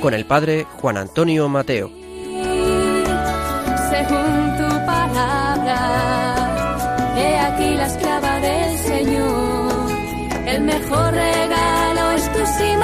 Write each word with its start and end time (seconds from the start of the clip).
Con 0.00 0.14
el 0.14 0.24
padre 0.24 0.66
Juan 0.80 0.96
Antonio 0.96 1.48
Mateo. 1.48 1.90
según 3.90 4.56
tu 4.58 4.68
palabra. 4.86 5.78
He 7.16 7.38
aquí 7.38 7.74
la 7.74 7.86
esclava 7.86 8.40
del 8.40 8.78
Señor. 8.78 9.90
El 10.46 10.62
mejor 10.62 11.12
regalo 11.12 12.10
es 12.12 12.32
tu 12.32 12.46
sí, 12.58 12.76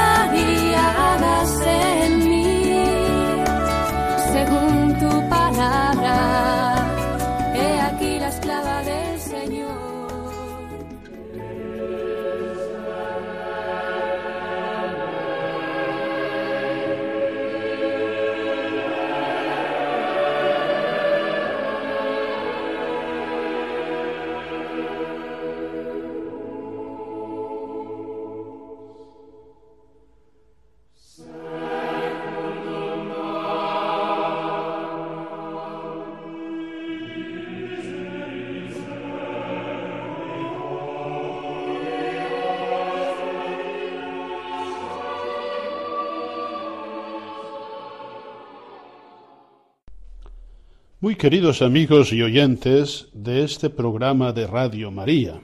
Muy 51.03 51.17
queridos 51.17 51.63
amigos 51.63 52.13
y 52.13 52.23
oyentes 52.23 53.09
de 53.13 53.43
este 53.43 53.71
programa 53.71 54.33
de 54.33 54.47
Radio 54.47 54.93
María, 54.93 55.41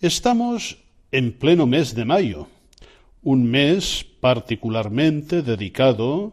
estamos 0.00 0.78
en 1.12 1.34
pleno 1.34 1.66
mes 1.66 1.94
de 1.94 2.06
mayo, 2.06 2.48
un 3.22 3.44
mes 3.44 4.06
particularmente 4.20 5.42
dedicado 5.42 6.32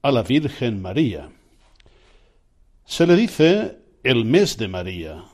a 0.00 0.12
la 0.12 0.22
Virgen 0.22 0.80
María. 0.80 1.30
Se 2.84 3.04
le 3.04 3.16
dice 3.16 3.78
el 4.04 4.26
mes 4.26 4.58
de 4.58 4.68
María, 4.68 5.24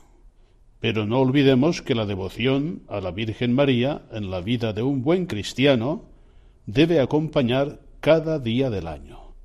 pero 0.79 1.05
no 1.05 1.19
olvidemos 1.19 1.83
que 1.83 1.93
la 1.93 2.07
devoción 2.07 2.81
a 2.87 2.99
la 2.99 3.11
Virgen 3.11 3.53
María 3.53 4.01
en 4.11 4.31
la 4.31 4.41
vida 4.41 4.73
de 4.73 4.81
un 4.81 5.03
buen 5.03 5.27
cristiano 5.27 6.05
debe 6.65 6.99
acompañar 6.99 7.79
cada 7.99 8.39
día 8.39 8.71
del 8.71 8.87
año. 8.87 9.35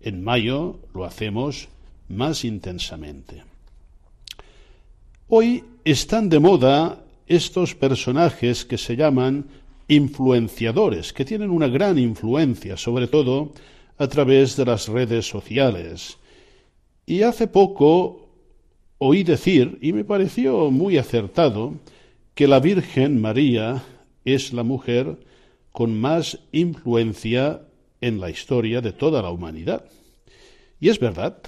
En 0.00 0.24
mayo 0.24 0.80
lo 0.94 1.04
hacemos 1.04 1.68
más 2.08 2.44
intensamente. 2.44 3.44
Hoy 5.28 5.64
están 5.84 6.28
de 6.28 6.38
moda 6.38 7.04
estos 7.26 7.74
personajes 7.74 8.64
que 8.64 8.78
se 8.78 8.96
llaman 8.96 9.46
influenciadores, 9.88 11.12
que 11.12 11.24
tienen 11.24 11.50
una 11.50 11.68
gran 11.68 11.98
influencia, 11.98 12.76
sobre 12.76 13.06
todo 13.06 13.52
a 13.98 14.06
través 14.08 14.56
de 14.56 14.64
las 14.64 14.88
redes 14.88 15.28
sociales. 15.28 16.18
Y 17.06 17.22
hace 17.22 17.46
poco 17.46 18.24
oí 18.98 19.22
decir, 19.22 19.78
y 19.80 19.92
me 19.92 20.04
pareció 20.04 20.70
muy 20.70 20.98
acertado, 20.98 21.74
que 22.34 22.48
la 22.48 22.60
Virgen 22.60 23.20
María 23.20 23.82
es 24.24 24.52
la 24.52 24.62
mujer 24.62 25.18
con 25.72 26.00
más 26.00 26.38
influencia 26.52 27.62
en 28.00 28.20
la 28.20 28.30
historia 28.30 28.80
de 28.80 28.92
toda 28.92 29.22
la 29.22 29.30
humanidad. 29.30 29.84
Y 30.80 30.88
es 30.88 30.98
verdad, 30.98 31.38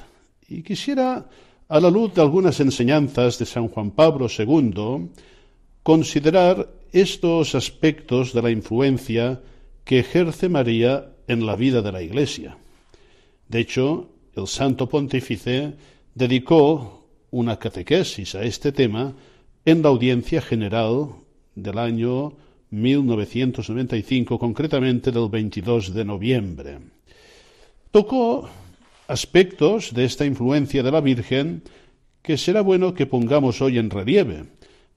y 0.49 0.63
quisiera, 0.63 1.29
a 1.69 1.81
la 1.81 1.91
luz 1.91 2.15
de 2.15 2.23
algunas 2.23 2.61
enseñanzas 2.61 3.39
de 3.39 3.47
San 3.47 3.69
Juan 3.69 3.91
Pablo 3.91 4.29
II, 4.29 5.09
considerar 5.83 6.69
estos 6.93 7.55
aspectos 7.55 8.33
de 8.33 8.43
la 8.43 8.51
influencia 8.51 9.41
que 9.85 10.01
ejerce 10.01 10.49
María 10.49 11.11
en 11.27 11.47
la 11.47 11.57
vida 11.57 11.83
de 11.83 11.93
la 11.93 12.03
Iglesia. 12.03 12.57
De 13.49 13.61
hecho, 13.61 14.09
el 14.35 14.47
Santo 14.47 14.89
Pontífice 14.89 15.75
dedicó 16.15 17.07
una 17.31 17.59
catequesis 17.59 18.35
a 18.35 18.43
este 18.43 18.73
tema 18.73 19.15
en 19.65 19.83
la 19.83 19.89
audiencia 19.89 20.41
general 20.41 21.09
del 21.55 21.79
año 21.79 22.35
1995, 22.71 24.39
concretamente 24.39 25.11
del 25.11 25.29
22 25.29 25.95
de 25.95 26.05
noviembre. 26.05 26.79
Tocó 27.91 28.49
aspectos 29.09 29.95
de 29.95 30.05
esta 30.05 30.27
influencia 30.27 30.83
de 30.83 30.91
la 30.91 31.01
Virgen 31.01 31.63
que 32.23 32.37
será 32.37 32.61
bueno 32.61 32.95
que 32.95 33.07
pongamos 33.07 33.61
hoy 33.63 33.79
en 33.79 33.91
relieve 33.91 34.45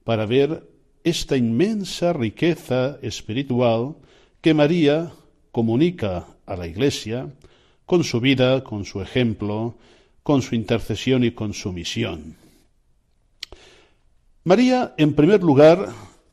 para 0.04 0.26
ver 0.26 0.68
esta 1.04 1.38
inmensa 1.38 2.14
riqueza 2.14 2.98
espiritual 3.02 3.96
que 4.42 4.54
María 4.54 5.12
comunica 5.52 6.28
a 6.46 6.56
la 6.56 6.68
Iglesia 6.68 7.30
con 7.86 8.04
su 8.04 8.20
vida, 8.20 8.64
con 8.64 8.86
su 8.86 9.02
ejemplo, 9.02 9.76
con 10.24 10.42
su 10.42 10.56
intercesión 10.56 11.24
y 11.24 11.32
con 11.32 11.54
su 11.54 11.72
misión. 11.72 12.36
María, 14.44 14.94
en 14.98 15.14
primer 15.14 15.44
lugar, 15.44 15.90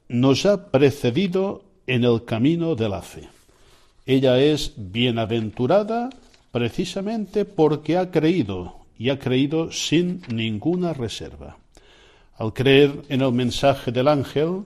nos 0.08 0.46
ha 0.46 0.70
precedido 0.70 1.64
en 1.86 2.04
el 2.04 2.24
camino 2.24 2.74
de 2.74 2.88
la 2.88 3.02
fe. 3.02 3.28
Ella 4.06 4.40
es 4.40 4.72
bienaventurada 4.76 6.10
precisamente 6.56 7.44
porque 7.44 7.98
ha 7.98 8.10
creído 8.10 8.76
y 8.96 9.10
ha 9.10 9.18
creído 9.18 9.70
sin 9.72 10.22
ninguna 10.32 10.94
reserva. 10.94 11.58
Al 12.38 12.54
creer 12.54 13.02
en 13.10 13.20
el 13.20 13.32
mensaje 13.32 13.92
del 13.92 14.08
ángel, 14.08 14.62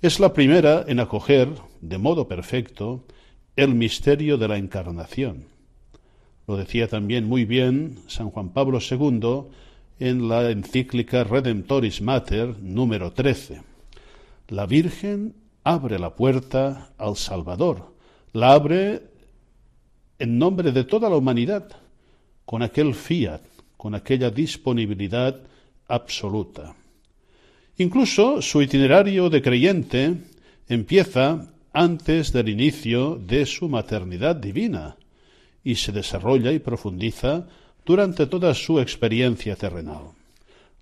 es 0.00 0.20
la 0.20 0.32
primera 0.32 0.84
en 0.86 1.00
acoger, 1.00 1.48
de 1.80 1.98
modo 1.98 2.28
perfecto, 2.28 3.02
el 3.56 3.74
misterio 3.74 4.38
de 4.38 4.46
la 4.46 4.56
encarnación. 4.56 5.46
Lo 6.46 6.56
decía 6.56 6.86
también 6.86 7.24
muy 7.26 7.44
bien 7.44 7.98
San 8.06 8.30
Juan 8.30 8.50
Pablo 8.50 8.78
II 8.78 9.48
en 9.98 10.28
la 10.28 10.48
encíclica 10.48 11.24
Redemptoris 11.24 12.02
Mater 12.02 12.56
número 12.62 13.14
13. 13.14 13.62
La 14.46 14.66
Virgen 14.66 15.34
abre 15.64 15.98
la 15.98 16.14
puerta 16.14 16.92
al 16.98 17.16
Salvador, 17.16 17.96
la 18.32 18.52
abre 18.52 19.11
en 20.22 20.38
nombre 20.38 20.70
de 20.70 20.84
toda 20.84 21.10
la 21.10 21.16
humanidad, 21.16 21.66
con 22.44 22.62
aquel 22.62 22.94
fiat, 22.94 23.42
con 23.76 23.96
aquella 23.96 24.30
disponibilidad 24.30 25.34
absoluta. 25.88 26.76
Incluso 27.78 28.40
su 28.40 28.62
itinerario 28.62 29.28
de 29.28 29.42
creyente 29.42 30.14
empieza 30.68 31.50
antes 31.72 32.32
del 32.32 32.50
inicio 32.50 33.16
de 33.16 33.46
su 33.46 33.68
maternidad 33.68 34.36
divina 34.36 34.94
y 35.64 35.74
se 35.74 35.90
desarrolla 35.90 36.52
y 36.52 36.60
profundiza 36.60 37.48
durante 37.84 38.26
toda 38.26 38.54
su 38.54 38.78
experiencia 38.78 39.56
terrenal. 39.56 40.14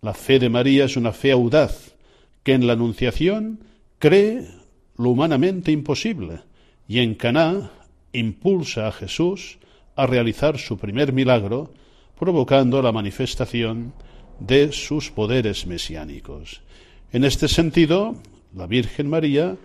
La 0.03 0.13
fe 0.13 0.39
de 0.39 0.51
María 0.51 0.85
es 0.85 0.99
una 0.99 1.13
fe 1.13 1.33
audaz 1.33 1.95
que 2.43 2.53
en 2.53 2.67
la 2.67 2.75
Anunciación 2.75 3.61
cree 3.99 4.47
lo 4.99 5.09
humanamente 5.09 5.73
imposible 5.73 6.41
y 6.87 6.99
en 6.99 7.15
Caná 7.15 7.71
impulsa 8.13 8.89
a 8.89 8.93
Jesús 8.93 9.59
a 9.97 10.07
realizar 10.07 10.59
su 10.59 10.79
primer 10.79 11.13
milagro, 11.13 11.73
provocando 12.19 12.83
la 12.83 12.93
manifestación 12.93 13.93
de 14.39 14.73
sus 14.73 15.11
poderes 15.11 15.67
mesiánicos. 15.67 16.63
En 17.13 17.25
este 17.25 17.49
sentido, 17.49 18.17
la 18.55 18.67
Virgen 18.67 19.09
María 19.09 19.57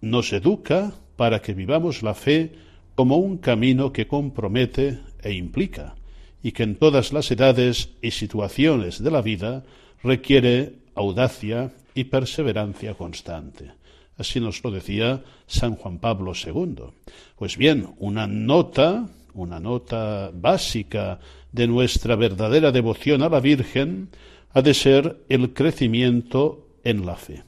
nos 0.00 0.32
educa 0.32 0.92
para 1.16 1.42
que 1.42 1.54
vivamos 1.54 2.02
la 2.02 2.14
fe 2.14 2.52
como 2.94 3.16
un 3.16 3.38
camino 3.38 3.92
que 3.92 4.06
compromete 4.06 5.00
e 5.22 5.32
implica, 5.32 5.94
y 6.42 6.52
que 6.52 6.62
en 6.62 6.76
todas 6.76 7.12
las 7.12 7.30
edades 7.30 7.90
y 8.02 8.12
situaciones 8.12 9.02
de 9.02 9.10
la 9.10 9.22
vida 9.22 9.64
requiere 10.02 10.74
audacia 10.94 11.72
y 11.94 12.04
perseverancia 12.04 12.94
constante. 12.94 13.72
Así 14.20 14.38
nos 14.38 14.62
lo 14.62 14.70
decía 14.70 15.24
San 15.46 15.74
Juan 15.74 15.98
Pablo 15.98 16.32
II. 16.34 16.92
Pues 17.36 17.56
bien, 17.56 17.94
una 17.98 18.26
nota 18.26 19.08
una 19.34 19.60
nota 19.60 20.30
básica 20.32 21.18
de 21.52 21.66
nuestra 21.66 22.16
verdadera 22.16 22.72
devoción 22.72 23.22
a 23.22 23.28
la 23.28 23.40
Virgen, 23.40 24.08
ha 24.52 24.62
de 24.62 24.74
ser 24.74 25.24
el 25.28 25.52
crecimiento 25.52 26.68
en 26.84 27.06
la 27.06 27.16
fe. 27.16 27.44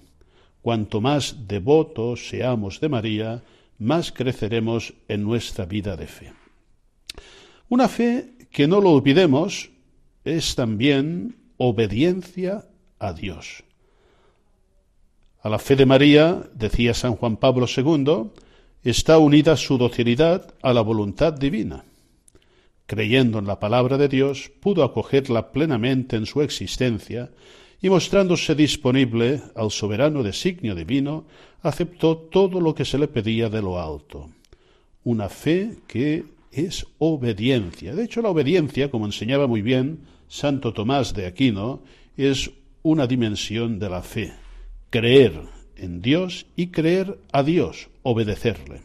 Cuanto 0.61 1.01
más 1.01 1.49
devotos 1.49 2.29
seamos 2.29 2.81
de 2.81 2.89
María, 2.89 3.43
más 3.79 4.13
creceremos 4.13 4.95
en 5.09 5.25
nuestra 5.25 5.67
vida 5.67 5.97
de 5.97 6.07
fe. 6.07 6.33
Una 7.69 7.89
fe 7.89 8.35
que 8.51 8.69
no 8.69 8.81
lo 8.81 8.91
olvidemos 8.91 9.71
es 10.25 10.55
también 10.55 11.37
obediencia 11.57 12.65
a 12.99 13.13
Dios. 13.13 13.65
A 15.43 15.49
la 15.49 15.59
fe 15.59 15.75
de 15.75 15.87
María, 15.87 16.49
decía 16.55 16.95
San 16.95 17.17
Juan 17.17 17.37
Pablo 17.37 17.67
II, 17.67 18.31
está 18.85 19.19
unida 19.19 19.57
su 19.57 19.77
docilidad 19.77 20.55
a 20.63 20.73
la 20.73 20.83
voluntad 20.83 21.33
divina. 21.33 21.85
Creyendo 22.87 23.41
en 23.41 23.49
la 23.49 23.59
palabra 23.59 23.99
de 23.99 24.07
Dios, 24.07 24.53
pudo 24.61 24.85
acogerla 24.85 25.51
plenamente 25.51 26.15
en 26.15 26.27
su 26.27 26.43
existencia 26.43 27.33
y 27.81 27.91
mostrándose 27.91 28.55
disponible 28.55 29.43
al 29.57 29.73
soberano 29.73 30.23
designio 30.23 30.77
divino, 30.77 31.25
aceptó 31.63 32.17
todo 32.19 32.61
lo 32.61 32.73
que 32.73 32.85
se 32.85 32.99
le 32.99 33.09
pedía 33.09 33.49
de 33.49 33.63
lo 33.63 33.81
alto. 33.81 34.31
Una 35.03 35.29
fe 35.29 35.79
que 35.89 36.25
es 36.53 36.87
obediencia. 36.99 37.97
De 37.97 38.05
hecho, 38.05 38.23
la 38.23 38.29
obediencia, 38.29 38.93
como 38.93 39.07
enseñaba 39.07 39.49
muy 39.49 39.63
bien 39.63 40.05
Santo 40.29 40.73
Tomás 40.73 41.15
de 41.15 41.27
Aquino, 41.27 41.83
es 42.17 42.53
una 42.85 43.09
dimensión 43.09 43.81
de 43.81 43.91
la 43.91 44.03
fe. 44.03 44.42
Creer 44.93 45.33
en 45.75 46.03
Dios 46.03 46.45
y 46.55 46.67
creer 46.67 47.19
a 47.33 47.43
Dios, 47.43 47.89
obedecerle. 48.03 48.83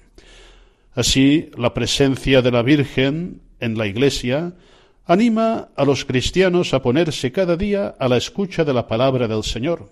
Así, 0.93 1.51
la 1.57 1.73
presencia 1.73 2.41
de 2.41 2.49
la 2.49 2.61
Virgen 2.61 3.41
en 3.59 3.77
la 3.77 3.87
Iglesia 3.87 4.53
anima 5.03 5.67
a 5.75 5.83
los 5.83 6.05
cristianos 6.05 6.73
a 6.73 6.81
ponerse 6.81 7.33
cada 7.33 7.57
día 7.57 7.93
a 7.99 8.07
la 8.07 8.15
escucha 8.15 8.63
de 8.63 8.73
la 8.73 8.87
palabra 8.87 9.27
del 9.27 9.43
Señor, 9.43 9.91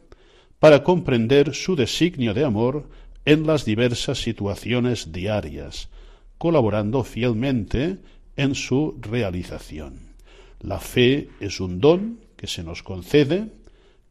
para 0.57 0.83
comprender 0.83 1.53
su 1.53 1.75
designio 1.75 2.33
de 2.33 2.45
amor 2.45 2.87
en 3.25 3.45
las 3.45 3.65
diversas 3.65 4.19
situaciones 4.19 5.11
diarias, 5.11 5.89
colaborando 6.37 7.03
fielmente 7.03 7.97
en 8.37 8.55
su 8.55 8.97
realización. 9.01 10.15
La 10.61 10.79
fe 10.79 11.27
es 11.41 11.59
un 11.59 11.81
don 11.81 12.21
que 12.37 12.47
se 12.47 12.63
nos 12.63 12.83
concede, 12.83 13.49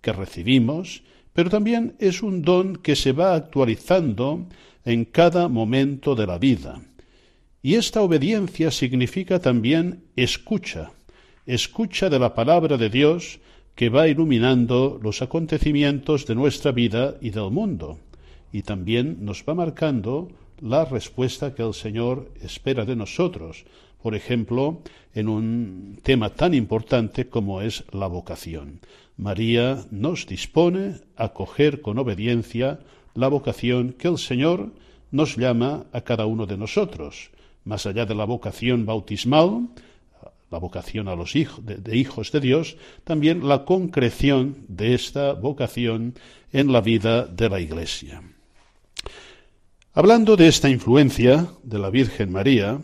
que 0.03 0.12
recibimos, 0.12 1.03
pero 1.34 1.50
también 1.50 1.94
es 1.98 2.22
un 2.22 2.40
don 2.40 2.76
que 2.76 2.96
se 2.96 3.12
va 3.12 3.34
actualizando 3.34 4.46
en 4.86 5.04
cada 5.04 5.48
momento 5.48 6.14
de 6.14 6.26
la 6.26 6.38
vida 6.38 6.81
y 7.64 7.76
esta 7.76 8.02
obediencia 8.02 8.70
significa 8.70 9.38
también 9.38 10.04
escucha, 10.16 10.92
escucha 11.46 12.10
de 12.10 12.19
la 12.19 12.34
palabra 12.34 12.76
de 12.76 12.90
Dios 12.90 13.40
que 13.75 13.88
va 13.88 14.06
iluminando 14.06 15.00
los 15.02 15.22
acontecimientos 15.22 16.26
de 16.26 16.34
nuestra 16.34 16.72
vida 16.72 17.16
y 17.22 17.31
del 17.31 17.50
mundo, 17.50 17.98
y 18.52 18.60
también 18.60 19.25
nos 19.25 19.44
va 19.48 19.54
marcando 19.54 20.28
la 20.60 20.84
respuesta 20.84 21.54
que 21.54 21.62
el 21.62 21.72
Señor 21.72 22.31
espera 22.42 22.84
de 22.84 22.96
nosotros, 22.96 23.64
por 24.02 24.14
ejemplo, 24.14 24.82
en 25.14 25.31
un 25.31 25.98
tema 26.02 26.28
tan 26.28 26.52
importante 26.52 27.31
como 27.31 27.62
es 27.62 27.84
la 27.92 28.08
vocación. 28.08 28.81
María 29.16 29.84
nos 29.90 30.26
dispone 30.26 31.00
a 31.16 31.31
coger 31.31 31.81
con 31.81 31.99
obediencia 31.99 32.81
la 33.14 33.28
vocación 33.28 33.93
que 33.93 34.08
el 34.08 34.19
Señor 34.19 34.72
nos 35.11 35.37
llama 35.37 35.87
a 35.93 36.00
cada 36.00 36.26
uno 36.26 36.46
de 36.46 36.56
nosotros 36.56 37.31
más 37.64 37.87
allá 37.87 38.06
de 38.06 38.14
la 38.14 38.25
vocación 38.25 38.87
bautismal, 38.87 39.69
la 40.50 40.58
vocación 40.58 41.08
a 41.08 41.16
los 41.16 41.32
de, 41.32 41.96
hijos 41.96 42.31
de 42.31 42.40
Dios, 42.40 42.76
también 43.02 43.49
la 43.49 43.64
concreción 43.64 44.64
de 44.69 44.94
esta 44.94 45.32
vocación 45.32 46.14
en 46.52 46.72
la 46.72 46.81
vida 46.81 47.26
de 47.26 47.49
la 47.49 47.60
Iglesia. 47.60 48.22
Hablando 49.94 50.37
de 50.37 50.49
esta 50.49 50.69
influencia 50.69 51.49
de 51.62 51.78
la 51.78 51.90
Virgen 51.90 52.31
María, 52.31 52.81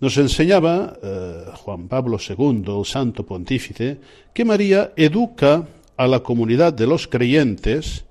nos 0.00 0.16
enseñaba 0.16 0.98
eh, 1.02 1.44
Juan 1.54 1.88
Pablo 1.88 2.18
II, 2.18 2.64
el 2.66 2.84
Santo 2.84 3.24
Pontífice, 3.24 4.00
que 4.32 4.44
María 4.44 4.92
educa 4.96 5.68
a 5.96 6.06
la 6.06 6.20
comunidad 6.20 6.72
de 6.72 6.86
los 6.86 7.06
creyentes 7.06 8.04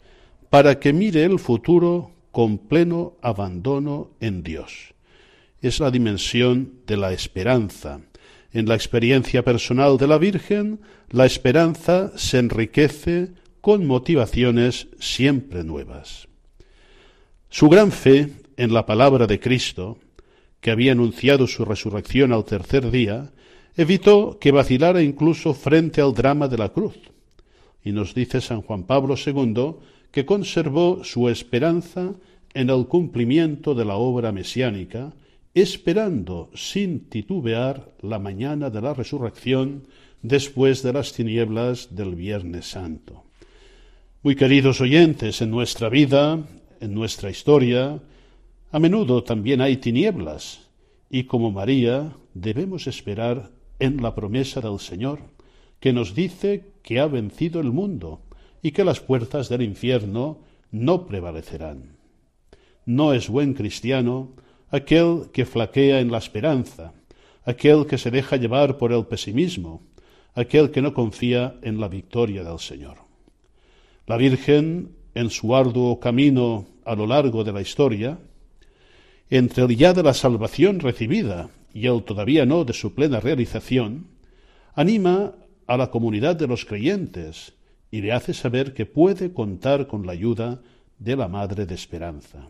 para 0.50 0.80
que 0.80 0.94
mire 0.94 1.24
el 1.24 1.40
futuro 1.40 2.12
con 2.32 2.58
pleno 2.58 3.14
abandono 3.22 4.12
en 4.20 4.44
Dios 4.44 4.94
es 5.62 5.80
la 5.80 5.92
dimensión 5.92 6.82
de 6.88 6.98
la 6.98 7.12
esperanza. 7.12 8.02
En 8.52 8.68
la 8.68 8.76
experiencia 8.76 9.44
personal 9.44 9.98
de 9.98 10.08
la 10.08 10.18
Virgen, 10.18 10.80
la 11.10 11.26
esperanza 11.26 12.12
se 12.18 12.40
enriquece 12.40 13.32
con 13.62 13.86
motivaciones 13.86 14.88
siempre 15.00 15.64
nuevas. 15.64 16.28
Su 17.50 17.68
gran 17.70 17.92
fe 17.92 18.30
en 18.58 18.74
la 18.74 18.86
palabra 18.86 19.28
de 19.28 19.40
Cristo, 19.40 19.98
que 20.62 20.72
había 20.72 20.92
anunciado 20.92 21.48
su 21.48 21.66
resurrección 21.66 22.34
al 22.34 22.46
tercer 22.46 22.92
día, 22.92 23.32
evitó 23.76 24.38
que 24.40 24.52
vacilara 24.52 25.02
incluso 25.02 25.54
frente 25.54 26.02
al 26.02 26.14
drama 26.14 26.48
de 26.48 26.58
la 26.58 26.70
cruz. 26.70 26.98
Y 27.84 27.92
nos 27.92 28.14
dice 28.14 28.42
San 28.42 28.62
Juan 28.62 28.84
Pablo 28.84 29.16
II 29.16 29.76
que 30.12 30.26
conservó 30.26 31.04
su 31.04 31.30
esperanza 31.30 32.14
en 32.54 32.70
el 32.70 32.88
cumplimiento 32.88 33.76
de 33.76 33.86
la 33.86 33.96
obra 33.96 34.32
mesiánica, 34.32 35.14
esperando 35.54 36.50
sin 36.54 37.10
titubear 37.10 37.92
la 38.02 38.20
mañana 38.20 38.70
de 38.70 38.82
la 38.82 38.94
resurrección 38.94 39.84
después 40.22 40.84
de 40.84 40.94
las 40.94 41.14
tinieblas 41.14 41.96
del 41.96 42.16
Viernes 42.16 42.70
Santo. 42.70 43.24
Muy 44.24 44.36
queridos 44.36 44.82
oyentes, 44.82 45.42
en 45.42 45.52
nuestra 45.52 45.88
vida, 45.90 46.40
en 46.82 46.94
nuestra 46.94 47.30
historia, 47.30 48.00
a 48.72 48.80
menudo 48.80 49.24
también 49.24 49.62
hay 49.62 49.78
tinieblas, 49.78 50.68
y 51.10 51.24
como 51.24 51.52
María 51.52 52.16
debemos 52.34 52.88
esperar 52.88 53.52
en 53.80 54.02
la 54.02 54.14
promesa 54.14 54.62
del 54.62 54.80
Señor, 54.80 55.20
que 55.80 55.94
nos 55.94 56.14
dice 56.14 56.74
que 56.84 57.00
ha 57.00 57.08
vencido 57.08 57.62
el 57.62 57.72
mundo 57.72 58.22
y 58.62 58.72
que 58.72 58.84
las 58.84 59.00
puertas 59.00 59.50
del 59.50 59.62
infierno 59.62 60.40
no 60.72 61.08
prevalecerán. 61.08 61.98
No 62.86 63.14
es 63.14 63.30
buen 63.30 63.54
cristiano 63.54 64.34
aquel 64.70 65.30
que 65.34 65.46
flaquea 65.46 66.00
en 66.00 66.12
la 66.12 66.18
esperanza, 66.18 66.94
aquel 67.46 67.88
que 67.88 67.98
se 67.98 68.12
deja 68.12 68.38
llevar 68.38 68.78
por 68.78 68.92
el 68.92 69.06
pesimismo, 69.06 69.82
aquel 70.36 70.70
que 70.70 70.82
no 70.82 70.94
confía 70.94 71.56
en 71.64 71.80
la 71.80 71.88
victoria 71.88 72.44
del 72.44 72.60
Señor. 72.60 72.98
La 74.06 74.18
Virgen, 74.18 74.96
en 75.16 75.30
su 75.30 75.56
arduo 75.56 76.00
camino 76.00 76.68
a 76.86 76.96
lo 76.96 77.08
largo 77.08 77.44
de 77.44 77.52
la 77.52 77.62
historia, 77.62 78.20
entre 79.30 79.64
el 79.64 79.76
ya 79.76 79.94
de 79.94 80.04
la 80.04 80.14
salvación 80.14 80.80
recibida 80.80 81.50
y 81.74 81.88
el 81.88 82.04
todavía 82.04 82.46
no 82.46 82.66
de 82.66 82.74
su 82.74 82.94
plena 82.96 83.20
realización, 83.20 84.08
anima 84.74 85.34
a 85.68 85.78
la 85.78 85.92
comunidad 85.92 86.36
de 86.36 86.48
los 86.48 86.66
creyentes 86.66 87.54
y 87.92 88.02
le 88.02 88.12
hace 88.12 88.34
saber 88.34 88.74
que 88.74 88.86
puede 88.86 89.34
contar 89.34 89.88
con 89.88 90.06
la 90.06 90.14
ayuda 90.14 90.62
de 90.98 91.16
la 91.16 91.28
Madre 91.28 91.66
de 91.66 91.76
Esperanza 91.76 92.50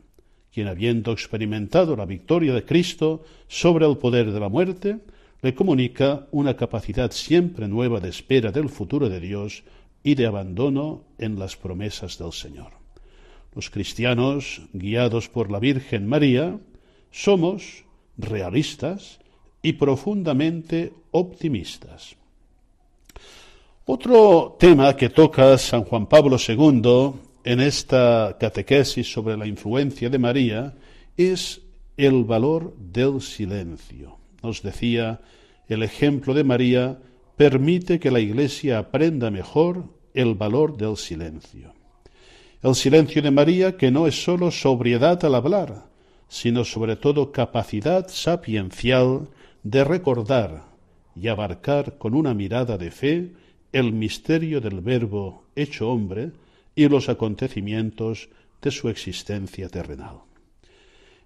quien 0.54 0.68
habiendo 0.68 1.12
experimentado 1.12 1.96
la 1.96 2.06
victoria 2.06 2.54
de 2.54 2.66
Cristo 2.66 3.24
sobre 3.48 3.86
el 3.86 3.98
poder 3.98 4.32
de 4.32 4.40
la 4.40 4.50
muerte, 4.50 5.00
le 5.42 5.54
comunica 5.54 6.28
una 6.32 6.56
capacidad 6.56 7.12
siempre 7.12 7.68
nueva 7.68 8.00
de 8.00 8.10
espera 8.10 8.52
del 8.52 8.70
futuro 8.70 9.10
de 9.10 9.20
Dios 9.20 9.64
y 10.04 10.16
de 10.16 10.26
abandono 10.26 11.06
en 11.18 11.40
las 11.40 11.56
promesas 11.56 12.18
del 12.18 12.34
Señor. 12.34 12.72
Los 13.56 13.70
cristianos, 13.70 14.62
guiados 14.74 15.30
por 15.30 15.52
la 15.52 15.60
Virgen 15.60 16.08
María, 16.08 16.60
somos 17.12 17.86
realistas 18.18 19.20
y 19.62 19.74
profundamente 19.74 20.94
optimistas. 21.12 22.16
Otro 23.86 24.56
tema 24.60 24.96
que 24.96 25.10
toca 25.10 25.58
San 25.58 25.84
Juan 25.84 26.06
Pablo 26.06 26.38
II 26.38 27.14
en 27.44 27.60
esta 27.60 28.38
catequesis 28.40 29.12
sobre 29.12 29.36
la 29.36 29.48
influencia 29.48 30.10
de 30.10 30.20
María 30.20 30.76
es 31.18 31.62
el 31.98 32.24
valor 32.24 32.76
del 32.78 33.22
silencio. 33.22 34.18
Nos 34.44 34.62
decía, 34.62 35.22
el 35.68 35.84
ejemplo 35.84 36.34
de 36.34 36.44
María 36.44 37.00
permite 37.36 38.00
que 38.00 38.12
la 38.12 38.20
Iglesia 38.20 38.80
aprenda 38.80 39.32
mejor 39.32 39.86
el 40.14 40.36
valor 40.36 40.78
del 40.78 40.96
silencio. 40.96 41.74
El 42.62 42.76
silencio 42.76 43.22
de 43.22 43.32
María 43.32 43.76
que 43.76 43.90
no 43.90 44.06
es 44.06 44.24
sólo 44.24 44.52
sobriedad 44.52 45.24
al 45.26 45.36
hablar, 45.36 45.89
sino 46.30 46.64
sobre 46.64 46.96
todo 46.96 47.32
capacidad 47.34 48.08
sapiencial 48.08 49.28
de 49.64 49.84
recordar 49.84 50.64
y 51.16 51.28
abarcar 51.28 51.98
con 51.98 52.14
una 52.14 52.34
mirada 52.34 52.78
de 52.78 52.92
fe 52.92 53.34
el 53.74 53.92
misterio 53.92 54.62
del 54.62 54.80
Verbo 54.80 55.44
hecho 55.56 55.90
hombre, 55.92 56.32
y 56.76 56.88
los 56.88 57.10
acontecimientos 57.10 58.30
de 58.62 58.72
su 58.72 58.88
existencia 58.88 59.68
terrenal. 59.68 60.20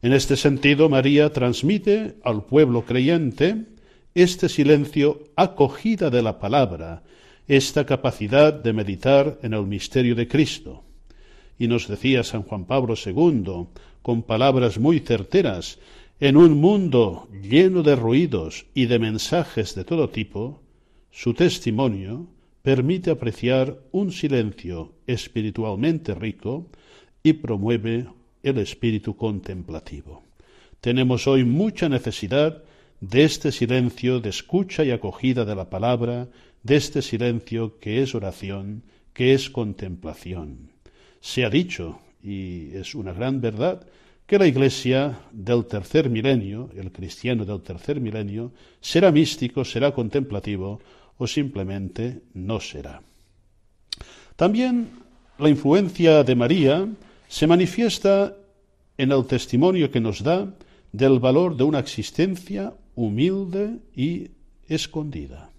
En 0.02 0.12
este 0.12 0.36
sentido, 0.36 0.90
María 0.90 1.32
transmite 1.32 2.16
al 2.24 2.44
pueblo 2.46 2.86
creyente 2.86 3.66
este 4.16 4.50
silencio 4.50 5.22
acogida 5.36 6.10
de 6.10 6.24
la 6.24 6.40
palabra, 6.40 7.04
esta 7.48 7.86
capacidad 7.86 8.52
de 8.52 8.74
meditar 8.74 9.38
en 9.44 9.54
el 9.54 9.68
misterio 9.68 10.16
de 10.16 10.28
Cristo. 10.28 10.84
Y 11.60 11.68
nos 11.68 11.88
decía 11.88 12.24
San 12.24 12.42
Juan 12.44 12.66
Pablo 12.66 12.96
II, 12.96 13.68
con 14.04 14.22
palabras 14.22 14.78
muy 14.78 15.00
certeras, 15.00 15.80
en 16.20 16.38
un 16.38 16.62
mundo 16.62 17.28
lleno 17.42 17.82
de 17.82 17.96
ruidos 17.96 18.68
y 18.76 18.86
de 18.86 19.00
mensajes 19.00 19.74
de 19.74 19.84
todo 19.84 20.10
tipo, 20.10 20.62
su 21.10 21.34
testimonio 21.34 22.28
permite 22.62 23.12
apreciar 23.12 23.80
un 23.92 24.12
silencio 24.12 24.94
espiritualmente 25.08 26.14
rico 26.14 26.68
y 27.24 27.34
promueve 27.34 28.08
el 28.44 28.58
espíritu 28.58 29.16
contemplativo. 29.16 30.24
Tenemos 30.82 31.26
hoy 31.26 31.46
mucha 31.46 31.88
necesidad 31.88 32.64
de 33.00 33.24
este 33.24 33.52
silencio 33.52 34.20
de 34.20 34.30
escucha 34.30 34.84
y 34.84 34.92
acogida 34.92 35.46
de 35.46 35.56
la 35.56 35.70
palabra, 35.70 36.28
de 36.62 36.76
este 36.76 37.02
silencio 37.02 37.80
que 37.80 38.02
es 38.02 38.16
oración, 38.16 38.84
que 39.14 39.34
es 39.34 39.50
contemplación. 39.50 40.72
Se 41.22 41.46
ha 41.46 41.50
dicho, 41.50 42.00
y 42.24 42.76
es 42.76 42.96
una 42.96 43.14
gran 43.14 43.42
verdad, 43.42 43.86
que 44.26 44.40
la 44.40 44.48
Iglesia 44.48 45.20
del 45.32 45.66
tercer 45.66 46.10
milenio, 46.10 46.70
el 46.76 46.92
cristiano 46.92 47.46
del 47.46 47.62
tercer 47.62 48.00
milenio, 48.00 48.54
será 48.80 49.12
místico, 49.12 49.66
será 49.66 49.92
contemplativo 49.92 50.80
o 51.18 51.28
simplemente 51.28 52.22
no 52.34 52.60
será. 52.60 53.02
También 54.36 54.90
la 55.38 55.50
influencia 55.50 56.24
de 56.24 56.36
María 56.36 56.88
se 57.28 57.48
manifiesta 57.48 58.36
en 58.98 59.12
el 59.12 59.26
testimonio 59.26 59.92
que 59.92 60.00
nos 60.00 60.24
da 60.24 60.54
del 60.92 61.20
valor 61.20 61.58
de 61.58 61.64
una 61.64 61.80
existencia 61.80 62.74
humilde 62.96 63.80
y 63.96 64.30
escondida. 64.68 65.53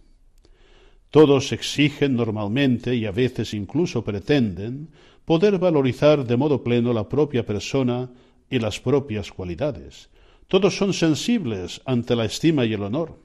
Todos 1.14 1.52
exigen 1.52 2.16
normalmente 2.16 2.96
y 2.96 3.06
a 3.06 3.12
veces 3.12 3.54
incluso 3.54 4.02
pretenden 4.02 4.88
poder 5.24 5.60
valorizar 5.60 6.26
de 6.26 6.36
modo 6.36 6.64
pleno 6.64 6.92
la 6.92 7.08
propia 7.08 7.46
persona 7.46 8.10
y 8.50 8.58
las 8.58 8.80
propias 8.80 9.30
cualidades. 9.30 10.10
Todos 10.48 10.76
son 10.76 10.92
sensibles 10.92 11.80
ante 11.84 12.16
la 12.16 12.24
estima 12.24 12.64
y 12.64 12.72
el 12.72 12.82
honor. 12.82 13.16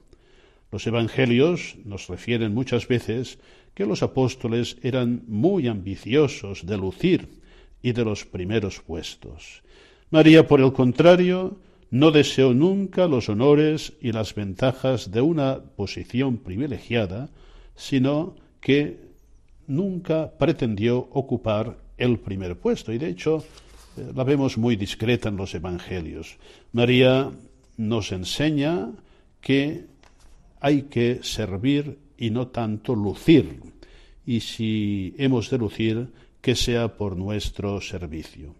Los 0.70 0.86
evangelios 0.86 1.78
nos 1.84 2.06
refieren 2.06 2.54
muchas 2.54 2.86
veces 2.86 3.40
que 3.74 3.86
los 3.86 4.04
apóstoles 4.04 4.76
eran 4.84 5.24
muy 5.26 5.66
ambiciosos 5.66 6.66
de 6.66 6.76
lucir 6.76 7.40
y 7.82 7.90
de 7.90 8.04
los 8.04 8.24
primeros 8.24 8.78
puestos. 8.78 9.64
María, 10.10 10.46
por 10.46 10.60
el 10.60 10.72
contrario, 10.72 11.58
no 11.90 12.12
deseó 12.12 12.54
nunca 12.54 13.08
los 13.08 13.28
honores 13.28 13.94
y 14.00 14.12
las 14.12 14.36
ventajas 14.36 15.10
de 15.10 15.22
una 15.22 15.58
posición 15.74 16.36
privilegiada, 16.36 17.30
sino 17.80 18.36
que 18.60 18.98
nunca 19.66 20.30
pretendió 20.30 20.98
ocupar 20.98 21.78
el 21.96 22.18
primer 22.18 22.56
puesto. 22.56 22.92
Y 22.92 22.98
de 22.98 23.08
hecho, 23.08 23.42
eh, 23.96 24.12
la 24.14 24.22
vemos 24.22 24.58
muy 24.58 24.76
discreta 24.76 25.30
en 25.30 25.36
los 25.36 25.54
Evangelios. 25.54 26.36
María 26.72 27.30
nos 27.78 28.12
enseña 28.12 28.90
que 29.40 29.86
hay 30.60 30.82
que 30.82 31.20
servir 31.22 31.96
y 32.18 32.28
no 32.28 32.48
tanto 32.48 32.94
lucir. 32.94 33.60
Y 34.26 34.40
si 34.40 35.14
hemos 35.16 35.48
de 35.48 35.56
lucir, 35.56 36.08
que 36.42 36.54
sea 36.54 36.88
por 36.88 37.16
nuestro 37.16 37.80
servicio. 37.80 38.54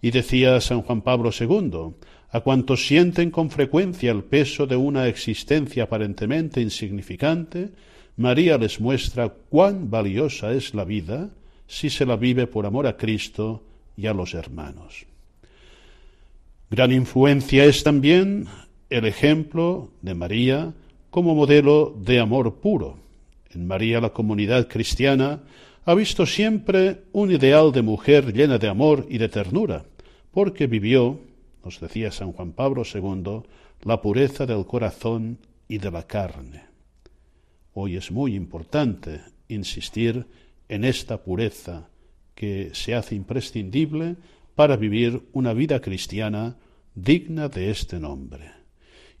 Y 0.00 0.10
decía 0.10 0.58
San 0.62 0.80
Juan 0.80 1.02
Pablo 1.02 1.30
II, 1.38 1.94
a 2.30 2.40
cuantos 2.40 2.86
sienten 2.86 3.30
con 3.30 3.50
frecuencia 3.50 4.10
el 4.10 4.24
peso 4.24 4.66
de 4.66 4.76
una 4.76 5.06
existencia 5.06 5.84
aparentemente 5.84 6.62
insignificante, 6.62 7.70
María 8.16 8.58
les 8.58 8.80
muestra 8.80 9.28
cuán 9.28 9.90
valiosa 9.90 10.52
es 10.52 10.74
la 10.74 10.84
vida 10.84 11.30
si 11.66 11.90
se 11.90 12.06
la 12.06 12.16
vive 12.16 12.46
por 12.46 12.66
amor 12.66 12.86
a 12.86 12.96
Cristo 12.96 13.62
y 13.96 14.06
a 14.06 14.14
los 14.14 14.34
hermanos. 14.34 15.06
Gran 16.70 16.92
influencia 16.92 17.64
es 17.64 17.82
también 17.82 18.46
el 18.90 19.04
ejemplo 19.04 19.90
de 20.02 20.14
María 20.14 20.72
como 21.10 21.34
modelo 21.34 21.94
de 21.98 22.20
amor 22.20 22.56
puro. 22.56 22.98
En 23.52 23.66
María 23.66 24.00
la 24.00 24.10
comunidad 24.10 24.68
cristiana 24.68 25.40
ha 25.84 25.94
visto 25.94 26.26
siempre 26.26 27.02
un 27.12 27.30
ideal 27.30 27.72
de 27.72 27.82
mujer 27.82 28.32
llena 28.32 28.58
de 28.58 28.68
amor 28.68 29.06
y 29.08 29.18
de 29.18 29.28
ternura, 29.28 29.84
porque 30.32 30.66
vivió, 30.66 31.20
nos 31.64 31.80
decía 31.80 32.10
San 32.10 32.32
Juan 32.32 32.52
Pablo 32.52 32.82
II, 32.82 33.42
la 33.82 34.00
pureza 34.00 34.46
del 34.46 34.66
corazón 34.66 35.38
y 35.68 35.78
de 35.78 35.90
la 35.90 36.04
carne. 36.04 36.73
Hoy 37.76 37.96
es 37.96 38.12
muy 38.12 38.36
importante 38.36 39.20
insistir 39.48 40.26
en 40.68 40.84
esta 40.84 41.24
pureza 41.24 41.88
que 42.36 42.70
se 42.72 42.94
hace 42.94 43.16
imprescindible 43.16 44.14
para 44.54 44.76
vivir 44.76 45.22
una 45.32 45.52
vida 45.52 45.80
cristiana 45.80 46.56
digna 46.94 47.48
de 47.48 47.70
este 47.70 47.98
nombre. 47.98 48.52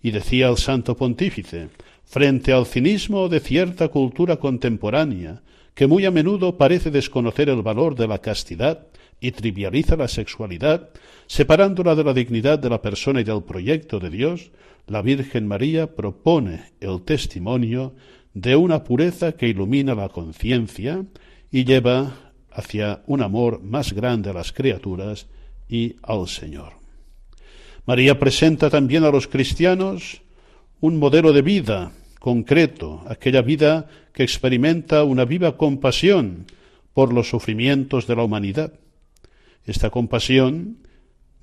Y 0.00 0.12
decía 0.12 0.48
el 0.48 0.56
Santo 0.56 0.96
Pontífice, 0.96 1.70
frente 2.04 2.52
al 2.52 2.66
cinismo 2.66 3.28
de 3.28 3.40
cierta 3.40 3.88
cultura 3.88 4.36
contemporánea, 4.36 5.42
que 5.74 5.88
muy 5.88 6.04
a 6.04 6.12
menudo 6.12 6.56
parece 6.56 6.92
desconocer 6.92 7.48
el 7.48 7.62
valor 7.62 7.96
de 7.96 8.06
la 8.06 8.20
castidad 8.20 8.86
y 9.20 9.32
trivializa 9.32 9.96
la 9.96 10.06
sexualidad, 10.06 10.90
separándola 11.26 11.96
de 11.96 12.04
la 12.04 12.14
dignidad 12.14 12.60
de 12.60 12.70
la 12.70 12.80
persona 12.80 13.20
y 13.20 13.24
del 13.24 13.42
proyecto 13.42 13.98
de 13.98 14.10
Dios, 14.10 14.52
la 14.86 15.02
Virgen 15.02 15.48
María 15.48 15.96
propone 15.96 16.72
el 16.80 17.02
testimonio 17.02 17.94
de 18.34 18.56
una 18.56 18.82
pureza 18.84 19.32
que 19.32 19.48
ilumina 19.48 19.94
la 19.94 20.08
conciencia 20.08 21.04
y 21.50 21.64
lleva 21.64 22.32
hacia 22.52 23.02
un 23.06 23.22
amor 23.22 23.62
más 23.62 23.92
grande 23.92 24.30
a 24.30 24.32
las 24.32 24.52
criaturas 24.52 25.26
y 25.68 25.96
al 26.02 26.28
Señor. 26.28 26.74
María 27.86 28.18
presenta 28.18 28.70
también 28.70 29.04
a 29.04 29.10
los 29.10 29.28
cristianos 29.28 30.22
un 30.80 30.98
modelo 30.98 31.32
de 31.32 31.42
vida 31.42 31.92
concreto, 32.18 33.02
aquella 33.08 33.42
vida 33.42 33.86
que 34.12 34.22
experimenta 34.22 35.04
una 35.04 35.24
viva 35.24 35.56
compasión 35.56 36.46
por 36.92 37.12
los 37.12 37.28
sufrimientos 37.28 38.06
de 38.06 38.16
la 38.16 38.24
humanidad. 38.24 38.72
Esta 39.66 39.90
compasión 39.90 40.78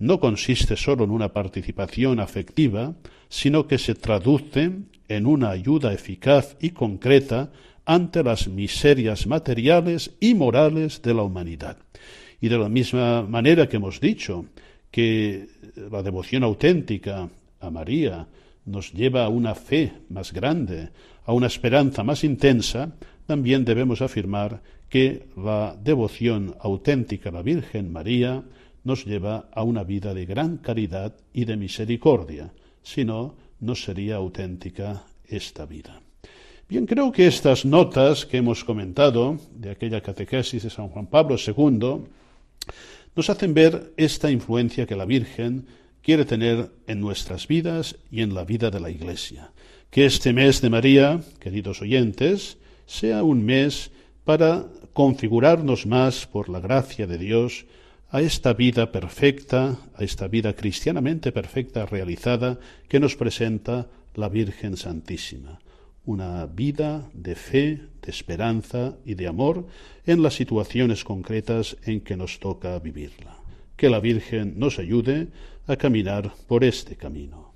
no 0.02 0.20
consiste 0.20 0.76
sólo 0.76 1.04
en 1.04 1.12
una 1.12 1.32
participación 1.32 2.20
afectiva, 2.20 2.96
sino 3.30 3.68
que 3.68 3.78
se 3.78 3.94
traduce 3.94 4.72
en 5.08 5.26
una 5.28 5.52
ayuda 5.52 5.94
eficaz 5.94 6.58
y 6.60 6.72
concreta 6.72 7.52
ante 7.86 8.24
las 8.24 8.48
miserias 8.48 9.28
materiales 9.28 10.12
y 10.20 10.34
morales 10.34 11.04
de 11.04 11.14
la 11.14 11.22
humanidad. 11.22 11.78
Y 12.42 12.50
de 12.50 12.58
la 12.58 12.68
misma 12.68 13.22
manera 13.22 13.70
que 13.70 13.78
hemos 13.78 14.02
dicho 14.02 14.46
que 14.90 15.48
la 15.92 16.02
devoción 16.02 16.44
auténtica 16.44 17.30
a 17.60 17.70
María 17.70 18.28
nos 18.66 18.94
lleva 18.94 19.26
a 19.26 19.30
una 19.30 19.54
fe 19.54 19.94
más 20.10 20.34
grande, 20.34 20.90
a 21.26 21.34
una 21.34 21.46
esperanza 21.46 22.04
más 22.04 22.24
intensa, 22.24 22.92
también 23.28 23.66
debemos 23.66 24.02
afirmar 24.02 24.64
que 24.90 25.28
la 25.38 25.78
devoción 25.80 26.56
auténtica 26.60 27.30
a 27.30 27.34
la 27.34 27.44
Virgen 27.44 27.94
María 27.94 28.44
nos 28.84 29.06
lleva 29.06 29.50
a 29.54 29.64
una 29.64 29.84
vida 29.84 30.14
de 30.14 30.26
gran 30.26 30.58
caridad 30.58 31.16
y 31.34 31.46
de 31.46 31.58
misericordia, 31.58 32.54
si 32.82 33.06
no, 33.06 33.36
no 33.60 33.76
sería 33.76 34.16
auténtica 34.16 35.04
esta 35.26 35.66
vida. 35.66 36.02
Bien, 36.68 36.86
creo 36.86 37.12
que 37.12 37.28
estas 37.28 37.66
notas 37.66 38.26
que 38.26 38.38
hemos 38.38 38.64
comentado 38.64 39.38
de 39.54 39.72
aquella 39.72 40.02
catequesis 40.02 40.64
de 40.64 40.70
San 40.70 40.88
Juan 40.88 41.08
Pablo 41.08 41.36
II 41.36 42.08
nos 43.16 43.30
hacen 43.30 43.54
ver 43.54 43.94
esta 43.98 44.32
influencia 44.32 44.86
que 44.86 44.96
la 44.96 45.06
Virgen 45.06 45.66
quiere 46.02 46.26
tener 46.26 46.72
en 46.88 47.02
nuestras 47.02 47.48
vidas 47.48 47.98
y 48.10 48.22
en 48.22 48.34
la 48.34 48.46
vida 48.46 48.72
de 48.72 48.80
la 48.80 48.90
Iglesia. 48.90 49.52
Que 49.90 50.06
este 50.06 50.32
mes 50.32 50.62
de 50.62 50.70
María, 50.70 51.22
queridos 51.40 51.82
oyentes, 51.82 52.58
sea 52.86 53.24
un 53.24 53.44
mes 53.44 53.92
para 54.24 54.66
configurarnos 54.94 55.86
más 55.86 56.26
por 56.26 56.50
la 56.50 56.60
gracia 56.62 57.06
de 57.06 57.18
Dios 57.18 57.66
a 58.12 58.22
esta 58.22 58.54
vida 58.54 58.92
perfecta, 58.92 59.78
a 59.96 60.04
esta 60.04 60.28
vida 60.28 60.54
cristianamente 60.54 61.32
perfecta 61.32 61.86
realizada 61.86 62.60
que 62.88 63.00
nos 63.00 63.16
presenta 63.16 63.90
la 64.14 64.30
Virgen 64.30 64.78
Santísima 64.78 65.60
una 66.06 66.46
vida 66.48 67.10
de 67.14 67.36
fe, 67.36 67.82
de 68.02 68.12
esperanza 68.12 68.98
y 69.06 69.16
de 69.16 69.28
amor 69.28 69.68
en 70.06 70.24
las 70.24 70.34
situaciones 70.34 71.04
concretas 71.04 71.78
en 71.84 72.02
que 72.02 72.18
nos 72.18 72.40
toca 72.40 72.78
vivirla. 72.80 73.38
Que 73.76 73.90
la 73.90 74.00
Virgen 74.00 74.58
nos 74.58 74.80
ayude 74.80 75.28
a 75.68 75.76
caminar 75.76 76.34
por 76.48 76.64
este 76.64 76.96
camino. 76.96 77.51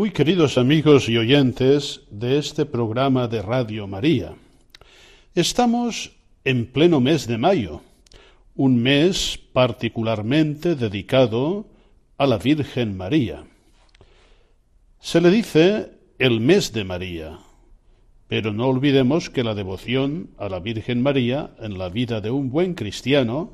Muy 0.00 0.12
queridos 0.12 0.56
amigos 0.56 1.10
y 1.10 1.18
oyentes 1.18 2.00
de 2.10 2.38
este 2.38 2.64
programa 2.64 3.28
de 3.28 3.42
Radio 3.42 3.86
María, 3.86 4.34
estamos 5.34 6.16
en 6.42 6.64
pleno 6.64 7.00
mes 7.00 7.26
de 7.26 7.36
mayo, 7.36 7.82
un 8.54 8.82
mes 8.82 9.38
particularmente 9.52 10.74
dedicado 10.74 11.66
a 12.16 12.26
la 12.26 12.38
Virgen 12.38 12.96
María. 12.96 13.44
Se 15.00 15.20
le 15.20 15.30
dice 15.30 15.90
el 16.18 16.40
mes 16.40 16.72
de 16.72 16.84
María, 16.84 17.38
pero 18.26 18.54
no 18.54 18.68
olvidemos 18.68 19.28
que 19.28 19.44
la 19.44 19.54
devoción 19.54 20.30
a 20.38 20.48
la 20.48 20.60
Virgen 20.60 21.02
María 21.02 21.50
en 21.60 21.76
la 21.76 21.90
vida 21.90 22.22
de 22.22 22.30
un 22.30 22.48
buen 22.48 22.72
cristiano 22.72 23.52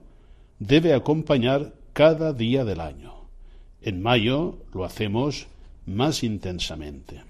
debe 0.60 0.94
acompañar 0.94 1.74
cada 1.92 2.32
día 2.32 2.64
del 2.64 2.78
año. 2.78 3.14
En 3.82 4.00
mayo 4.00 4.60
lo 4.72 4.84
hacemos 4.84 5.48
más 5.87 6.23
intensamente. 6.23 7.23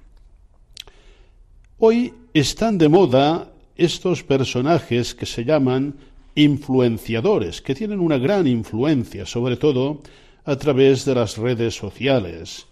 Hoy 1.79 2.15
están 2.33 2.79
de 2.79 2.89
moda 2.89 3.53
estos 3.77 4.23
personajes 4.23 5.15
que 5.15 5.27
se 5.27 5.45
llaman 5.45 5.95
influenciadores, 6.35 7.61
que 7.61 7.75
tienen 7.75 8.01
una 8.01 8.19
gran 8.19 8.47
influencia, 8.47 9.27
sobre 9.27 9.57
todo 9.57 10.03
a 10.45 10.57
través 10.57 11.05
de 11.05 11.15
las 11.15 11.37
redes 11.37 11.75
sociales. 11.75 12.67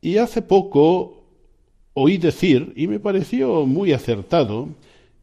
Y 0.00 0.16
hace 0.18 0.42
poco 0.42 1.22
oí 1.94 2.18
decir, 2.18 2.72
y 2.76 2.86
me 2.86 3.00
pareció 3.00 3.66
muy 3.66 3.92
acertado, 3.92 4.68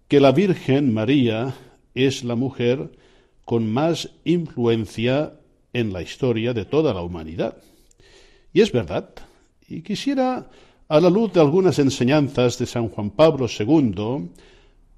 que 0.07 0.19
la 0.19 0.31
Virgen 0.31 0.93
María 0.93 1.53
es 1.93 2.23
la 2.23 2.35
mujer 2.35 2.91
con 3.45 3.71
más 3.71 4.09
influencia 4.25 5.33
en 5.73 5.93
la 5.93 6.01
historia 6.01 6.53
de 6.53 6.65
toda 6.65 6.93
la 6.93 7.01
humanidad. 7.01 7.57
Y 8.53 8.61
es 8.61 8.71
verdad. 8.71 9.09
Y 9.69 9.81
quisiera, 9.81 10.49
a 10.87 10.99
la 10.99 11.09
luz 11.09 11.33
de 11.33 11.39
algunas 11.39 11.77
enseñanzas 11.77 12.57
de 12.57 12.65
San 12.65 12.89
Juan 12.89 13.11
Pablo 13.11 13.47
II, 13.47 14.29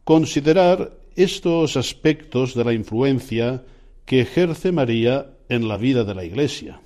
considerar 0.05 0.93
estos 1.15 1.75
aspectos 1.75 2.55
de 2.55 2.63
la 2.63 2.73
influencia 2.73 3.63
que 4.05 4.21
ejerce 4.21 4.71
María 4.71 5.27
en 5.49 5.67
la 5.67 5.75
vida 5.75 6.05
de 6.05 6.15
la 6.15 6.23
Iglesia. 6.23 6.79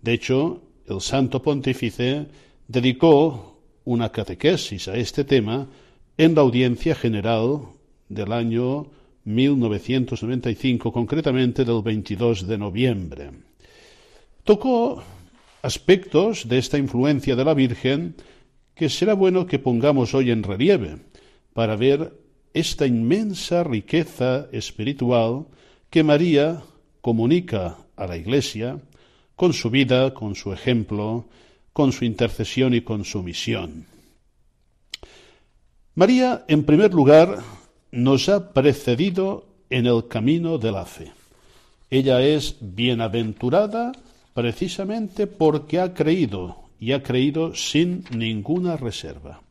De 0.00 0.12
hecho, 0.12 0.62
el 0.86 1.00
Santo 1.00 1.42
Pontífice 1.42 2.26
dedicó 2.68 3.58
una 3.84 4.10
catequesis 4.10 4.86
a 4.86 4.96
este 4.96 5.24
tema 5.24 5.66
en 6.16 6.34
la 6.36 6.42
audiencia 6.42 6.94
general 6.94 7.62
del 8.08 8.32
año 8.32 8.86
1995, 9.24 10.92
concretamente 10.92 11.64
del 11.64 11.82
22 11.82 12.46
de 12.46 12.58
noviembre. 12.58 13.30
Tocó 14.44 15.02
aspectos 15.62 16.48
de 16.48 16.58
esta 16.58 16.76
influencia 16.76 17.36
de 17.36 17.44
la 17.44 17.54
Virgen 17.54 18.16
que 18.74 18.88
será 18.88 19.14
bueno 19.14 19.46
que 19.46 19.58
pongamos 19.58 20.12
hoy 20.12 20.30
en 20.30 20.42
relieve 20.42 20.98
para 21.54 21.76
ver 21.76 22.12
esta 22.52 22.86
inmensa 22.86 23.62
riqueza 23.62 24.48
espiritual 24.52 25.46
que 25.88 26.02
María 26.02 26.62
comunica 27.00 27.78
a 27.96 28.06
la 28.06 28.16
Iglesia 28.16 28.78
con 29.36 29.52
su 29.52 29.70
vida, 29.70 30.12
con 30.14 30.34
su 30.34 30.52
ejemplo, 30.52 31.26
con 31.72 31.92
su 31.92 32.04
intercesión 32.04 32.74
y 32.74 32.82
con 32.82 33.04
su 33.04 33.22
misión. 33.22 33.86
María, 35.94 36.44
en 36.48 36.64
primer 36.64 36.92
lugar, 36.92 37.38
nos 37.90 38.28
ha 38.28 38.52
precedido 38.52 39.46
en 39.70 39.86
el 39.86 40.08
camino 40.08 40.58
de 40.58 40.72
la 40.72 40.84
fe. 40.84 41.12
Ella 41.90 42.22
es 42.22 42.56
bienaventurada 42.60 43.92
precisamente 44.34 45.26
porque 45.26 45.80
ha 45.80 45.94
creído 45.94 46.56
y 46.78 46.92
ha 46.92 47.02
creído 47.02 47.54
sin 47.54 48.04
ninguna 48.10 48.76
reserva. 48.76 49.42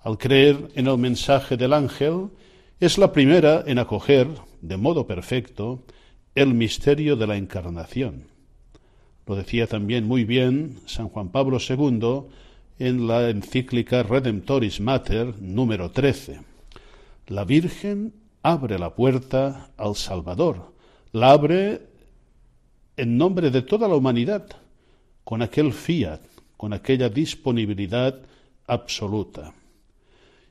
Al 0.00 0.18
creer 0.18 0.68
en 0.74 0.86
el 0.86 0.98
mensaje 0.98 1.56
del 1.56 1.72
ángel, 1.72 2.28
es 2.80 2.98
la 2.98 3.12
primera 3.12 3.64
en 3.66 3.78
acoger, 3.78 4.28
de 4.60 4.76
modo 4.76 5.06
perfecto, 5.06 5.82
el 6.34 6.54
misterio 6.54 7.16
de 7.16 7.26
la 7.26 7.36
encarnación. 7.36 8.24
Lo 9.26 9.36
decía 9.36 9.66
también 9.66 10.06
muy 10.06 10.24
bien 10.24 10.80
San 10.86 11.08
Juan 11.08 11.30
Pablo 11.30 11.58
II 11.58 12.24
en 12.78 13.06
la 13.06 13.30
encíclica 13.30 14.02
Redemptoris 14.02 14.80
Mater 14.80 15.40
número 15.40 15.90
13. 15.90 16.40
La 17.28 17.44
Virgen 17.44 18.12
abre 18.42 18.78
la 18.78 18.94
puerta 18.94 19.70
al 19.76 19.96
Salvador, 19.96 20.72
la 21.12 21.30
abre 21.30 21.93
en 22.96 23.18
nombre 23.18 23.50
de 23.50 23.62
toda 23.62 23.88
la 23.88 23.96
humanidad, 23.96 24.46
con 25.24 25.42
aquel 25.42 25.72
fiat, 25.72 26.20
con 26.56 26.72
aquella 26.72 27.08
disponibilidad 27.08 28.20
absoluta. 28.66 29.52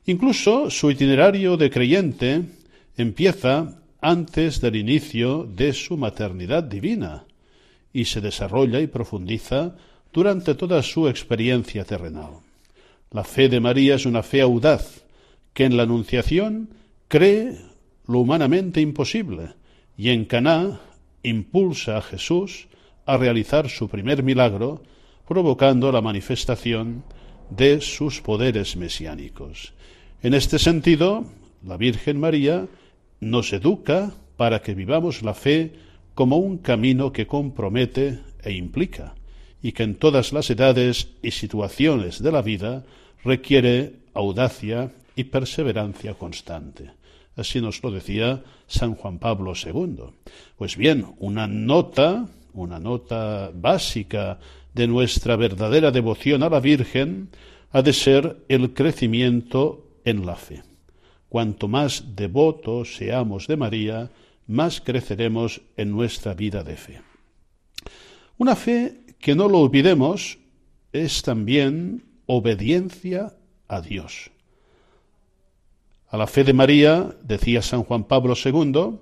Incluso 0.05 0.69
su 0.69 0.91
itinerario 0.91 1.55
de 1.55 1.69
creyente 1.69 2.43
empieza 2.97 3.79
antes 4.01 4.59
del 4.59 4.75
inicio 4.75 5.45
de 5.45 5.71
su 5.71 5.95
maternidad 5.95 6.63
divina 6.63 7.23
y 7.93 8.05
se 8.05 8.19
desarrolla 8.19 8.81
y 8.81 8.87
profundiza 8.87 9.75
durante 10.11 10.55
toda 10.55 10.83
su 10.83 11.07
experiencia 11.07 11.85
terrenal. 11.85 12.31
La 13.11 13.23
fe 13.23 13.47
de 13.47 13.59
María 13.59 13.95
es 13.95 14.05
una 14.05 14.23
fe 14.23 14.41
audaz 14.41 15.03
que 15.53 15.65
en 15.65 15.77
la 15.77 15.83
Anunciación 15.83 16.69
cree 17.07 17.57
lo 18.07 18.19
humanamente 18.19 18.81
imposible 18.81 19.53
y 19.97 20.09
en 20.09 20.25
Caná 20.25 20.81
impulsa 21.23 21.97
a 21.97 22.01
Jesús 22.01 22.67
a 23.05 23.17
realizar 23.17 23.69
su 23.69 23.89
primer 23.89 24.23
milagro, 24.23 24.83
provocando 25.27 25.91
la 25.91 26.01
manifestación 26.01 27.03
de 27.49 27.81
sus 27.81 28.21
poderes 28.21 28.75
mesiánicos. 28.75 29.73
En 30.21 30.33
este 30.33 30.59
sentido, 30.59 31.25
la 31.65 31.77
Virgen 31.77 32.19
María 32.19 32.67
nos 33.19 33.53
educa 33.53 34.11
para 34.37 34.61
que 34.61 34.75
vivamos 34.75 35.21
la 35.21 35.33
fe 35.33 35.73
como 36.13 36.37
un 36.37 36.57
camino 36.57 37.11
que 37.11 37.27
compromete 37.27 38.19
e 38.43 38.53
implica, 38.53 39.15
y 39.61 39.71
que 39.71 39.83
en 39.83 39.95
todas 39.95 40.33
las 40.33 40.49
edades 40.49 41.09
y 41.21 41.31
situaciones 41.31 42.21
de 42.21 42.31
la 42.31 42.41
vida 42.41 42.83
requiere 43.23 43.93
audacia 44.13 44.91
y 45.15 45.25
perseverancia 45.25 46.13
constante. 46.15 46.91
Así 47.35 47.61
nos 47.61 47.81
lo 47.83 47.91
decía 47.91 48.43
San 48.67 48.95
Juan 48.95 49.19
Pablo 49.19 49.53
II. 49.55 50.03
Pues 50.57 50.77
bien, 50.77 51.15
una 51.17 51.47
nota, 51.47 52.27
una 52.53 52.79
nota 52.79 53.51
básica 53.53 54.39
de 54.73 54.87
nuestra 54.87 55.35
verdadera 55.35 55.91
devoción 55.91 56.43
a 56.43 56.49
la 56.49 56.59
Virgen 56.59 57.29
ha 57.71 57.81
de 57.81 57.93
ser 57.93 58.45
el 58.49 58.73
crecimiento 58.73 59.87
en 60.05 60.25
la 60.25 60.35
fe. 60.35 60.63
Cuanto 61.29 61.67
más 61.67 62.15
devotos 62.15 62.95
seamos 62.95 63.47
de 63.47 63.57
María, 63.57 64.11
más 64.45 64.81
creceremos 64.81 65.61
en 65.77 65.91
nuestra 65.91 66.35
vida 66.35 66.63
de 66.63 66.77
fe. 66.77 67.01
Una 68.37 68.55
fe 68.55 69.03
que 69.19 69.33
no 69.33 69.47
lo 69.47 69.59
olvidemos 69.59 70.37
es 70.91 71.23
también 71.23 72.03
obediencia 72.27 73.33
a 73.67 73.81
Dios. 73.81 74.32
A 76.13 76.17
la 76.17 76.27
fe 76.27 76.43
de 76.43 76.53
María, 76.53 77.09
decía 77.23 77.63
San 77.63 77.81
Juan 77.81 78.03
Pablo 78.03 78.35
II, 78.35 78.99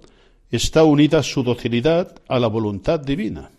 está 0.49 0.85
unida 0.85 1.23
su 1.23 1.43
docilidad 1.43 2.15
a 2.29 2.39
la 2.39 2.47
voluntad 2.47 3.01
divina. 3.01 3.51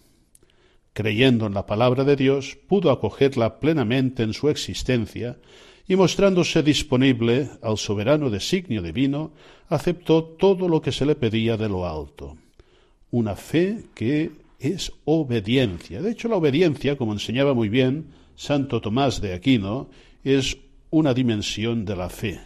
Creyendo 0.94 1.44
en 1.44 1.52
la 1.52 1.66
palabra 1.66 2.04
de 2.04 2.16
Dios, 2.16 2.56
pudo 2.66 2.90
acogerla 2.90 3.60
plenamente 3.60 4.22
en 4.22 4.32
su 4.32 4.48
existencia 4.48 5.36
y 5.86 5.96
mostrándose 5.96 6.62
disponible 6.62 7.50
al 7.60 7.76
soberano 7.76 8.30
designio 8.30 8.80
divino, 8.80 9.32
aceptó 9.68 10.24
todo 10.24 10.66
lo 10.66 10.80
que 10.80 10.90
se 10.90 11.04
le 11.04 11.14
pedía 11.14 11.58
de 11.58 11.68
lo 11.68 11.86
alto. 11.86 12.38
Una 13.10 13.36
fe 13.36 13.84
que 13.94 14.30
es 14.60 14.92
obediencia. 15.04 16.00
De 16.00 16.12
hecho, 16.12 16.28
la 16.28 16.36
obediencia, 16.36 16.96
como 16.96 17.12
enseñaba 17.12 17.52
muy 17.52 17.68
bien 17.68 18.14
Santo 18.34 18.80
Tomás 18.80 19.20
de 19.20 19.34
Aquino, 19.34 19.90
es 20.24 20.56
una 20.88 21.12
dimensión 21.12 21.84
de 21.84 21.96
la 21.96 22.08
fe 22.08 22.40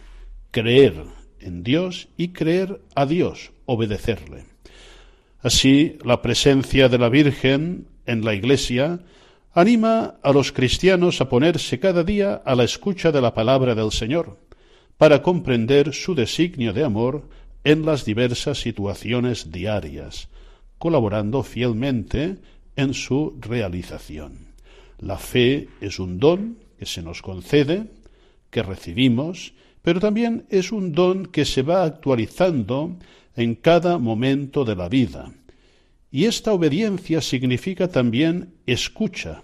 creer 0.61 1.03
en 1.39 1.61
Dios 1.61 2.07
y 2.17 2.29
creer 2.29 2.81
a 2.95 3.05
Dios, 3.05 3.51
obedecerle. 3.67 4.45
Así, 5.39 5.99
la 6.03 6.23
presencia 6.23 6.89
de 6.89 6.97
la 6.97 7.09
Virgen 7.09 7.85
en 8.07 8.25
la 8.25 8.33
Iglesia 8.33 8.99
anima 9.53 10.15
a 10.23 10.31
los 10.31 10.51
cristianos 10.51 11.21
a 11.21 11.29
ponerse 11.29 11.79
cada 11.79 12.03
día 12.03 12.41
a 12.43 12.55
la 12.55 12.63
escucha 12.63 13.11
de 13.11 13.21
la 13.21 13.35
palabra 13.35 13.75
del 13.75 13.91
Señor, 13.91 14.39
para 14.97 15.21
comprender 15.21 15.93
su 15.93 16.15
designio 16.15 16.73
de 16.73 16.83
amor 16.83 17.29
en 17.63 17.85
las 17.85 18.03
diversas 18.03 18.59
situaciones 18.59 19.51
diarias, 19.51 20.27
colaborando 20.79 21.43
fielmente 21.43 22.37
en 22.75 22.95
su 22.95 23.37
realización. 23.39 24.55
La 24.97 25.19
fe 25.19 25.67
es 25.81 25.99
un 25.99 26.17
don 26.17 26.57
que 26.79 26.87
se 26.87 27.03
nos 27.03 27.21
concede, 27.21 27.91
que 28.49 28.63
recibimos 28.63 29.53
pero 29.87 30.01
también 30.01 30.45
es 30.49 30.73
un 30.73 30.91
don 30.91 31.27
que 31.27 31.45
se 31.45 31.61
va 31.61 31.85
actualizando 31.85 32.97
en 33.37 33.55
cada 33.55 33.97
momento 33.97 34.65
de 34.65 34.75
la 34.75 34.89
vida. 34.89 35.31
Y 36.11 36.25
esta 36.25 36.51
obediencia 36.51 37.21
significa 37.21 37.87
también 37.87 38.51
escucha, 38.65 39.43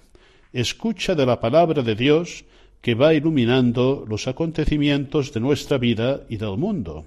escucha 0.51 1.15
de 1.15 1.25
la 1.25 1.39
palabra 1.39 1.81
de 1.81 1.95
Dios 1.95 2.43
que 2.81 2.93
va 2.93 3.13
iluminando 3.13 4.03
los 4.05 4.27
acontecimientos 4.27 5.31
de 5.31 5.39
nuestra 5.39 5.77
vida 5.77 6.23
y 6.27 6.35
del 6.35 6.57
mundo, 6.57 7.05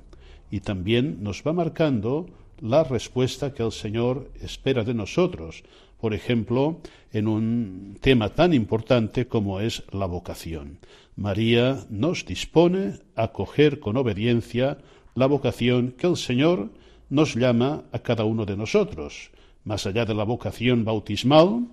y 0.51 0.61
también 0.61 1.23
nos 1.23 1.43
va 1.43 1.53
marcando 1.53 2.31
la 2.63 2.85
respuesta 2.85 3.53
que 3.53 3.63
el 3.63 3.73
Señor 3.73 4.31
espera 4.41 4.83
de 4.83 4.95
nosotros, 4.95 5.63
por 6.01 6.15
ejemplo, 6.15 6.81
en 7.13 7.29
un 7.29 7.99
tema 8.01 8.31
tan 8.31 8.53
importante 8.53 9.27
como 9.27 9.61
es 9.61 9.83
la 9.93 10.07
vocación. 10.07 10.79
María 11.17 11.87
nos 11.89 12.27
dispone 12.27 13.01
a 13.15 13.29
coger 13.29 13.81
con 13.81 13.97
obediencia 13.97 14.79
la 15.15 15.27
vocación 15.27 15.93
que 15.93 16.07
el 16.07 16.17
Señor 16.17 16.71
nos 17.09 17.35
llama 17.35 17.85
a 17.93 18.01
cada 18.01 18.25
uno 18.25 18.45
de 18.45 18.57
nosotros, 18.57 19.31
más 19.65 19.87
allá 19.87 20.05
de 20.05 20.15
la 20.15 20.25
vocación 20.25 20.85
bautismal, 20.85 21.69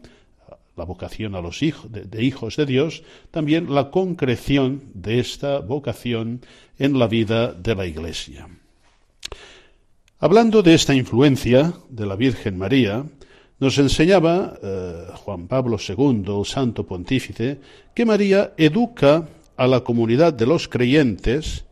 la 0.75 0.85
vocación 0.85 1.35
a 1.35 1.41
los 1.41 1.61
hijos 1.61 1.91
de, 1.91 2.23
hijos 2.23 2.55
de 2.55 2.65
Dios, 2.65 3.03
también 3.31 3.73
la 3.73 3.91
concreción 3.91 4.81
de 4.93 5.19
esta 5.19 5.59
vocación 5.59 6.41
en 6.79 6.97
la 6.97 7.07
vida 7.07 7.53
de 7.53 7.75
la 7.75 7.85
Iglesia. 7.85 8.47
Hablando 10.19 10.63
de 10.63 10.73
esta 10.73 10.95
influencia 10.95 11.73
de 11.89 12.05
la 12.05 12.15
Virgen 12.15 12.57
María, 12.57 13.05
nos 13.59 13.77
enseñaba 13.77 14.57
eh, 14.61 15.07
Juan 15.15 15.47
Pablo 15.47 15.77
II, 15.77 16.23
el 16.27 16.45
Santo 16.45 16.85
Pontífice, 16.85 17.59
que 17.93 18.05
María 18.05 18.53
educa 18.57 19.27
a 19.55 19.67
la 19.67 19.81
comunidad 19.81 20.33
de 20.33 20.45
los 20.45 20.67
creyentes 20.67 21.65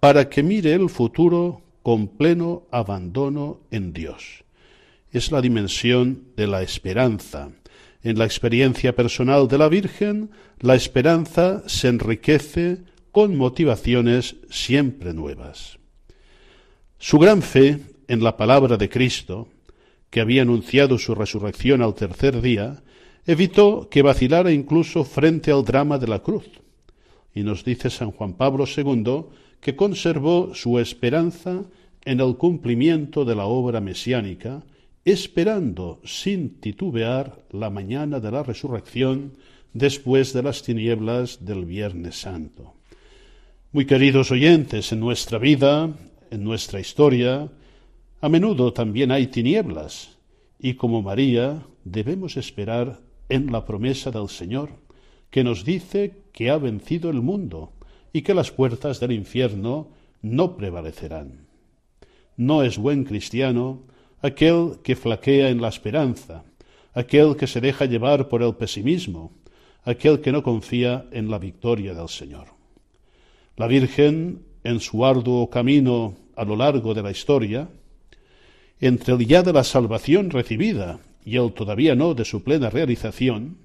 para 0.00 0.28
que 0.28 0.42
mire 0.42 0.74
el 0.74 0.88
futuro 0.88 1.62
con 1.82 2.08
pleno 2.08 2.64
abandono 2.70 3.60
en 3.70 3.92
Dios. 3.92 4.44
Es 5.10 5.32
la 5.32 5.40
dimensión 5.40 6.24
de 6.36 6.46
la 6.46 6.62
esperanza, 6.62 7.50
en 8.04 8.18
la 8.18 8.24
experiencia 8.24 8.96
personal 8.96 9.46
de 9.46 9.58
la 9.58 9.68
Virgen, 9.68 10.30
la 10.58 10.74
esperanza 10.74 11.62
se 11.66 11.88
enriquece 11.88 12.78
con 13.12 13.36
motivaciones 13.36 14.36
siempre 14.50 15.14
nuevas. 15.14 15.78
Su 16.98 17.18
gran 17.18 17.42
fe 17.42 17.78
en 18.08 18.24
la 18.24 18.36
palabra 18.36 18.76
de 18.76 18.88
Cristo, 18.88 19.48
que 20.12 20.20
había 20.20 20.42
anunciado 20.42 20.98
su 20.98 21.14
resurrección 21.14 21.80
al 21.80 21.94
tercer 21.94 22.42
día, 22.42 22.82
evitó 23.26 23.88
que 23.88 24.02
vacilara 24.02 24.52
incluso 24.52 25.04
frente 25.04 25.50
al 25.50 25.64
drama 25.64 25.98
de 25.98 26.06
la 26.06 26.18
cruz. 26.18 26.44
Y 27.34 27.42
nos 27.42 27.64
dice 27.64 27.88
San 27.88 28.10
Juan 28.10 28.34
Pablo 28.34 28.66
II 28.66 29.24
que 29.62 29.74
conservó 29.74 30.54
su 30.54 30.78
esperanza 30.78 31.64
en 32.04 32.20
el 32.20 32.36
cumplimiento 32.36 33.24
de 33.24 33.34
la 33.34 33.46
obra 33.46 33.80
mesiánica, 33.80 34.62
esperando 35.02 35.98
sin 36.04 36.60
titubear 36.60 37.38
la 37.50 37.70
mañana 37.70 38.20
de 38.20 38.30
la 38.32 38.42
resurrección 38.42 39.32
después 39.72 40.34
de 40.34 40.42
las 40.42 40.62
tinieblas 40.62 41.42
del 41.42 41.64
Viernes 41.64 42.20
Santo. 42.20 42.74
Muy 43.72 43.86
queridos 43.86 44.30
oyentes, 44.30 44.92
en 44.92 45.00
nuestra 45.00 45.38
vida, 45.38 45.88
en 46.30 46.44
nuestra 46.44 46.80
historia, 46.80 47.48
a 48.22 48.28
menudo 48.28 48.72
también 48.72 49.10
hay 49.10 49.26
tinieblas, 49.26 50.16
y 50.60 50.74
como 50.74 51.02
María 51.02 51.66
debemos 51.84 52.36
esperar 52.36 53.00
en 53.28 53.50
la 53.50 53.64
promesa 53.64 54.12
del 54.12 54.28
Señor, 54.28 54.70
que 55.30 55.42
nos 55.42 55.64
dice 55.64 56.22
que 56.32 56.48
ha 56.48 56.56
vencido 56.56 57.10
el 57.10 57.20
mundo 57.20 57.72
y 58.12 58.22
que 58.22 58.32
las 58.32 58.52
puertas 58.52 59.00
del 59.00 59.10
infierno 59.10 59.88
no 60.22 60.56
prevalecerán. 60.56 61.48
No 62.36 62.62
es 62.62 62.78
buen 62.78 63.02
cristiano 63.02 63.82
aquel 64.20 64.78
que 64.84 64.94
flaquea 64.94 65.48
en 65.48 65.60
la 65.60 65.68
esperanza, 65.68 66.44
aquel 66.94 67.34
que 67.34 67.48
se 67.48 67.60
deja 67.60 67.86
llevar 67.86 68.28
por 68.28 68.44
el 68.44 68.54
pesimismo, 68.54 69.32
aquel 69.82 70.20
que 70.20 70.30
no 70.30 70.44
confía 70.44 71.06
en 71.10 71.28
la 71.28 71.40
victoria 71.40 71.92
del 71.92 72.08
Señor. 72.08 72.46
La 73.56 73.66
Virgen, 73.66 74.44
en 74.62 74.78
su 74.78 75.04
arduo 75.04 75.50
camino 75.50 76.14
a 76.36 76.44
lo 76.44 76.54
largo 76.54 76.94
de 76.94 77.02
la 77.02 77.10
historia, 77.10 77.68
entre 78.82 79.14
el 79.14 79.26
ya 79.26 79.42
de 79.42 79.54
la 79.54 79.64
salvación 79.64 80.28
recibida 80.28 81.00
y 81.24 81.36
el 81.36 81.54
todavía 81.54 81.94
no 81.94 82.12
de 82.12 82.26
su 82.26 82.44
plena 82.44 82.68
realización, 82.68 83.56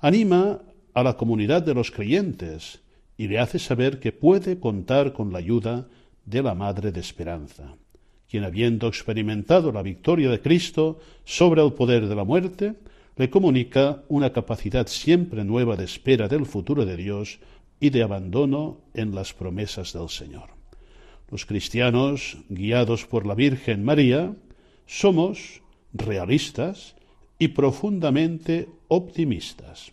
anima 0.00 0.60
a 0.92 1.02
la 1.02 1.16
comunidad 1.16 1.62
de 1.62 1.72
los 1.72 1.90
creyentes 1.90 2.80
y 3.16 3.28
le 3.28 3.38
hace 3.38 3.58
saber 3.58 3.98
que 3.98 4.12
puede 4.12 4.60
contar 4.60 5.14
con 5.14 5.32
la 5.32 5.38
ayuda 5.38 5.88
de 6.26 6.42
la 6.42 6.54
Madre 6.54 6.92
de 6.92 7.00
Esperanza 7.00 7.78
quien 8.28 8.44
habiendo 8.44 8.88
experimentado 8.88 9.72
la 9.72 9.82
victoria 9.82 10.30
de 10.30 10.40
Cristo 10.40 11.00
sobre 11.24 11.64
el 11.64 11.72
poder 11.72 12.06
de 12.06 12.14
la 12.14 12.24
muerte, 12.24 12.74
le 13.16 13.30
comunica 13.30 14.02
una 14.08 14.32
capacidad 14.32 14.86
siempre 14.86 15.44
nueva 15.44 15.76
de 15.76 15.84
espera 15.84 16.28
del 16.28 16.46
futuro 16.46 16.84
de 16.84 16.96
Dios 16.96 17.40
y 17.80 17.90
de 17.90 18.02
abandono 18.02 18.82
en 18.94 19.14
las 19.14 19.32
promesas 19.32 19.92
del 19.92 20.08
Señor. 20.08 20.50
Los 21.30 21.46
cristianos, 21.46 22.38
guiados 22.48 23.06
por 23.06 23.26
la 23.26 23.34
Virgen 23.34 23.84
María, 23.84 24.34
somos 24.88 25.60
realistas 25.92 26.96
y 27.38 27.48
profundamente 27.48 28.68
optimistas. 28.88 29.92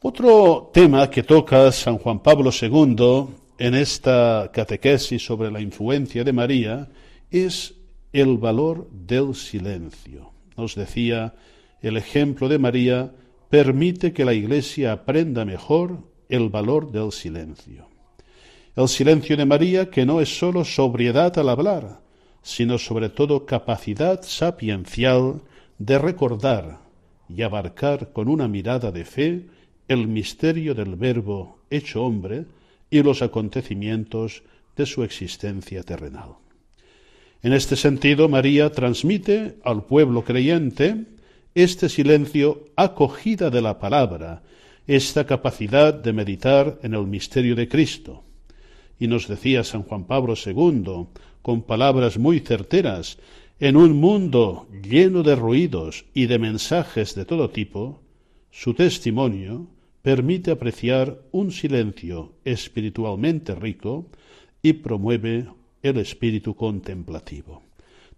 Otro 0.00 0.70
tema 0.72 1.10
que 1.10 1.24
toca 1.24 1.70
San 1.72 1.98
Juan 1.98 2.20
Pablo 2.20 2.50
II 2.50 3.26
en 3.58 3.74
esta 3.74 4.50
catequesis 4.52 5.24
sobre 5.24 5.50
la 5.50 5.60
influencia 5.60 6.22
de 6.22 6.32
María 6.32 6.88
es 7.30 7.74
el 8.12 8.38
valor 8.38 8.88
del 8.90 9.34
silencio. 9.34 10.30
Nos 10.56 10.76
decía, 10.76 11.34
el 11.82 11.96
ejemplo 11.96 12.48
de 12.48 12.58
María 12.58 13.12
permite 13.50 14.12
que 14.12 14.24
la 14.24 14.34
Iglesia 14.34 14.92
aprenda 14.92 15.44
mejor 15.44 15.98
el 16.28 16.48
valor 16.48 16.92
del 16.92 17.10
silencio. 17.10 17.88
El 18.76 18.88
silencio 18.88 19.36
de 19.36 19.46
María 19.46 19.90
que 19.90 20.06
no 20.06 20.20
es 20.20 20.38
sólo 20.38 20.64
sobriedad 20.64 21.36
al 21.38 21.48
hablar, 21.48 22.05
sino 22.46 22.78
sobre 22.78 23.08
todo 23.08 23.44
capacidad 23.44 24.22
sapiencial 24.22 25.42
de 25.80 25.98
recordar 25.98 26.78
y 27.28 27.42
abarcar 27.42 28.12
con 28.12 28.28
una 28.28 28.46
mirada 28.46 28.92
de 28.92 29.04
fe 29.04 29.46
el 29.88 30.06
misterio 30.06 30.72
del 30.72 30.94
Verbo 30.94 31.58
hecho 31.70 32.04
hombre, 32.04 32.44
y 32.88 33.02
los 33.02 33.20
acontecimientos 33.20 34.44
de 34.76 34.86
su 34.86 35.02
existencia 35.02 35.82
terrenal. 35.82 36.36
En 37.42 37.52
este 37.52 37.74
sentido, 37.74 38.28
María 38.28 38.70
transmite 38.70 39.56
al 39.64 39.82
pueblo 39.82 40.22
creyente 40.22 41.04
este 41.52 41.88
silencio 41.88 42.66
acogida 42.76 43.50
de 43.50 43.60
la 43.60 43.80
palabra, 43.80 44.44
esta 44.86 45.26
capacidad 45.26 45.92
de 45.92 46.12
meditar 46.12 46.78
en 46.84 46.94
el 46.94 47.08
misterio 47.08 47.56
de 47.56 47.66
Cristo. 47.66 48.22
Y 49.00 49.08
nos 49.08 49.26
decía 49.26 49.64
San 49.64 49.82
Juan 49.82 50.04
Pablo 50.04 50.34
II, 50.34 51.08
con 51.46 51.62
palabras 51.62 52.18
muy 52.18 52.40
certeras, 52.40 53.18
en 53.60 53.76
un 53.76 53.92
mundo 54.00 54.66
lleno 54.82 55.22
de 55.22 55.36
ruidos 55.36 56.04
y 56.12 56.26
de 56.26 56.40
mensajes 56.40 57.14
de 57.14 57.24
todo 57.24 57.50
tipo, 57.50 58.02
su 58.50 58.74
testimonio 58.74 59.68
permite 60.02 60.50
apreciar 60.50 61.20
un 61.30 61.52
silencio 61.52 62.32
espiritualmente 62.44 63.54
rico 63.54 64.10
y 64.60 64.72
promueve 64.72 65.46
el 65.84 65.98
espíritu 65.98 66.56
contemplativo. 66.56 67.62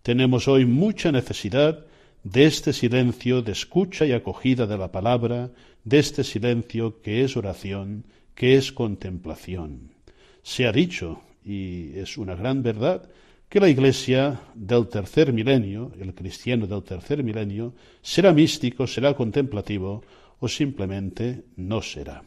Tenemos 0.01 0.49
hoy 0.49 0.65
mucha 0.65 1.13
necesidad 1.13 1.85
de 2.25 2.47
este 2.47 2.73
silencio 2.73 3.43
de 3.43 3.53
escucha 3.53 4.07
y 4.07 4.13
acogida 4.13 4.67
de 4.67 4.79
la 4.79 4.91
palabra, 4.91 5.51
de 5.85 5.99
este 5.99 6.25
silencio 6.25 7.03
que 7.03 7.25
es 7.25 7.37
oración, 7.37 8.05
que 8.35 8.57
es 8.57 8.73
contemplación. 8.73 9.93
Se 10.43 10.67
ha 10.67 10.73
dicho, 10.73 11.21
y 11.45 11.99
es 11.99 12.17
una 12.17 12.35
gran 12.35 12.63
verdad, 12.63 13.09
que 13.49 13.61
la 13.61 13.69
Iglesia 13.69 14.41
del 14.55 14.89
tercer 14.89 15.33
milenio, 15.33 15.93
el 15.99 16.15
cristiano 16.15 16.67
del 16.67 16.83
tercer 16.83 17.23
milenio, 17.25 17.73
será 18.03 18.33
místico, 18.33 18.87
será 18.87 19.15
contemplativo, 19.15 20.03
o 20.41 20.49
simplemente 20.49 21.45
no 21.57 21.83
será. 21.83 22.23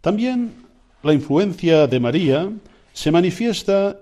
También 0.00 0.52
la 1.02 1.12
influencia 1.12 1.86
de 1.86 2.00
María 2.00 2.50
se 2.92 3.10
manifiesta 3.10 4.00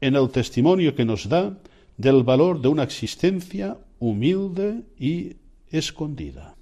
en 0.00 0.16
el 0.16 0.30
testimonio 0.30 0.94
que 0.94 1.04
nos 1.04 1.28
da 1.28 1.56
del 1.96 2.22
valor 2.22 2.60
de 2.60 2.68
una 2.68 2.82
existencia 2.82 3.78
humilde 3.98 4.82
y 4.98 5.36
escondida. 5.70 6.56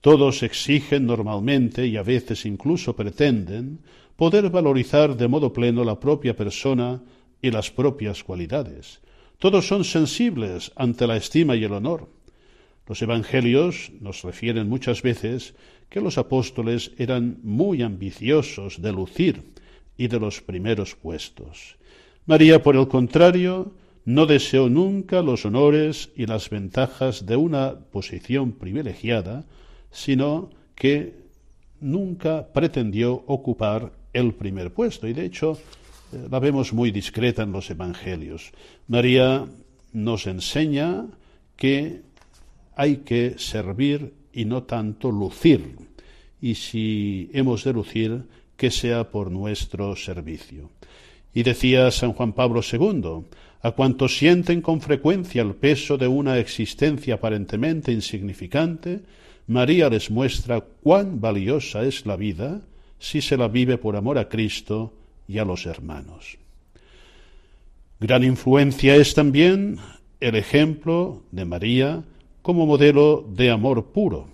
Todos 0.00 0.42
exigen 0.42 1.06
normalmente 1.06 1.86
y 1.86 1.96
a 1.96 2.02
veces 2.02 2.46
incluso 2.46 2.94
pretenden 2.94 3.80
poder 4.16 4.48
valorizar 4.50 5.16
de 5.16 5.28
modo 5.28 5.52
pleno 5.52 5.84
la 5.84 5.98
propia 5.98 6.36
persona 6.36 7.00
y 7.42 7.50
las 7.50 7.70
propias 7.70 8.24
cualidades. 8.24 9.00
Todos 9.38 9.66
son 9.68 9.84
sensibles 9.84 10.72
ante 10.74 11.06
la 11.06 11.16
estima 11.16 11.56
y 11.56 11.64
el 11.64 11.72
honor. 11.72 12.08
Los 12.86 13.02
evangelios 13.02 13.92
nos 14.00 14.22
refieren 14.22 14.68
muchas 14.68 15.02
veces 15.02 15.54
que 15.88 16.00
los 16.00 16.18
apóstoles 16.18 16.92
eran 16.98 17.38
muy 17.42 17.82
ambiciosos 17.82 18.82
de 18.82 18.92
lucir 18.92 19.42
y 19.96 20.08
de 20.08 20.18
los 20.18 20.40
primeros 20.40 20.94
puestos. 20.94 21.76
María, 22.26 22.62
por 22.62 22.76
el 22.76 22.88
contrario, 22.88 23.72
no 24.04 24.26
deseó 24.26 24.68
nunca 24.68 25.22
los 25.22 25.44
honores 25.44 26.10
y 26.16 26.26
las 26.26 26.48
ventajas 26.48 27.26
de 27.26 27.36
una 27.36 27.78
posición 27.78 28.52
privilegiada, 28.52 29.44
sino 29.90 30.50
que 30.74 31.14
nunca 31.80 32.48
pretendió 32.52 33.12
ocupar 33.26 33.92
el 34.12 34.34
primer 34.34 34.72
puesto. 34.72 35.06
Y 35.06 35.12
de 35.12 35.26
hecho, 35.26 35.58
la 36.12 36.38
vemos 36.38 36.72
muy 36.72 36.90
discreta 36.90 37.42
en 37.42 37.52
los 37.52 37.70
Evangelios. 37.70 38.52
María 38.86 39.46
nos 39.92 40.26
enseña 40.26 41.06
que 41.56 42.02
hay 42.76 42.98
que 42.98 43.38
servir 43.38 44.14
y 44.32 44.44
no 44.44 44.62
tanto 44.62 45.10
lucir. 45.10 45.76
Y 46.40 46.54
si 46.54 47.30
hemos 47.32 47.64
de 47.64 47.72
lucir, 47.72 48.22
que 48.56 48.70
sea 48.70 49.10
por 49.10 49.30
nuestro 49.30 49.94
servicio. 49.96 50.70
Y 51.34 51.42
decía 51.42 51.90
San 51.90 52.12
Juan 52.12 52.32
Pablo 52.32 52.60
II, 52.60 53.26
a 53.62 53.70
cuantos 53.72 54.18
sienten 54.18 54.60
con 54.60 54.80
frecuencia 54.80 55.42
el 55.42 55.54
peso 55.54 55.96
de 55.96 56.08
una 56.08 56.38
existencia 56.38 57.14
aparentemente 57.14 57.92
insignificante, 57.92 59.02
María 59.46 59.88
les 59.88 60.10
muestra 60.10 60.60
cuán 60.60 61.20
valiosa 61.20 61.82
es 61.82 62.04
la 62.04 62.16
vida 62.16 62.60
si 62.98 63.20
se 63.20 63.36
la 63.36 63.48
vive 63.48 63.78
por 63.78 63.96
amor 63.96 64.18
a 64.18 64.28
Cristo 64.28 64.97
y 65.28 65.38
a 65.38 65.44
los 65.44 65.66
hermanos. 65.66 66.38
Gran 68.00 68.24
influencia 68.24 68.96
es 68.96 69.14
también 69.14 69.78
el 70.20 70.34
ejemplo 70.34 71.22
de 71.30 71.44
María 71.44 72.04
como 72.42 72.66
modelo 72.66 73.24
de 73.28 73.50
amor 73.50 73.92
puro. 73.92 74.28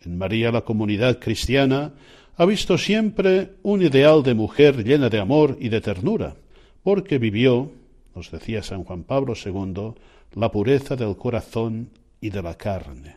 En 0.00 0.16
María 0.18 0.50
la 0.50 0.62
comunidad 0.62 1.18
cristiana 1.18 1.92
ha 2.36 2.46
visto 2.46 2.78
siempre 2.78 3.50
un 3.62 3.82
ideal 3.82 4.22
de 4.22 4.34
mujer 4.34 4.84
llena 4.84 5.10
de 5.10 5.18
amor 5.18 5.56
y 5.60 5.68
de 5.68 5.80
ternura, 5.80 6.36
porque 6.82 7.18
vivió, 7.18 7.70
nos 8.14 8.30
decía 8.30 8.62
San 8.62 8.84
Juan 8.84 9.02
Pablo 9.02 9.34
II, 9.34 9.94
la 10.34 10.50
pureza 10.50 10.96
del 10.96 11.16
corazón 11.16 11.90
y 12.20 12.30
de 12.30 12.42
la 12.42 12.56
carne. 12.56 13.16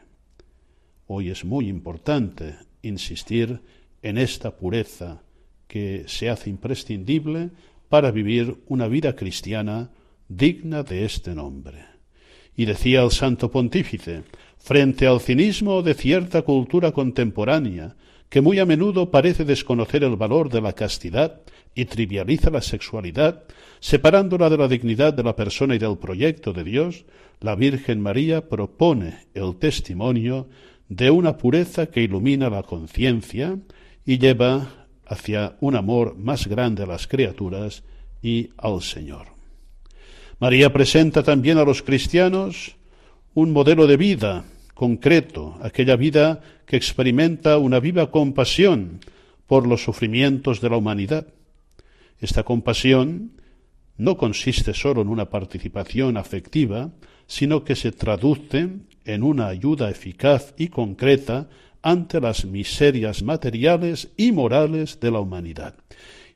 Hoy 1.08 1.30
es 1.30 1.46
muy 1.46 1.70
importante 1.70 2.56
insistir 2.82 3.62
en 4.02 4.18
esta 4.18 4.56
pureza 4.58 5.22
que 5.72 6.04
se 6.06 6.30
hace 6.30 6.50
imprescindible 6.50 7.52
para 7.88 8.12
vivir 8.12 8.58
una 8.68 8.90
vida 8.90 9.16
cristiana 9.16 9.90
digna 10.28 10.84
de 10.84 11.06
este 11.06 11.34
nombre. 11.34 11.86
Y 12.58 12.66
decía 12.66 13.02
el 13.04 13.12
santo 13.12 13.50
pontífice, 13.50 14.24
frente 14.58 15.08
al 15.08 15.22
cinismo 15.22 15.82
de 15.82 15.94
cierta 15.94 16.42
cultura 16.42 16.92
contemporánea, 16.92 17.96
que 18.28 18.42
muy 18.42 18.60
a 18.60 18.66
menudo 18.66 19.12
parece 19.12 19.46
desconocer 19.46 20.04
el 20.04 20.18
valor 20.18 20.50
de 20.50 20.60
la 20.60 20.74
castidad 20.74 21.40
y 21.74 21.86
trivializa 21.86 22.50
la 22.50 22.62
sexualidad, 22.62 23.46
separándola 23.80 24.50
de 24.50 24.58
la 24.58 24.68
dignidad 24.68 25.14
de 25.14 25.24
la 25.24 25.38
persona 25.38 25.76
y 25.76 25.80
del 25.80 25.98
proyecto 25.98 26.52
de 26.52 26.66
Dios, 26.66 27.06
la 27.40 27.56
Virgen 27.56 28.02
María 28.02 28.50
propone 28.50 29.20
el 29.34 29.56
testimonio 29.56 30.50
de 30.90 31.12
una 31.12 31.38
pureza 31.38 31.86
que 31.86 32.02
ilumina 32.02 32.50
la 32.50 32.64
conciencia 32.64 33.58
y 34.06 34.18
lleva 34.18 34.81
hacia 35.12 35.58
un 35.60 35.76
amor 35.76 36.16
más 36.16 36.48
grande 36.48 36.84
a 36.84 36.86
las 36.86 37.06
criaturas 37.06 37.84
y 38.22 38.50
al 38.58 38.82
Señor. 38.82 39.28
María 40.40 40.72
presenta 40.72 41.22
también 41.22 41.58
a 41.58 41.66
los 41.66 41.84
cristianos 41.84 42.78
un 43.34 43.52
modelo 43.52 43.88
de 43.88 43.98
vida 43.98 44.46
concreto, 44.74 45.58
aquella 45.62 45.98
vida 45.98 46.42
que 46.66 46.78
experimenta 46.78 47.58
una 47.58 47.82
viva 47.82 48.10
compasión 48.10 49.02
por 49.48 49.68
los 49.68 49.84
sufrimientos 49.84 50.62
de 50.62 50.70
la 50.70 50.78
humanidad. 50.78 51.28
Esta 52.20 52.44
compasión 52.44 53.34
no 53.98 54.16
consiste 54.16 54.74
solo 54.74 55.02
en 55.02 55.10
una 55.10 55.30
participación 55.30 56.16
afectiva, 56.16 56.90
sino 57.28 57.66
que 57.66 57.76
se 57.76 57.92
traduce 57.92 58.70
en 59.04 59.24
una 59.24 59.48
ayuda 59.48 59.90
eficaz 59.90 60.54
y 60.58 60.70
concreta 60.70 61.50
ante 61.82 62.20
las 62.22 62.46
miserias 62.46 63.24
materiales 63.24 64.10
y 64.18 64.32
morales 64.32 65.00
de 65.00 65.12
la 65.12 65.20
humanidad. 65.20 65.76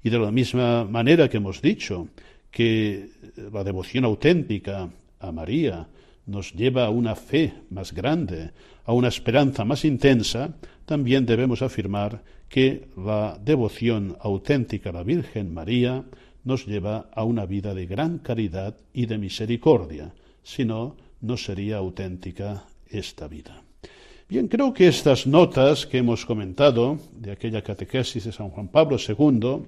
Y 0.03 0.09
de 0.09 0.19
la 0.19 0.31
misma 0.31 0.85
manera 0.85 1.29
que 1.29 1.37
hemos 1.37 1.61
dicho 1.61 2.07
que 2.51 3.09
la 3.51 3.63
devoción 3.63 4.05
auténtica 4.05 4.89
a 5.19 5.31
María 5.31 5.87
nos 6.25 6.53
lleva 6.53 6.85
a 6.85 6.89
una 6.89 7.15
fe 7.15 7.53
más 7.69 7.93
grande, 7.93 8.51
a 8.85 8.93
una 8.93 9.09
esperanza 9.09 9.65
más 9.65 9.85
intensa, 9.85 10.55
también 10.85 11.25
debemos 11.25 11.61
afirmar 11.61 12.23
que 12.49 12.87
la 12.95 13.39
devoción 13.43 14.15
auténtica 14.19 14.89
a 14.89 14.93
la 14.93 15.03
Virgen 15.03 15.53
María 15.53 16.03
nos 16.43 16.65
lleva 16.65 17.09
a 17.11 17.23
una 17.23 17.45
vida 17.45 17.73
de 17.73 17.85
gran 17.87 18.19
caridad 18.19 18.77
y 18.93 19.07
de 19.07 19.17
misericordia, 19.17 20.13
si 20.43 20.63
no, 20.63 20.95
no 21.21 21.37
sería 21.37 21.77
auténtica 21.77 22.65
esta 22.87 23.27
vida. 23.27 23.64
Bien, 24.27 24.47
creo 24.47 24.73
que 24.73 24.87
estas 24.87 25.27
notas 25.27 25.85
que 25.85 25.99
hemos 25.99 26.25
comentado 26.25 26.97
de 27.13 27.31
aquella 27.31 27.61
catequesis 27.61 28.23
de 28.23 28.31
San 28.31 28.49
Juan 28.49 28.69
Pablo 28.69 28.97
II 28.97 29.67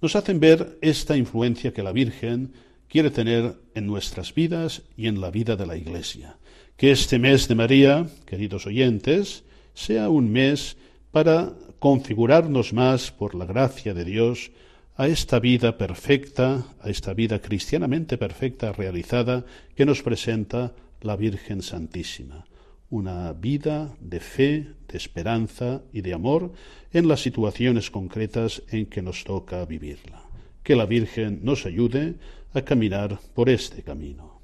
nos 0.00 0.14
hacen 0.14 0.38
ver 0.38 0.78
esta 0.80 1.16
influencia 1.16 1.72
que 1.72 1.82
la 1.82 1.90
Virgen 1.90 2.52
quiere 2.86 3.10
tener 3.10 3.56
en 3.74 3.88
nuestras 3.88 4.32
vidas 4.32 4.82
y 4.96 5.08
en 5.08 5.20
la 5.20 5.32
vida 5.32 5.56
de 5.56 5.66
la 5.66 5.76
Iglesia. 5.76 6.38
Que 6.76 6.92
este 6.92 7.18
mes 7.18 7.48
de 7.48 7.56
María, 7.56 8.06
queridos 8.24 8.68
oyentes, 8.68 9.42
sea 9.74 10.08
un 10.10 10.30
mes 10.30 10.76
para 11.10 11.52
configurarnos 11.80 12.72
más 12.72 13.10
por 13.10 13.34
la 13.34 13.46
gracia 13.46 13.94
de 13.94 14.04
Dios 14.04 14.52
a 14.94 15.08
esta 15.08 15.40
vida 15.40 15.76
perfecta, 15.76 16.66
a 16.80 16.88
esta 16.88 17.14
vida 17.14 17.40
cristianamente 17.40 18.16
perfecta 18.16 18.70
realizada 18.70 19.44
que 19.74 19.86
nos 19.86 20.02
presenta 20.02 20.72
la 21.00 21.16
Virgen 21.16 21.62
Santísima 21.62 22.44
una 22.90 23.32
vida 23.32 23.94
de 24.00 24.20
fe, 24.20 24.74
de 24.88 24.98
esperanza 24.98 25.82
y 25.92 26.00
de 26.00 26.12
amor 26.12 26.52
en 26.92 27.06
las 27.06 27.20
situaciones 27.22 27.90
concretas 27.90 28.62
en 28.68 28.86
que 28.86 29.00
nos 29.00 29.24
toca 29.24 29.64
vivirla. 29.64 30.22
Que 30.64 30.74
la 30.76 30.86
Virgen 30.86 31.40
nos 31.42 31.64
ayude 31.66 32.16
a 32.52 32.62
caminar 32.62 33.18
por 33.34 33.48
este 33.48 33.82
camino. 33.82 34.40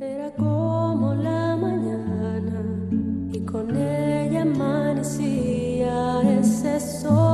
Era 0.00 0.30
como 0.36 1.14
la 1.14 1.56
mañana 1.56 2.64
y 3.32 3.40
con 3.40 3.76
ella 3.76 4.42
amanecía 4.42 6.22
ese 6.40 6.80
sol 6.80 7.31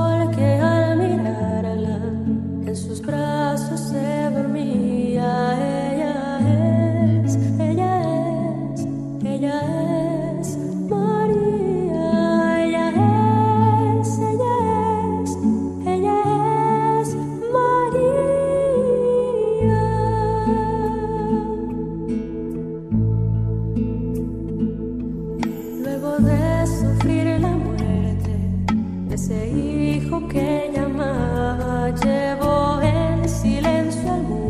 hijo 29.78 30.26
que 30.28 30.66
ella 30.66 30.84
amaba, 30.84 31.90
llevó 31.90 32.80
en 32.82 33.28
silencio 33.28 34.12
al 34.12 34.22
mundo 34.22 34.48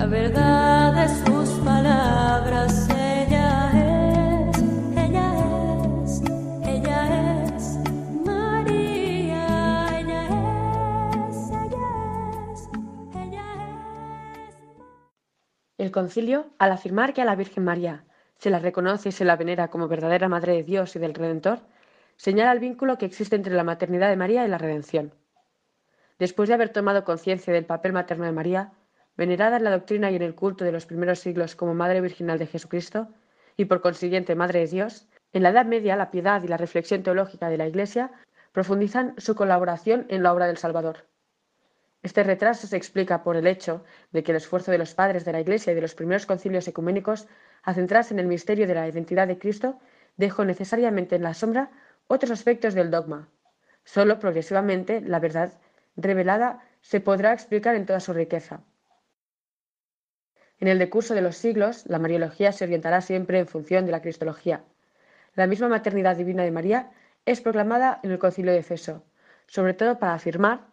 la 0.00 0.06
verdad 0.06 0.94
de 0.94 1.08
sus 1.26 1.50
palabras. 1.60 2.88
Ella 2.88 4.48
es, 4.48 4.62
ella 4.96 5.28
es, 6.02 6.22
ella 6.66 7.44
es 7.44 7.78
María. 8.24 10.00
Ella 10.00 10.22
es, 11.28 11.50
ella 11.50 11.88
es, 12.50 12.68
ella 13.14 13.48
es. 14.48 14.64
El 15.76 15.90
concilio, 15.90 16.46
al 16.58 16.72
afirmar 16.72 17.12
que 17.12 17.20
a 17.20 17.26
la 17.26 17.36
Virgen 17.36 17.64
María 17.64 18.04
se 18.38 18.48
la 18.48 18.58
reconoce 18.58 19.10
y 19.10 19.12
se 19.12 19.26
la 19.26 19.36
venera 19.36 19.68
como 19.68 19.86
verdadera 19.86 20.30
Madre 20.30 20.54
de 20.54 20.62
Dios 20.62 20.96
y 20.96 20.98
del 20.98 21.12
Redentor, 21.12 21.60
señala 22.20 22.52
el 22.52 22.58
vínculo 22.58 22.98
que 22.98 23.06
existe 23.06 23.34
entre 23.34 23.54
la 23.54 23.64
maternidad 23.64 24.10
de 24.10 24.16
María 24.16 24.44
y 24.44 24.48
la 24.48 24.58
redención. 24.58 25.14
Después 26.18 26.50
de 26.50 26.54
haber 26.54 26.68
tomado 26.68 27.02
conciencia 27.02 27.50
del 27.50 27.64
papel 27.64 27.94
materno 27.94 28.26
de 28.26 28.32
María, 28.32 28.72
venerada 29.16 29.56
en 29.56 29.64
la 29.64 29.70
doctrina 29.70 30.10
y 30.10 30.16
en 30.16 30.22
el 30.22 30.34
culto 30.34 30.62
de 30.66 30.70
los 30.70 30.84
primeros 30.84 31.20
siglos 31.20 31.56
como 31.56 31.72
Madre 31.72 32.02
Virginal 32.02 32.38
de 32.38 32.46
Jesucristo, 32.46 33.08
y 33.56 33.64
por 33.64 33.80
consiguiente 33.80 34.34
Madre 34.34 34.60
de 34.60 34.66
Dios, 34.66 35.08
en 35.32 35.44
la 35.44 35.48
Edad 35.48 35.64
Media 35.64 35.96
la 35.96 36.10
piedad 36.10 36.42
y 36.42 36.48
la 36.48 36.58
reflexión 36.58 37.02
teológica 37.02 37.48
de 37.48 37.56
la 37.56 37.66
Iglesia 37.66 38.10
profundizan 38.52 39.14
su 39.16 39.34
colaboración 39.34 40.04
en 40.10 40.22
la 40.22 40.34
obra 40.34 40.46
del 40.46 40.58
Salvador. 40.58 41.06
Este 42.02 42.22
retraso 42.22 42.66
se 42.66 42.76
explica 42.76 43.22
por 43.22 43.36
el 43.36 43.46
hecho 43.46 43.82
de 44.12 44.22
que 44.22 44.32
el 44.32 44.36
esfuerzo 44.36 44.70
de 44.70 44.76
los 44.76 44.92
padres 44.92 45.24
de 45.24 45.32
la 45.32 45.40
Iglesia 45.40 45.72
y 45.72 45.74
de 45.74 45.82
los 45.82 45.94
primeros 45.94 46.26
concilios 46.26 46.68
ecuménicos 46.68 47.28
a 47.62 47.72
centrarse 47.72 48.12
en 48.12 48.20
el 48.20 48.26
misterio 48.26 48.66
de 48.66 48.74
la 48.74 48.86
identidad 48.86 49.26
de 49.26 49.38
Cristo 49.38 49.78
dejó 50.18 50.44
necesariamente 50.44 51.16
en 51.16 51.22
la 51.22 51.32
sombra 51.32 51.70
otros 52.12 52.32
aspectos 52.32 52.74
del 52.74 52.90
dogma. 52.90 53.28
Solo 53.84 54.18
progresivamente 54.18 55.00
la 55.00 55.20
verdad 55.20 55.52
revelada 55.94 56.58
se 56.80 57.00
podrá 57.00 57.32
explicar 57.32 57.76
en 57.76 57.86
toda 57.86 58.00
su 58.00 58.12
riqueza. 58.12 58.62
En 60.58 60.66
el 60.66 60.80
decurso 60.80 61.14
de 61.14 61.22
los 61.22 61.36
siglos, 61.36 61.84
la 61.86 62.00
Mariología 62.00 62.50
se 62.50 62.64
orientará 62.64 63.00
siempre 63.00 63.38
en 63.38 63.46
función 63.46 63.86
de 63.86 63.92
la 63.92 64.02
Cristología. 64.02 64.64
La 65.36 65.46
misma 65.46 65.68
maternidad 65.68 66.16
divina 66.16 66.42
de 66.42 66.50
María 66.50 66.90
es 67.26 67.40
proclamada 67.40 68.00
en 68.02 68.10
el 68.10 68.18
Concilio 68.18 68.50
de 68.50 68.58
Efeso, 68.58 69.04
sobre 69.46 69.74
todo 69.74 70.00
para 70.00 70.14
afirmar 70.14 70.66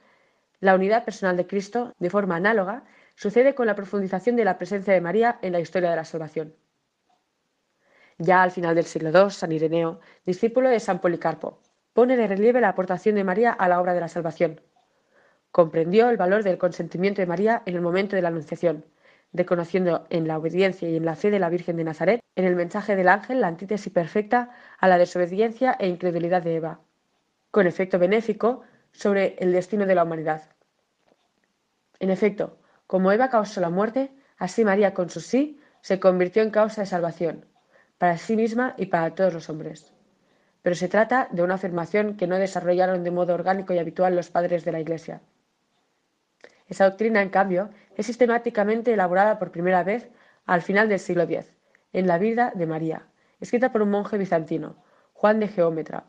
la 0.60 0.74
unidad 0.74 1.06
personal 1.06 1.38
de 1.38 1.46
Cristo 1.46 1.94
de 2.00 2.10
forma 2.10 2.38
análoga 2.38 2.84
sucede 3.14 3.54
con 3.54 3.68
la 3.68 3.76
profundización 3.76 4.36
de 4.38 4.46
la 4.46 4.58
presencia 4.58 4.92
de 4.92 5.02
María 5.02 5.38
en 5.44 5.54
la 5.54 5.60
historia 5.60 5.92
de 5.92 5.98
la 5.98 6.04
salvación. 6.04 6.56
Ya 8.20 8.42
al 8.42 8.52
final 8.52 8.74
del 8.74 8.86
siglo 8.86 9.10
II, 9.10 9.30
San 9.30 9.52
Ireneo, 9.52 10.00
discípulo 10.26 10.70
de 10.70 10.80
San 10.80 11.00
Policarpo, 11.02 11.60
pone 11.94 12.18
de 12.18 12.28
relieve 12.28 12.62
la 12.62 12.70
aportación 12.70 13.16
de 13.16 13.24
María 13.24 13.52
a 13.52 13.68
la 13.68 13.80
obra 13.80 13.94
de 13.94 14.00
la 14.00 14.08
salvación. 14.08 14.62
Comprendió 15.52 16.10
el 16.10 16.18
valor 16.18 16.44
del 16.44 16.58
consentimiento 16.58 17.22
de 17.22 17.28
María 17.28 17.62
en 17.66 17.76
el 17.76 17.82
momento 17.82 18.16
de 18.16 18.24
la 18.24 18.30
Anunciación, 18.30 18.86
reconociendo 19.34 20.08
en 20.10 20.28
la 20.28 20.38
obediencia 20.38 20.90
y 20.90 20.96
en 20.96 21.06
la 21.06 21.16
fe 21.16 21.30
de 21.30 21.40
la 21.40 21.50
Virgen 21.50 21.78
de 21.78 21.84
Nazaret, 21.84 22.22
en 22.36 22.46
el 22.46 22.56
mensaje 22.56 22.96
del 22.96 23.08
ángel, 23.08 23.42
la 23.42 23.48
antítesis 23.48 23.94
perfecta 23.94 24.50
a 24.80 24.88
la 24.88 24.98
desobediencia 24.98 25.76
e 25.80 25.88
incredulidad 25.88 26.42
de 26.42 26.56
Eva, 26.56 26.80
con 27.52 27.68
efecto 27.68 28.00
benéfico 28.00 28.64
sobre 28.92 29.36
el 29.40 29.52
destino 29.52 29.86
de 29.86 29.96
la 29.96 30.04
humanidad. 30.04 30.44
En 32.00 32.10
efecto, 32.10 32.58
como 32.88 33.12
Eva 33.12 33.30
causó 33.30 33.62
la 33.62 33.70
muerte, 33.70 34.12
así 34.38 34.66
María 34.66 34.96
con 34.96 35.10
su 35.10 35.20
sí 35.20 35.60
se 35.82 36.00
convirtió 36.00 36.42
en 36.42 36.50
causa 36.50 36.82
de 36.82 36.88
salvación, 36.88 37.46
para 37.98 38.18
sí 38.18 38.36
misma 38.36 38.76
y 38.78 38.88
para 38.88 39.16
todos 39.16 39.34
los 39.34 39.50
hombres. 39.50 39.94
Pero 40.62 40.76
se 40.76 40.88
trata 40.88 41.28
de 41.32 41.44
una 41.44 41.56
afirmación 41.56 42.18
que 42.18 42.28
no 42.28 42.38
desarrollaron 42.38 43.04
de 43.04 43.12
modo 43.12 43.34
orgánico 43.34 43.74
y 43.74 43.80
habitual 43.80 44.16
los 44.16 44.30
padres 44.30 44.66
de 44.66 44.72
la 44.72 44.80
Iglesia. 44.80 45.22
Esa 46.68 46.86
doctrina, 46.86 47.22
en 47.22 47.30
cambio, 47.30 47.70
es 47.96 48.06
sistemáticamente 48.06 48.94
elaborada 48.94 49.40
por 49.40 49.52
primera 49.52 49.84
vez 49.84 50.10
al 50.46 50.62
final 50.62 50.90
del 50.90 51.00
siglo 51.00 51.24
X, 51.24 51.54
en 51.94 52.08
la 52.08 52.18
vida 52.18 52.52
de 52.54 52.68
María, 52.68 53.08
escrita 53.40 53.72
por 53.72 53.82
un 53.82 53.92
monje 53.92 54.18
bizantino, 54.18 54.84
Juan 55.14 55.40
de 55.40 55.48
Geómetra. 55.48 56.06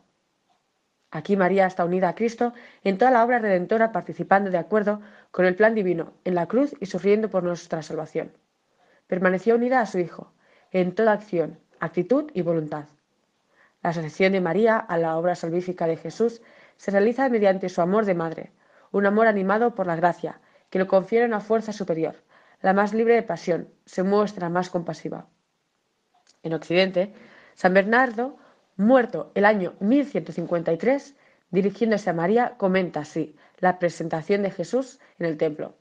Aquí 1.11 1.37
María 1.37 1.67
está 1.67 1.85
unida 1.85 2.11
a 2.11 2.15
Cristo 2.15 2.53
en 2.85 2.99
toda 2.99 3.11
la 3.11 3.25
obra 3.25 3.39
redentora, 3.39 3.93
participando 3.93 4.51
de 4.51 4.59
acuerdo 4.59 5.01
con 5.31 5.47
el 5.47 5.57
plan 5.57 5.75
divino, 5.75 6.13
en 6.25 6.35
la 6.35 6.47
cruz 6.47 6.75
y 6.81 6.87
sufriendo 6.87 7.31
por 7.31 7.43
nuestra 7.43 7.83
salvación. 7.83 8.33
Permaneció 9.07 9.55
unida 9.55 9.81
a 9.81 9.87
su 9.87 9.99
Hijo, 9.99 10.35
en 10.71 10.95
toda 10.95 11.13
acción, 11.13 11.59
actitud 11.81 12.31
y 12.35 12.43
voluntad. 12.43 12.85
La 13.83 13.91
asociación 13.91 14.33
de 14.33 14.41
María 14.41 14.77
a 14.79 14.99
la 14.99 15.17
obra 15.17 15.35
salvífica 15.35 15.87
de 15.87 15.97
Jesús 15.97 16.43
se 16.77 16.91
realiza 16.91 17.29
mediante 17.29 17.69
su 17.69 17.81
amor 17.81 18.05
de 18.05 18.15
madre, 18.15 18.53
un 18.93 19.07
amor 19.07 19.27
animado 19.27 19.75
por 19.75 19.87
la 19.87 19.97
gracia, 19.97 20.41
que 20.71 20.79
le 20.79 20.87
confiere 20.87 21.27
una 21.27 21.41
fuerza 21.41 21.73
superior, 21.73 22.17
la 22.61 22.73
más 22.73 22.93
libre 22.93 23.15
de 23.15 23.23
pasión, 23.23 23.69
se 23.87 24.03
muestra 24.03 24.49
más 24.49 24.71
compasiva. 24.71 25.27
En 26.43 26.55
Occidente, 26.55 27.13
San 27.55 27.75
Bernardo, 27.75 28.37
muerto 28.77 29.33
el 29.35 29.45
año 29.45 29.75
1153, 29.81 31.17
dirigiéndose 31.51 32.11
a 32.11 32.15
María, 32.15 32.55
comenta 32.57 33.01
así 33.01 33.37
la 33.59 33.79
presentación 33.79 34.43
de 34.43 34.51
Jesús 34.51 35.01
en 35.19 35.27
el 35.27 35.37
templo. 35.37 35.77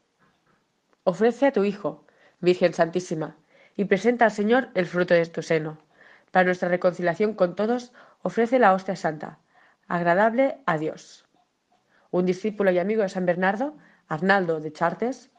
Ofrece 1.04 1.48
a 1.48 1.52
tu 1.52 1.64
Hijo, 1.64 2.06
Virgen 2.40 2.74
Santísima, 2.74 3.38
y 3.76 3.86
presenta 3.86 4.26
al 4.26 4.32
Señor 4.32 4.70
el 4.74 4.86
fruto 4.86 5.14
de 5.14 5.26
tu 5.28 5.42
seno. 5.42 5.78
Para 6.32 6.46
nuestra 6.46 6.70
reconciliación 6.70 7.34
con 7.34 7.56
todos, 7.56 7.94
ofrece 8.22 8.60
la 8.60 8.74
hostia 8.74 8.96
santa, 8.96 9.40
agradable 9.88 10.58
a 10.66 10.78
Dios. 10.78 11.26
Un 12.12 12.26
discípulo 12.26 12.72
y 12.72 12.80
amigo 12.80 13.02
de 13.02 13.10
San 13.10 13.26
Bernardo 13.26 13.76
Arnaldo 14.08 14.60
de 14.60 14.72
Chartes, 14.72 15.30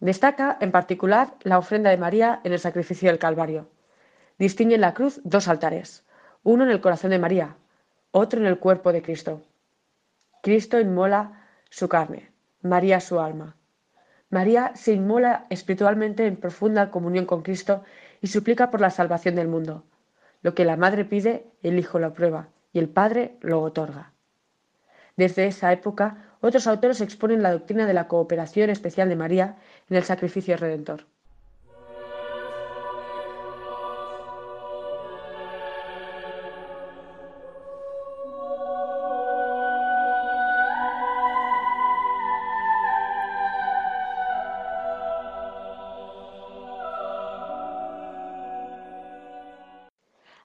destaca 0.00 0.56
en 0.60 0.70
particular 0.70 1.34
la 1.42 1.58
ofrenda 1.58 1.90
de 1.90 1.96
María 1.96 2.40
en 2.44 2.52
el 2.52 2.60
sacrificio 2.60 3.10
del 3.10 3.18
Calvario. 3.18 3.68
Distingue 4.38 4.76
en 4.76 4.80
la 4.80 4.94
cruz 4.94 5.20
dos 5.24 5.48
altares, 5.48 6.04
uno 6.42 6.64
en 6.64 6.70
el 6.70 6.80
corazón 6.80 7.10
de 7.10 7.18
María, 7.18 7.56
otro 8.10 8.40
en 8.40 8.46
el 8.46 8.58
cuerpo 8.58 8.92
de 8.92 9.02
Cristo. 9.02 9.42
Cristo 10.42 10.78
inmola 10.78 11.48
su 11.70 11.88
carne, 11.88 12.30
María 12.62 13.00
su 13.00 13.18
alma. 13.18 13.56
María 14.30 14.72
se 14.74 14.92
inmola 14.92 15.46
espiritualmente 15.50 16.26
en 16.26 16.36
profunda 16.36 16.90
comunión 16.90 17.26
con 17.26 17.42
Cristo 17.42 17.84
y 18.20 18.26
suplica 18.26 18.70
por 18.70 18.80
la 18.80 18.90
salvación 18.90 19.36
del 19.36 19.48
mundo. 19.48 19.84
Lo 20.44 20.54
que 20.54 20.66
la 20.66 20.76
madre 20.76 21.06
pide, 21.06 21.46
el 21.62 21.78
Hijo 21.78 21.98
lo 21.98 22.08
aprueba 22.08 22.50
y 22.74 22.78
el 22.78 22.90
Padre 22.90 23.38
lo 23.40 23.62
otorga. 23.62 24.12
Desde 25.16 25.46
esa 25.46 25.72
época, 25.72 26.36
otros 26.42 26.66
autores 26.66 27.00
exponen 27.00 27.42
la 27.42 27.50
doctrina 27.50 27.86
de 27.86 27.94
la 27.94 28.08
cooperación 28.08 28.68
especial 28.68 29.08
de 29.08 29.16
María 29.16 29.56
en 29.88 29.96
el 29.96 30.04
sacrificio 30.04 30.58
redentor. 30.58 31.06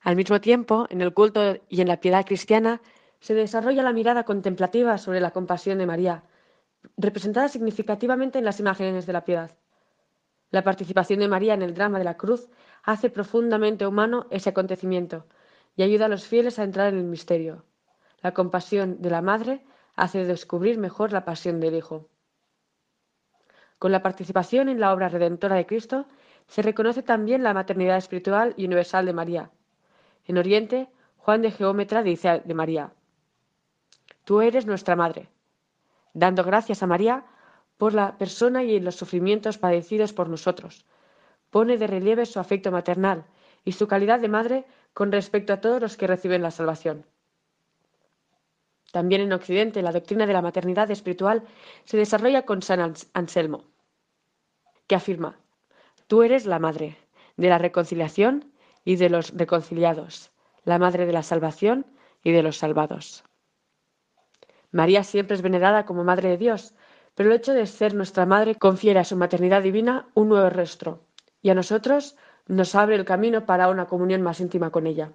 Al 0.10 0.15
mismo 0.15 0.41
tiempo, 0.41 0.88
en 0.89 1.02
el 1.02 1.13
culto 1.13 1.58
y 1.69 1.82
en 1.82 1.88
la 1.88 2.00
piedad 2.00 2.26
cristiana 2.26 2.82
se 3.19 3.36
desarrolla 3.36 3.84
la 3.84 3.93
mirada 3.93 4.24
contemplativa 4.24 4.98
sobre 4.98 5.19
la 5.19 5.30
compasión 5.30 5.78
de 5.78 5.86
María, 5.86 6.24
representada 6.98 7.48
significativamente 7.48 8.39
en 8.39 8.45
las 8.45 8.60
imágenes 8.60 9.06
de 9.06 9.13
la 9.13 9.24
piedad. 9.24 9.56
La 10.50 10.63
participación 10.63 11.19
de 11.19 11.28
María 11.28 11.54
en 11.54 11.62
el 11.62 11.76
drama 11.76 12.00
de 12.00 12.06
la 12.06 12.17
cruz 12.17 12.50
hace 12.82 13.12
profundamente 13.12 13.86
humano 13.86 14.26
ese 14.32 14.50
acontecimiento 14.50 15.28
y 15.76 15.84
ayuda 15.84 16.06
a 16.06 16.10
los 16.10 16.26
fieles 16.26 16.58
a 16.58 16.63
entrar 16.63 16.91
en 16.91 16.98
el 16.98 17.06
misterio. 17.06 17.63
La 18.24 18.34
compasión 18.34 19.04
de 19.04 19.12
la 19.12 19.22
madre 19.22 19.63
hace 19.95 20.26
descubrir 20.26 20.80
mejor 20.80 21.12
la 21.12 21.24
pasión 21.24 21.60
del 21.60 21.76
Hijo. 21.76 22.10
Con 23.78 23.91
la 23.91 24.02
participación 24.02 24.69
en 24.69 24.80
la 24.80 24.91
obra 24.91 25.08
redentora 25.08 25.56
de 25.58 25.67
Cristo 25.67 26.08
se 26.48 26.63
reconoce 26.63 27.04
también 27.04 27.43
la 27.43 27.54
maternidad 27.54 27.98
espiritual 27.98 28.56
y 28.58 28.65
universal 28.65 29.06
de 29.06 29.13
María. 29.13 29.52
En 30.29 30.37
Oriente, 30.37 30.87
Juan 31.17 31.41
de 31.41 31.49
Geómetra 31.49 32.03
dice 32.03 32.43
de 32.45 32.53
María, 32.53 32.93
Tú 34.25 34.41
eres 34.41 34.67
nuestra 34.67 34.95
madre, 34.95 35.27
dando 36.13 36.43
gracias 36.43 36.83
a 36.83 36.85
María 36.85 37.25
por 37.77 37.95
la 37.95 38.15
persona 38.15 38.63
y 38.63 38.79
los 38.79 38.93
sufrimientos 38.93 39.57
padecidos 39.57 40.13
por 40.13 40.29
nosotros. 40.29 40.85
Pone 41.49 41.79
de 41.79 41.87
relieve 41.87 42.27
su 42.27 42.39
afecto 42.39 42.71
maternal 42.71 43.25
y 43.65 43.71
su 43.71 43.87
calidad 43.87 44.19
de 44.19 44.27
madre 44.27 44.65
con 44.93 45.11
respecto 45.11 45.51
a 45.51 45.61
todos 45.61 45.81
los 45.81 45.97
que 45.97 46.05
reciben 46.05 46.43
la 46.43 46.51
salvación. 46.51 47.07
También 48.91 49.21
en 49.21 49.33
Occidente 49.33 49.81
la 49.81 49.91
doctrina 49.91 50.27
de 50.27 50.34
la 50.34 50.43
maternidad 50.43 50.91
espiritual 50.91 51.41
se 51.86 51.97
desarrolla 51.97 52.45
con 52.45 52.61
San 52.61 52.93
Anselmo, 53.13 53.63
que 54.86 54.93
afirma, 54.93 55.39
tú 56.05 56.21
eres 56.21 56.45
la 56.45 56.59
madre 56.59 56.97
de 57.36 57.49
la 57.49 57.57
reconciliación 57.57 58.49
y 58.84 58.95
de 58.95 59.09
los 59.09 59.36
reconciliados, 59.36 60.32
la 60.63 60.80
madre 60.80 61.05
de 61.05 61.13
la 61.13 61.23
salvación 61.23 61.86
y 62.23 62.32
de 62.32 62.43
los 62.43 62.57
salvados. 62.57 63.23
María 64.71 65.03
siempre 65.03 65.36
es 65.36 65.41
venerada 65.41 65.86
como 65.86 66.03
Madre 66.03 66.30
de 66.30 66.38
Dios, 66.38 66.75
pero 67.15 67.30
el 67.30 67.36
hecho 67.36 67.53
de 67.53 67.65
ser 67.65 67.95
nuestra 67.95 68.25
Madre 68.25 68.55
confiere 68.55 68.99
a 68.99 69.03
su 69.03 69.15
maternidad 69.15 69.63
divina 69.63 70.07
un 70.13 70.30
nuevo 70.30 70.49
rostro 70.49 71.03
y 71.41 71.49
a 71.49 71.55
nosotros 71.55 72.15
nos 72.47 72.75
abre 72.75 72.95
el 72.95 73.05
camino 73.05 73.45
para 73.45 73.69
una 73.69 73.88
comunión 73.88 74.21
más 74.21 74.39
íntima 74.39 74.69
con 74.69 74.86
ella. 74.88 75.11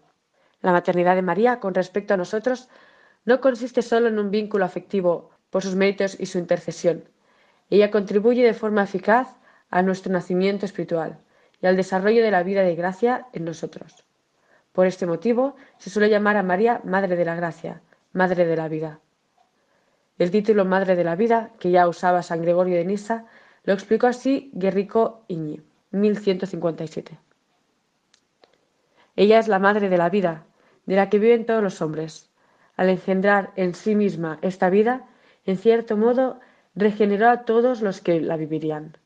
La 0.61 0.73
maternidad 0.73 1.15
de 1.15 1.23
María 1.23 1.61
con 1.61 1.75
respecto 1.75 2.15
a 2.15 2.17
nosotros 2.17 2.69
no 3.25 3.41
consiste 3.41 3.83
solo 3.83 4.09
en 4.09 4.19
un 4.19 4.31
vínculo 4.31 4.65
afectivo 4.65 5.31
por 5.51 5.63
sus 5.63 5.77
méritos 5.77 6.19
y 6.19 6.27
su 6.27 6.39
intercesión. 6.39 7.09
Ella 7.71 7.91
contribuye 7.91 8.43
de 8.43 8.55
forma 8.55 8.83
eficaz 8.83 9.37
a 9.71 9.83
nuestro 9.83 10.13
nacimiento 10.13 10.67
espiritual 10.67 11.21
y 11.61 11.67
al 11.67 11.77
desarrollo 11.77 12.23
de 12.23 12.31
la 12.31 12.43
vida 12.43 12.63
de 12.63 12.75
gracia 12.75 13.27
en 13.33 13.45
nosotros. 13.45 14.05
Por 14.73 14.87
este 14.87 15.07
motivo 15.07 15.57
se 15.79 15.91
suele 15.91 16.11
llamar 16.11 16.37
a 16.37 16.43
María 16.43 16.81
Madre 16.85 17.17
de 17.17 17.25
la 17.25 17.37
Gracia, 17.37 17.81
Madre 18.13 18.45
de 18.45 18.57
la 18.57 18.69
Vida. 18.69 19.01
El 20.19 20.31
título 20.31 20.65
Madre 20.65 20.97
de 20.97 21.05
la 21.05 21.17
Vida, 21.17 21.51
que 21.59 21.71
ya 21.71 21.89
usaba 21.89 22.23
San 22.23 22.43
Gregorio 22.43 22.77
de 22.77 22.85
Nisa, 22.85 23.27
lo 23.65 23.73
explicó 23.73 24.09
así 24.09 24.51
Guerrico 24.53 25.25
Iñi, 25.29 25.61
1157. 25.93 27.19
Ella 29.17 29.39
es 29.39 29.49
la 29.49 29.59
Madre 29.59 29.89
de 29.89 29.97
la 29.97 30.11
vida, 30.11 30.45
de 30.87 30.97
la 30.97 31.09
que 31.09 31.19
viven 31.19 31.47
todos 31.47 31.63
los 31.63 31.81
hombres. 31.81 32.31
Al 32.77 32.89
engendrar 32.89 33.53
en 33.55 33.75
sí 33.75 33.95
misma 33.95 34.39
esta 34.43 34.71
vida, 34.71 35.07
en 35.47 35.57
cierto 35.57 35.97
modo, 35.97 36.41
regeneró 36.75 37.31
a 37.31 37.45
todos 37.45 37.81
los 37.81 38.01
que 38.01 38.21
la 38.21 38.37
vivirían. 38.37 38.97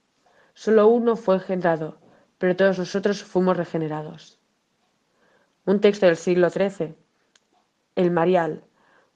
Solo 0.55 0.89
uno 0.89 1.17
fue 1.17 1.37
engendrado, 1.37 1.99
pero 2.39 2.57
todos 2.57 2.79
nosotros 2.79 3.23
fuimos 3.23 3.57
regenerados. 3.57 4.39
Un 5.67 5.81
texto 5.81 6.07
del 6.07 6.17
siglo 6.17 6.51
XIII, 6.51 6.95
el 7.97 8.11
Marial, 8.11 8.65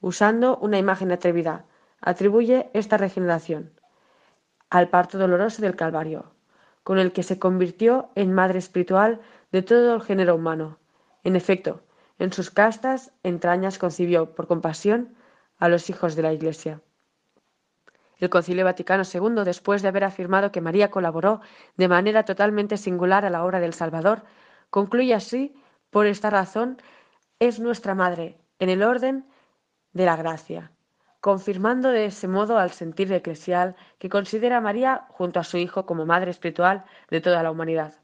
usando 0.00 0.58
una 0.58 0.78
imagen 0.78 1.12
atrevida, 1.12 1.64
atribuye 2.00 2.68
esta 2.74 2.96
regeneración 2.98 3.72
al 4.68 4.88
parto 4.88 5.18
doloroso 5.18 5.62
del 5.62 5.76
Calvario, 5.76 6.32
con 6.82 6.98
el 6.98 7.12
que 7.12 7.22
se 7.22 7.38
convirtió 7.38 8.10
en 8.14 8.32
madre 8.32 8.58
espiritual 8.58 9.20
de 9.52 9.62
todo 9.62 9.94
el 9.94 10.02
género 10.02 10.34
humano. 10.34 10.78
En 11.24 11.36
efecto, 11.36 11.82
en 12.18 12.32
sus 12.32 12.50
castas 12.50 13.12
entrañas 13.22 13.78
concibió 13.78 14.34
por 14.34 14.46
compasión 14.46 15.14
a 15.58 15.68
los 15.68 15.90
hijos 15.90 16.16
de 16.16 16.22
la 16.22 16.32
Iglesia. 16.32 16.80
El 18.22 18.30
Concilio 18.30 18.64
Vaticano 18.64 19.02
II, 19.02 19.42
después 19.44 19.82
de 19.82 19.88
haber 19.88 20.04
afirmado 20.04 20.52
que 20.52 20.60
María 20.60 20.92
colaboró 20.92 21.40
de 21.76 21.88
manera 21.88 22.24
totalmente 22.24 22.76
singular 22.76 23.24
a 23.24 23.30
la 23.30 23.44
obra 23.44 23.58
del 23.58 23.74
Salvador, 23.74 24.22
concluye 24.70 25.12
así, 25.12 25.56
por 25.90 26.06
esta 26.06 26.30
razón, 26.30 26.80
es 27.40 27.58
nuestra 27.58 27.96
Madre, 27.96 28.38
en 28.60 28.68
el 28.68 28.84
orden 28.84 29.26
de 29.92 30.06
la 30.06 30.14
gracia, 30.14 30.70
confirmando 31.20 31.88
de 31.88 32.04
ese 32.04 32.28
modo 32.28 32.58
al 32.58 32.70
sentir 32.70 33.12
eclesial 33.12 33.74
que 33.98 34.08
considera 34.08 34.58
a 34.58 34.60
María 34.60 35.04
junto 35.08 35.40
a 35.40 35.44
su 35.44 35.56
Hijo 35.56 35.84
como 35.84 36.06
Madre 36.06 36.30
espiritual 36.30 36.84
de 37.10 37.20
toda 37.20 37.42
la 37.42 37.50
humanidad. 37.50 37.94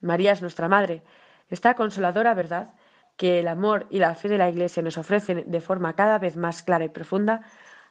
María 0.00 0.30
es 0.30 0.40
nuestra 0.40 0.68
Madre, 0.68 1.02
esta 1.48 1.74
consoladora 1.74 2.32
verdad 2.32 2.74
que 3.16 3.40
el 3.40 3.48
amor 3.48 3.88
y 3.90 3.98
la 3.98 4.14
fe 4.14 4.28
de 4.28 4.38
la 4.38 4.48
Iglesia 4.48 4.84
nos 4.84 4.98
ofrecen 4.98 5.50
de 5.50 5.60
forma 5.60 5.94
cada 5.94 6.20
vez 6.20 6.36
más 6.36 6.62
clara 6.62 6.84
y 6.84 6.90
profunda, 6.90 7.40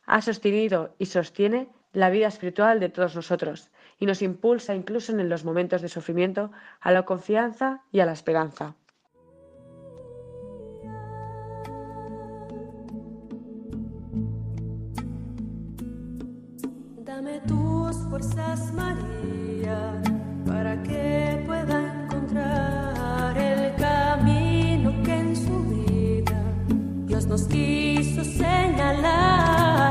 ha 0.06 0.22
sostenido 0.22 0.96
y 1.00 1.08
sostiene 1.08 1.70
la 1.94 2.10
vida 2.10 2.28
espiritual 2.28 2.80
de 2.80 2.90
todos 2.90 3.16
nosotros 3.16 3.72
y 4.00 4.06
nos 4.06 4.22
impulsa 4.22 4.76
incluso 4.76 5.12
en 5.14 5.30
los 5.30 5.46
momentos 5.46 5.82
de 5.82 5.90
sufrimiento 5.90 6.52
a 6.82 6.92
la 6.92 7.04
confianza 7.04 7.82
y 7.92 8.02
a 8.02 8.06
la 8.06 8.12
esperanza. 8.12 8.76
Dame 17.04 17.40
tus 17.48 17.96
fuerzas, 18.10 18.74
María, 18.74 20.02
para 20.46 20.82
que 20.84 21.44
pueda 21.46 22.04
encontrar 22.04 23.38
el 23.38 23.76
camino 23.76 24.92
que 25.04 25.14
en 25.14 25.36
su 25.36 25.64
vida 25.64 26.44
Dios 27.06 27.26
nos 27.28 27.44
quiso 27.48 28.24
señalar. 28.24 29.85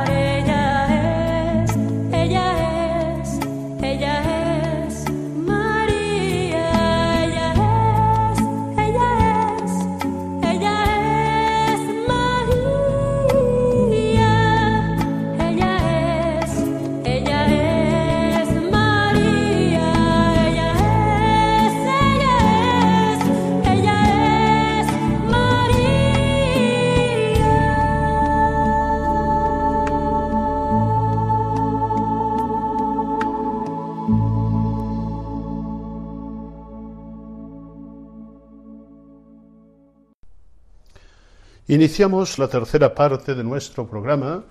Iniciamos 41.75 42.39
la 42.39 42.47
tercera 42.47 42.95
parte 42.95 43.35
de 43.35 43.43
nuestro 43.43 43.85
programa 43.85 44.45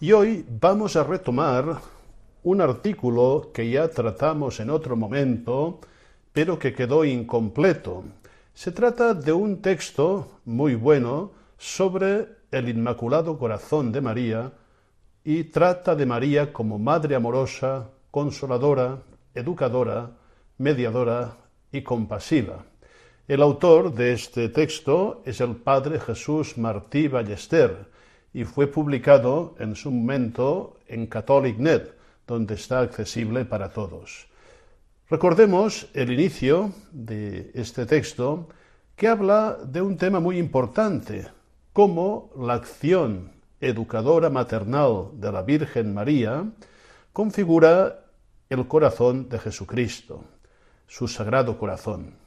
y 0.00 0.12
hoy 0.12 0.46
vamos 0.48 0.96
a 0.96 1.04
retomar 1.04 1.78
un 2.42 2.60
artículo 2.62 3.50
que 3.52 3.68
ya 3.68 3.86
tratamos 3.88 4.60
en 4.60 4.70
otro 4.70 4.96
momento, 4.96 5.80
pero 6.32 6.58
que 6.58 6.72
quedó 6.72 7.04
incompleto. 7.04 8.04
Se 8.54 8.72
trata 8.72 9.12
de 9.12 9.30
un 9.30 9.60
texto 9.60 10.40
muy 10.46 10.74
bueno 10.74 11.32
sobre 11.58 12.28
el 12.50 12.70
Inmaculado 12.70 13.38
Corazón 13.38 13.92
de 13.92 14.00
María 14.00 14.50
y 15.22 15.44
trata 15.44 15.94
de 15.94 16.06
María 16.06 16.50
como 16.50 16.78
Madre 16.78 17.14
amorosa, 17.14 17.90
consoladora, 18.10 19.02
educadora, 19.34 20.12
mediadora 20.56 21.36
y 21.70 21.82
compasiva. 21.82 22.64
El 23.26 23.40
autor 23.40 23.94
de 23.94 24.12
este 24.12 24.50
texto 24.50 25.22
es 25.24 25.40
el 25.40 25.56
padre 25.56 25.98
Jesús 25.98 26.58
Martí 26.58 27.08
Ballester 27.08 27.86
y 28.34 28.44
fue 28.44 28.66
publicado 28.66 29.54
en 29.58 29.76
su 29.76 29.90
momento 29.90 30.76
en 30.86 31.06
CatholicNet, 31.06 31.94
donde 32.26 32.52
está 32.52 32.80
accesible 32.80 33.46
para 33.46 33.70
todos. 33.70 34.26
Recordemos 35.08 35.88
el 35.94 36.12
inicio 36.12 36.72
de 36.92 37.50
este 37.54 37.86
texto 37.86 38.50
que 38.94 39.08
habla 39.08 39.56
de 39.64 39.80
un 39.80 39.96
tema 39.96 40.20
muy 40.20 40.36
importante, 40.36 41.26
cómo 41.72 42.30
la 42.36 42.52
acción 42.52 43.32
educadora 43.58 44.28
maternal 44.28 45.12
de 45.14 45.32
la 45.32 45.40
Virgen 45.40 45.94
María 45.94 46.44
configura 47.14 48.04
el 48.50 48.68
corazón 48.68 49.30
de 49.30 49.38
Jesucristo, 49.38 50.24
su 50.86 51.08
sagrado 51.08 51.58
corazón. 51.58 52.22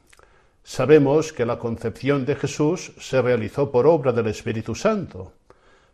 Sabemos 0.67 1.31
que 1.31 1.45
la 1.45 1.57
concepción 1.57 2.25
de 2.25 2.35
Jesús 2.35 2.91
se 2.99 3.21
realizó 3.21 3.71
por 3.71 3.87
obra 3.87 4.11
del 4.11 4.27
Espíritu 4.27 4.75
Santo. 4.75 5.31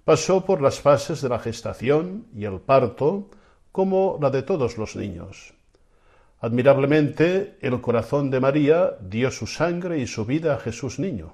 Pasó 0.04 0.44
por 0.44 0.64
las 0.64 0.80
fases 0.80 1.22
de 1.22 1.30
la 1.30 1.38
gestación 1.38 2.26
y 2.36 2.46
el 2.46 2.60
parto, 2.60 3.30
como 3.72 4.18
la 4.20 4.32
de 4.32 4.42
todos 4.42 4.80
los 4.80 4.96
niños. 4.96 5.54
Admirablemente, 6.42 7.60
el 7.62 7.82
corazón 7.82 8.32
de 8.32 8.40
María 8.40 8.98
dio 9.00 9.30
su 9.30 9.46
sangre 9.46 10.00
y 10.00 10.08
su 10.08 10.26
vida 10.26 10.56
a 10.56 10.60
Jesús 10.60 10.98
niño, 10.98 11.34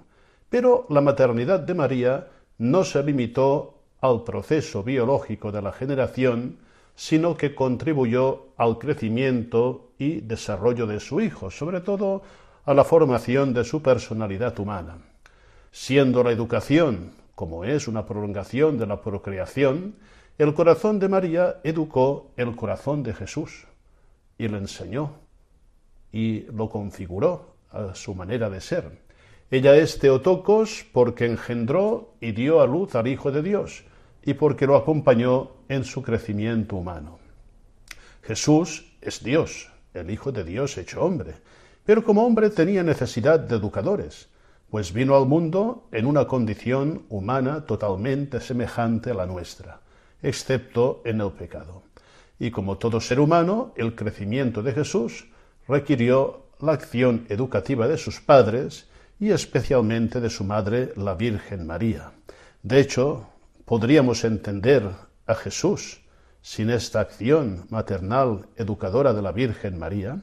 pero 0.49 0.85
la 0.89 0.99
maternidad 0.99 1.61
de 1.61 1.73
María 1.75 2.27
no 2.57 2.83
se 2.83 3.01
limitó 3.01 3.79
al 4.01 4.25
proceso 4.25 4.83
biológico 4.83 5.53
de 5.53 5.61
la 5.61 5.71
generación, 5.71 6.57
sino 6.93 7.37
que 7.37 7.55
contribuyó 7.55 8.47
al 8.57 8.77
crecimiento 8.77 9.91
y 9.97 10.19
desarrollo 10.19 10.85
de 10.87 10.99
su 10.99 11.21
hijo, 11.21 11.49
sobre 11.49 11.79
todo 11.79 12.21
a 12.65 12.73
la 12.73 12.83
formación 12.83 13.53
de 13.53 13.63
su 13.63 13.81
personalidad 13.81 14.57
humana. 14.59 14.97
Siendo 15.71 16.23
la 16.23 16.31
educación, 16.31 17.11
como 17.35 17.63
es 17.63 17.87
una 17.87 18.05
prolongación 18.05 18.77
de 18.77 18.87
la 18.87 19.01
procreación, 19.01 19.95
el 20.37 20.53
corazón 20.53 20.99
de 20.99 21.09
María 21.09 21.57
educó 21.63 22.31
el 22.37 22.55
corazón 22.55 23.03
de 23.03 23.13
Jesús 23.13 23.67
y 24.37 24.47
le 24.47 24.57
enseñó 24.57 25.13
y 26.11 26.41
lo 26.51 26.69
configuró 26.69 27.55
a 27.71 27.93
su 27.93 28.15
manera 28.15 28.49
de 28.49 28.61
ser. 28.61 29.09
Ella 29.51 29.75
es 29.75 29.99
Teotocos 29.99 30.85
porque 30.91 31.25
engendró 31.25 32.13
y 32.21 32.31
dio 32.31 32.61
a 32.61 32.67
luz 32.67 32.95
al 32.95 33.07
Hijo 33.07 33.31
de 33.31 33.41
Dios 33.41 33.83
y 34.23 34.33
porque 34.33 34.67
lo 34.67 34.75
acompañó 34.75 35.51
en 35.69 35.83
su 35.83 36.01
crecimiento 36.01 36.75
humano. 36.75 37.19
Jesús 38.21 38.93
es 39.01 39.23
Dios, 39.23 39.69
el 39.93 40.11
Hijo 40.11 40.31
de 40.31 40.43
Dios 40.43 40.77
hecho 40.77 41.03
hombre, 41.03 41.35
pero 41.89 42.03
como 42.03 42.23
hombre 42.23 42.51
tenía 42.51 42.83
necesidad 42.83 43.39
de 43.39 43.55
educadores, 43.55 44.29
pues 44.69 44.93
vino 44.93 45.15
al 45.17 45.25
mundo 45.25 45.87
en 45.91 46.05
una 46.05 46.27
condición 46.27 47.01
humana 47.09 47.65
totalmente 47.65 48.39
semejante 48.41 49.09
a 49.09 49.15
la 49.15 49.25
nuestra, 49.25 49.79
excepto 50.21 51.01
en 51.03 51.19
el 51.19 51.31
pecado. 51.31 51.81
Y 52.37 52.51
como 52.51 52.77
todo 52.77 53.01
ser 53.01 53.19
humano, 53.19 53.73
el 53.75 53.95
crecimiento 53.95 54.61
de 54.61 54.73
Jesús 54.73 55.29
requirió 55.67 56.43
la 56.59 56.73
acción 56.73 57.25
educativa 57.27 57.87
de 57.87 57.97
sus 57.97 58.21
padres 58.21 58.87
y 59.19 59.31
especialmente 59.31 60.21
de 60.21 60.29
su 60.29 60.43
madre, 60.43 60.93
la 60.95 61.15
Virgen 61.15 61.65
María. 61.65 62.11
De 62.61 62.81
hecho, 62.81 63.29
podríamos 63.65 64.23
entender 64.25 64.87
a 65.25 65.33
Jesús 65.33 66.01
sin 66.43 66.69
esta 66.69 66.99
acción 66.99 67.65
maternal 67.71 68.45
educadora 68.57 69.11
de 69.11 69.23
la 69.23 69.31
Virgen 69.31 69.79
María. 69.79 70.21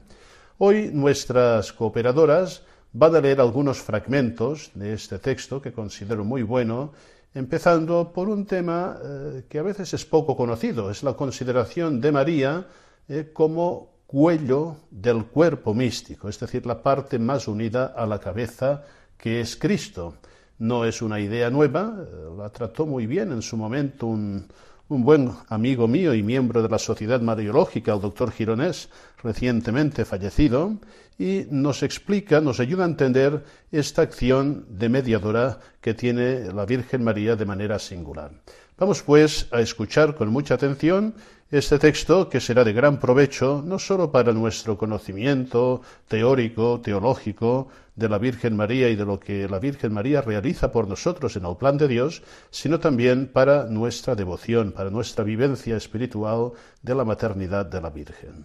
Hoy 0.59 0.89
nuestras 0.91 1.71
cooperadoras 1.75 2.63
van 2.95 3.15
a 3.15 3.21
leer 3.21 3.43
algunos 3.43 3.77
fragmentos 3.77 4.71
de 4.73 4.95
este 4.95 5.19
texto 5.19 5.61
que 5.61 5.71
considero 5.71 6.25
muy 6.25 6.43
bueno, 6.43 6.93
empezando 7.35 8.11
por 8.11 8.31
un 8.31 8.47
tema 8.47 8.97
eh, 9.05 9.45
que 9.51 9.59
a 9.59 9.63
veces 9.63 9.93
es 9.93 10.07
poco 10.07 10.35
conocido, 10.35 10.91
es 10.91 11.03
la 11.03 11.13
consideración 11.13 12.01
de 12.01 12.11
María 12.11 12.67
eh, 13.07 13.33
como 13.35 13.97
cuello 14.07 14.77
del 14.91 15.27
cuerpo 15.27 15.75
místico, 15.75 16.31
es 16.31 16.41
decir, 16.41 16.65
la 16.65 16.83
parte 16.83 17.19
más 17.19 17.49
unida 17.49 17.93
a 17.95 18.07
la 18.07 18.19
cabeza 18.19 18.83
que 19.19 19.43
es 19.43 19.57
Cristo. 19.57 20.15
No 20.59 20.87
es 20.87 21.03
una 21.03 21.21
idea 21.21 21.51
nueva, 21.51 21.99
eh, 21.99 22.31
la 22.35 22.49
trató 22.49 22.87
muy 22.87 23.07
bien 23.07 23.31
en 23.31 23.43
su 23.43 23.59
momento 23.59 24.07
un, 24.07 24.49
Un 24.89 25.03
buen 25.03 25.33
amigo 25.49 25.89
mío 25.89 26.15
y 26.15 26.23
miembro 26.23 26.63
de 26.63 26.69
la 26.69 26.79
Sociedad 26.79 27.21
Mariológica, 27.21 27.93
el 27.93 28.01
doctor 28.01 28.31
Gironés, 28.31 28.89
recientemente 29.21 30.05
fallecido, 30.05 30.79
y 31.19 31.45
nos 31.51 31.83
explica, 31.83 32.41
nos 32.41 32.61
ayuda 32.61 32.85
a 32.85 32.89
entender 32.89 33.43
esta 33.73 34.03
acción 34.03 34.65
de 34.69 34.89
mediadora 34.89 35.59
que 35.81 35.95
tiene 35.95 36.53
la 36.53 36.67
Virgen 36.67 37.03
María 37.03 37.35
de 37.35 37.45
manera 37.45 37.81
singular. 37.81 38.31
Vamos 38.79 39.03
pues 39.03 39.49
a 39.53 39.61
escuchar 39.63 40.15
con 40.15 40.29
mucha 40.29 40.53
atención 40.53 41.15
este 41.51 41.79
texto 41.79 42.29
que 42.29 42.41
será 42.41 42.63
de 42.63 42.75
gran 42.75 43.01
provecho 43.01 43.63
no 43.65 43.79
sólo 43.79 44.13
para 44.13 44.35
nuestro 44.35 44.77
conocimiento 44.77 45.81
teórico, 46.09 46.83
teológico 46.83 47.69
de 47.95 48.11
la 48.11 48.19
Virgen 48.19 48.55
María 48.55 48.91
y 48.91 48.97
de 48.97 49.07
lo 49.07 49.19
que 49.19 49.49
la 49.49 49.61
Virgen 49.61 49.95
María 49.95 50.21
realiza 50.21 50.73
por 50.73 50.89
nosotros 50.89 51.37
en 51.37 51.47
el 51.47 51.57
plan 51.57 51.79
de 51.79 51.89
Dios, 51.89 52.23
sino 52.51 52.79
también 52.79 53.29
para 53.29 53.65
nuestra 53.65 54.15
devoción, 54.15 54.73
para 54.73 54.91
nuestra 54.91 55.25
vivencia 55.25 55.75
espiritual 55.79 56.53
de 56.83 56.95
la 56.95 57.05
maternidad 57.07 57.65
de 57.65 57.81
la 57.81 57.89
Virgen. 57.89 58.45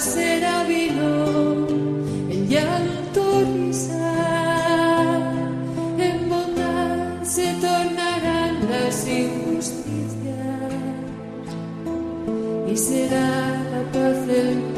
Será 0.00 0.64
vino, 0.64 1.66
el 2.30 2.48
llanto 2.48 3.42
risa, 3.54 5.22
en 5.98 6.28
bondad 6.28 7.22
se 7.22 7.52
tornarán 7.60 8.70
las 8.70 9.06
injusticias 9.06 9.76
y 12.66 12.76
será 12.76 13.28
la 13.72 13.92
paz 13.92 14.28
el 14.28 14.69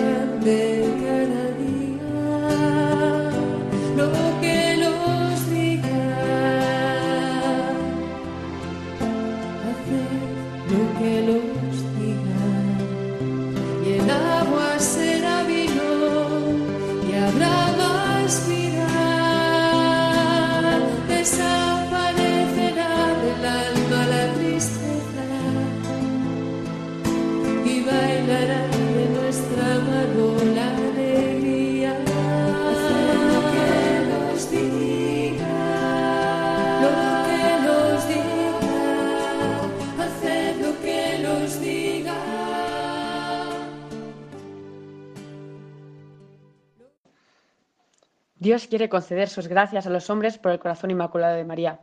Dios 48.43 48.67
quiere 48.67 48.89
conceder 48.89 49.29
sus 49.29 49.47
gracias 49.47 49.87
a 49.87 49.91
los 49.91 50.11
hombres 50.11 50.37
por 50.37 50.51
el 50.51 50.59
corazón 50.59 50.91
inmaculado 50.91 51.37
de 51.37 51.45
María. 51.45 51.79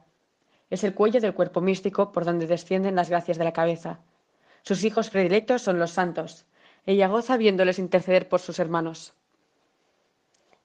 Es 0.70 0.84
el 0.84 0.94
cuello 0.94 1.22
del 1.22 1.34
cuerpo 1.34 1.62
místico 1.62 2.12
por 2.12 2.26
donde 2.26 2.48
descienden 2.48 2.98
las 2.98 3.10
gracias 3.10 3.38
de 3.38 3.46
la 3.46 3.54
cabeza. 3.54 4.02
Sus 4.64 4.84
hijos 4.84 5.10
predilectos 5.10 5.62
son 5.62 5.80
los 5.80 5.92
santos. 5.92 6.46
Ella 6.86 7.08
goza 7.08 7.38
viéndoles 7.38 7.80
interceder 7.80 8.28
por 8.28 8.42
sus 8.42 8.60
hermanos. 8.60 9.14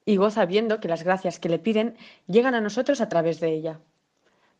Y 0.03 0.17
goza 0.17 0.45
viendo 0.45 0.81
que 0.81 0.89
las 0.89 1.03
gracias 1.03 1.39
que 1.39 1.47
le 1.47 1.59
piden 1.59 1.95
llegan 2.27 2.55
a 2.55 2.61
nosotros 2.61 2.99
a 2.99 3.07
través 3.07 3.39
de 3.39 3.53
ella. 3.53 3.79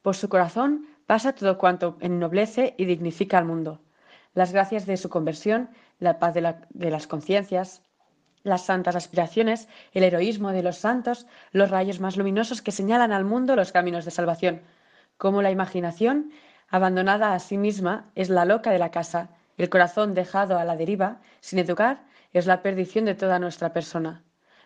Por 0.03 0.15
su 0.15 0.29
corazón 0.29 0.87
pasa 1.05 1.35
todo 1.35 1.57
cuanto 1.57 1.97
ennoblece 1.99 2.75
y 2.77 2.85
dignifica 2.85 3.37
al 3.37 3.43
mundo. 3.43 3.81
Las 4.35 4.53
gracias 4.53 4.85
de 4.85 4.95
su 4.95 5.09
conversión, 5.09 5.69
la 5.99 6.17
paz 6.17 6.33
de, 6.33 6.55
de 6.69 6.89
las 6.91 7.07
conciencias, 7.07 7.81
las 8.45 8.65
santas 8.65 8.95
aspiraciones, 8.95 9.67
el 9.91 10.03
heroísmo 10.03 10.51
de 10.51 10.63
los 10.63 10.77
santos, 10.77 11.25
los 11.51 11.69
rayos 11.69 11.99
más 11.99 12.15
luminosos 12.15 12.61
que 12.61 12.71
señalan 12.71 13.11
al 13.11 13.25
mundo 13.25 13.55
los 13.55 13.71
caminos 13.73 14.05
de 14.05 14.11
salvación, 14.11 14.61
como 15.17 15.41
la 15.41 15.51
imaginación, 15.51 16.31
abandonada 16.69 17.33
a 17.33 17.39
sí 17.39 17.57
misma, 17.57 18.11
es 18.15 18.29
la 18.29 18.45
loca 18.45 18.71
de 18.71 18.79
la 18.79 18.91
casa, 18.91 19.29
el 19.57 19.69
corazón 19.69 20.13
dejado 20.13 20.59
a 20.59 20.63
la 20.63 20.77
deriva, 20.77 21.21
sin 21.41 21.59
educar, 21.59 22.03
es 22.33 22.45
la 22.45 22.61
perdición 22.61 23.05
de 23.05 23.15
toda 23.15 23.39
nuestra 23.39 23.73
persona. 23.73 24.23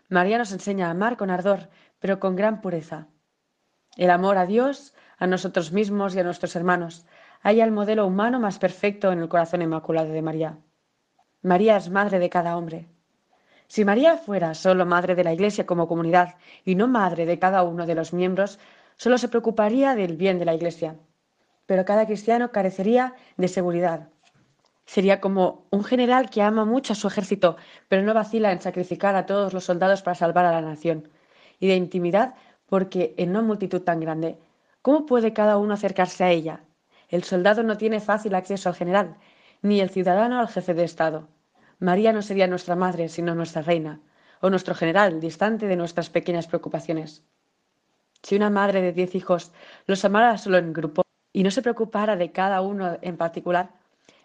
María 0.10 0.38
nos 0.38 0.52
enseña 0.52 0.88
a 0.88 0.92
amar 0.92 1.18
con 1.18 1.30
ardor, 1.30 1.70
pero 2.00 2.20
con 2.20 2.36
gran 2.36 2.62
pureza. 2.62 3.08
El 3.96 4.10
amor 4.10 4.38
a 4.38 4.46
Dios, 4.46 4.94
a 5.18 5.28
nosotros 5.28 5.72
mismos 5.72 6.16
y 6.16 6.20
a 6.20 6.24
nuestros 6.24 6.56
hermanos. 6.56 7.06
Haya 7.42 7.64
el 7.64 7.72
modelo 7.72 8.06
humano 8.06 8.40
más 8.40 8.60
perfecto 8.60 9.12
en 9.12 9.20
el 9.20 9.30
corazón 9.30 9.62
inmaculado 9.62 10.12
de 10.12 10.22
María. 10.22 10.58
María 11.42 11.78
es 11.78 11.90
madre 11.90 12.20
de 12.20 12.30
cada 12.30 12.58
hombre. 12.58 12.90
Si 13.70 13.86
María 13.86 14.18
fuera 14.18 14.56
solo 14.56 14.84
madre 14.88 15.14
de 15.14 15.24
la 15.24 15.32
Iglesia 15.32 15.68
como 15.68 15.88
comunidad 15.88 16.38
y 16.66 16.74
no 16.74 16.88
madre 16.88 17.28
de 17.28 17.38
cada 17.38 17.62
uno 17.62 17.86
de 17.86 17.94
los 17.94 18.14
miembros, 18.14 18.58
solo 18.98 19.20
se 19.20 19.30
preocuparía 19.30 19.94
del 19.94 20.18
bien 20.18 20.40
de 20.40 20.46
la 20.46 20.56
Iglesia. 20.56 20.96
Pero 21.68 21.86
cada 21.86 22.08
cristiano 22.08 22.52
carecería 22.52 23.14
de 23.38 23.48
seguridad. 23.48 24.10
Sería 24.86 25.22
como 25.22 25.68
un 25.70 25.84
general 25.84 26.32
que 26.32 26.42
ama 26.42 26.66
mucho 26.66 26.94
a 26.94 26.96
su 26.96 27.08
ejército, 27.08 27.58
pero 27.88 28.02
no 28.02 28.16
vacila 28.16 28.52
en 28.52 28.60
sacrificar 28.60 29.16
a 29.16 29.28
todos 29.28 29.54
los 29.54 29.66
soldados 29.66 30.02
para 30.02 30.16
salvar 30.16 30.46
a 30.46 30.52
la 30.52 30.62
nación. 30.62 31.08
Y 31.60 31.68
de 31.68 31.76
intimidad, 31.76 32.34
porque 32.66 33.14
en 33.18 33.30
una 33.30 33.44
multitud 33.44 33.82
tan 33.84 34.00
grande, 34.00 34.40
¿cómo 34.82 35.06
puede 35.06 35.32
cada 35.32 35.58
uno 35.58 35.76
acercarse 35.76 36.24
a 36.24 36.32
ella? 36.32 36.64
El 37.08 37.24
soldado 37.24 37.62
no 37.62 37.78
tiene 37.78 38.00
fácil 38.00 38.34
acceso 38.34 38.68
al 38.68 38.76
general, 38.76 39.18
ni 39.62 39.80
el 39.80 39.92
ciudadano 39.92 40.40
al 40.40 40.48
jefe 40.48 40.74
de 40.74 40.86
Estado. 40.86 41.28
María 41.80 42.12
no 42.12 42.22
sería 42.22 42.48
nuestra 42.48 42.76
madre, 42.76 43.08
sino 43.08 43.36
nuestra 43.36 43.62
reina, 43.62 44.02
o 44.42 44.50
nuestro 44.50 44.76
general, 44.76 45.20
distante 45.20 45.66
de 45.68 45.78
nuestras 45.78 46.10
pequeñas 46.10 46.48
preocupaciones. 46.48 47.24
Si 48.22 48.36
una 48.36 48.50
madre 48.50 48.82
de 48.82 48.92
diez 48.92 49.16
hijos 49.16 49.54
los 49.86 50.04
amara 50.04 50.38
solo 50.38 50.58
en 50.58 50.74
grupo 50.74 51.04
y 51.32 51.44
no 51.44 51.52
se 51.52 51.62
preocupara 51.62 52.18
de 52.18 52.32
cada 52.34 52.62
uno 52.62 52.98
en 53.02 53.16
particular, 53.16 53.70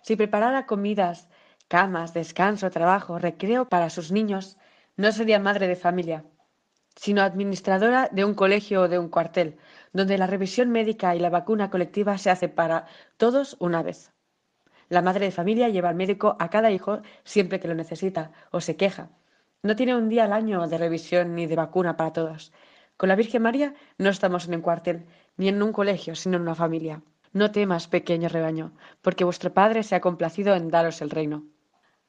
si 0.03 0.17
preparara 0.17 0.67
comidas, 0.67 1.29
camas, 1.69 2.13
descanso, 2.13 2.71
trabajo, 2.71 3.19
recreo 3.19 3.69
para 3.69 3.89
sus 3.91 4.11
niños, 4.11 4.57
no 4.97 5.13
sería 5.13 5.39
madre 5.39 5.69
de 5.69 5.77
familia, 5.77 6.25
sino 6.97 7.23
administradora 7.23 8.09
de 8.11 8.25
un 8.25 8.35
colegio 8.35 8.83
o 8.83 8.89
de 8.89 8.99
un 8.99 9.09
cuartel, 9.09 9.59
donde 9.93 10.19
la 10.19 10.27
revisión 10.27 10.71
médica 10.71 11.15
y 11.15 11.21
la 11.21 11.31
vacuna 11.31 11.71
colectiva 11.71 12.19
se 12.19 12.31
hace 12.31 12.49
para 12.49 12.87
todos 13.17 13.57
una 13.61 13.83
vez. 13.83 14.14
La 14.89 15.03
madre 15.03 15.27
de 15.27 15.33
familia 15.33 15.69
lleva 15.69 15.89
al 15.89 15.95
médico 15.95 16.37
a 16.39 16.51
cada 16.51 16.71
hijo 16.71 17.01
siempre 17.25 17.61
que 17.61 17.69
lo 17.69 17.75
necesita 17.75 18.33
o 18.51 18.61
se 18.61 18.77
queja. 18.77 19.09
No 19.63 19.77
tiene 19.77 19.97
un 19.97 20.09
día 20.09 20.25
al 20.25 20.33
año 20.33 20.67
de 20.69 20.77
revisión 20.77 21.35
ni 21.35 21.47
de 21.47 21.57
vacuna 21.57 21.97
para 21.97 22.13
todos. 22.13 22.53
Con 22.97 23.09
la 23.09 23.17
Virgen 23.17 23.43
María 23.43 23.75
no 23.99 24.11
estamos 24.11 24.47
en 24.47 24.57
un 24.57 24.61
cuartel, 24.61 25.07
ni 25.37 25.49
en 25.49 25.63
un 25.63 25.73
colegio, 25.73 26.15
sino 26.15 26.37
en 26.37 26.43
una 26.43 26.55
familia. 26.55 27.03
No 27.33 27.51
temas, 27.51 27.89
pequeño 27.89 28.29
rebaño, 28.29 28.73
porque 29.01 29.25
vuestro 29.25 29.53
Padre 29.53 29.83
se 29.83 29.95
ha 29.95 30.01
complacido 30.01 30.55
en 30.55 30.71
daros 30.71 31.01
el 31.01 31.11
reino. 31.11 31.45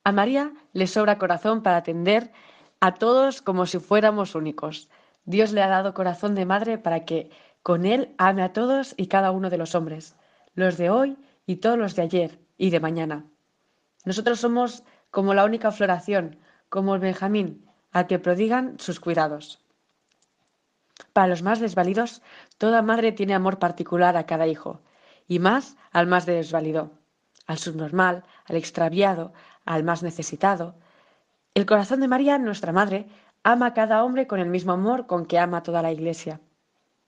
A 0.04 0.12
María 0.12 0.52
le 0.74 0.86
sobra 0.86 1.18
corazón 1.18 1.64
para 1.64 1.78
atender 1.78 2.32
a 2.82 2.94
todos 2.94 3.42
como 3.42 3.66
si 3.66 3.80
fuéramos 3.80 4.36
únicos. 4.36 4.90
Dios 5.24 5.54
le 5.54 5.64
ha 5.64 5.68
dado 5.68 5.96
corazón 5.96 6.36
de 6.36 6.46
madre 6.46 6.78
para 6.78 7.06
que 7.06 7.32
con 7.64 7.86
él 7.86 8.14
ame 8.20 8.44
a 8.44 8.54
todos 8.54 8.94
y 8.98 9.08
cada 9.08 9.32
uno 9.32 9.50
de 9.50 9.58
los 9.58 9.74
hombres, 9.74 10.16
los 10.54 10.78
de 10.78 10.92
hoy 10.92 11.18
y 11.48 11.56
todos 11.56 11.80
los 11.80 11.96
de 11.96 12.04
ayer 12.04 12.45
y 12.58 12.70
de 12.70 12.80
mañana. 12.80 13.26
Nosotros 14.06 14.40
somos 14.40 14.84
como 15.12 15.34
la 15.34 15.46
única 15.46 15.72
floración, 15.72 16.40
como 16.70 16.96
el 16.96 17.02
Benjamín, 17.02 17.66
al 17.92 18.08
que 18.08 18.20
prodigan 18.20 18.78
sus 18.80 19.00
cuidados. 19.00 19.62
Para 21.14 21.28
los 21.28 21.42
más 21.42 21.60
desvalidos, 21.60 22.22
toda 22.58 22.82
madre 22.82 23.12
tiene 23.12 23.34
amor 23.34 23.60
particular 23.60 24.18
a 24.18 24.26
cada 24.26 24.48
hijo, 24.48 24.82
y 25.28 25.40
más 25.40 25.78
al 25.92 26.08
más 26.08 26.26
desvalido, 26.26 26.92
al 27.48 27.58
subnormal, 27.58 28.24
al 28.46 28.56
extraviado, 28.56 29.34
al 29.66 29.84
más 29.84 30.04
necesitado. 30.04 30.76
El 31.54 31.66
corazón 31.66 32.02
de 32.02 32.08
María, 32.08 32.38
nuestra 32.38 32.72
madre, 32.72 33.08
ama 33.44 33.68
a 33.68 33.74
cada 33.74 34.04
hombre 34.04 34.28
con 34.28 34.40
el 34.40 34.50
mismo 34.50 34.74
amor 34.74 35.08
con 35.08 35.26
que 35.26 35.40
ama 35.40 35.64
toda 35.64 35.82
la 35.82 35.92
iglesia. 35.92 36.42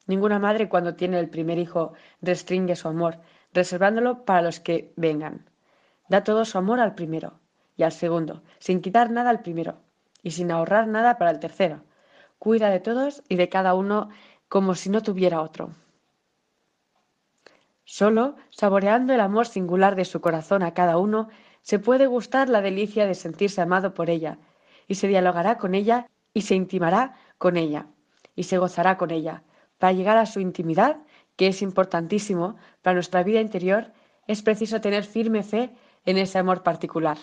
Ninguna 0.06 0.40
madre 0.40 0.70
cuando 0.70 0.96
tiene 0.96 1.20
el 1.20 1.30
primer 1.30 1.58
hijo 1.58 1.94
restringe 2.22 2.76
su 2.76 2.88
amor, 2.88 3.20
reservándolo 3.54 4.26
para 4.26 4.42
los 4.42 4.60
que 4.60 4.94
vengan. 4.96 5.50
Da 6.10 6.24
todo 6.24 6.46
su 6.46 6.58
amor 6.58 6.80
al 6.80 6.96
primero 6.96 7.40
y 7.76 7.84
al 7.84 7.92
segundo, 7.92 8.44
sin 8.60 8.82
quitar 8.82 9.12
nada 9.12 9.30
al 9.30 9.42
primero 9.42 9.80
y 10.24 10.32
sin 10.32 10.52
ahorrar 10.52 10.88
nada 10.88 11.18
para 11.18 11.32
el 11.32 11.40
tercero. 11.40 11.84
cuida 12.40 12.70
de 12.70 12.80
todos 12.80 13.24
y 13.30 13.36
de 13.36 13.50
cada 13.50 13.74
uno 13.74 14.10
como 14.48 14.76
si 14.76 14.90
no 14.90 15.02
tuviera 15.02 15.42
otro. 15.42 15.72
Solo, 17.84 18.36
saboreando 18.50 19.14
el 19.14 19.22
amor 19.22 19.48
singular 19.48 19.96
de 19.96 20.06
su 20.06 20.22
corazón 20.22 20.62
a 20.62 20.74
cada 20.74 20.98
uno, 20.98 21.30
se 21.62 21.80
puede 21.80 22.06
gustar 22.06 22.50
la 22.50 22.62
delicia 22.62 23.06
de 23.06 23.16
sentirse 23.16 23.62
amado 23.62 23.94
por 23.94 24.10
ella, 24.10 24.38
y 24.88 24.96
se 24.96 25.08
dialogará 25.08 25.58
con 25.58 25.74
ella 25.74 26.08
y 26.34 26.42
se 26.42 26.56
intimará 26.56 27.16
con 27.38 27.58
ella, 27.58 27.88
y 28.36 28.44
se 28.44 28.58
gozará 28.58 28.98
con 28.98 29.12
ella, 29.12 29.44
para 29.78 29.94
llegar 29.94 30.18
a 30.18 30.26
su 30.26 30.40
intimidad, 30.40 30.98
que 31.38 31.48
es 31.48 31.62
importantísimo 31.62 32.58
para 32.82 32.96
nuestra 32.96 33.24
vida 33.24 33.40
interior, 33.40 33.94
es 34.28 34.42
preciso 34.42 34.82
tener 34.82 35.06
firme 35.06 35.44
fe 35.44 35.72
en 36.06 36.18
ese 36.18 36.38
amor 36.38 36.64
particular. 36.64 37.18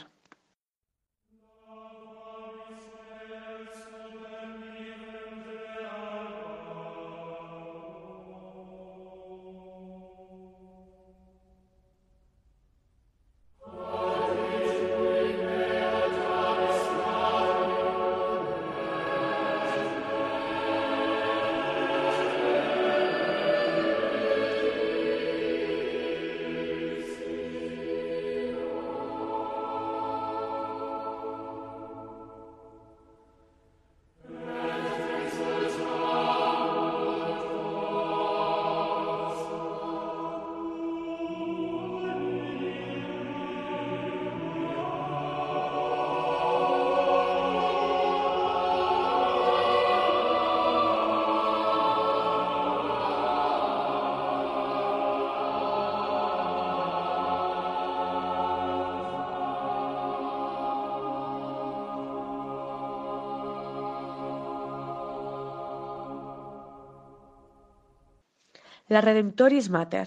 La 68.94 69.00
Redemptoris 69.00 69.70
Mater. 69.70 70.06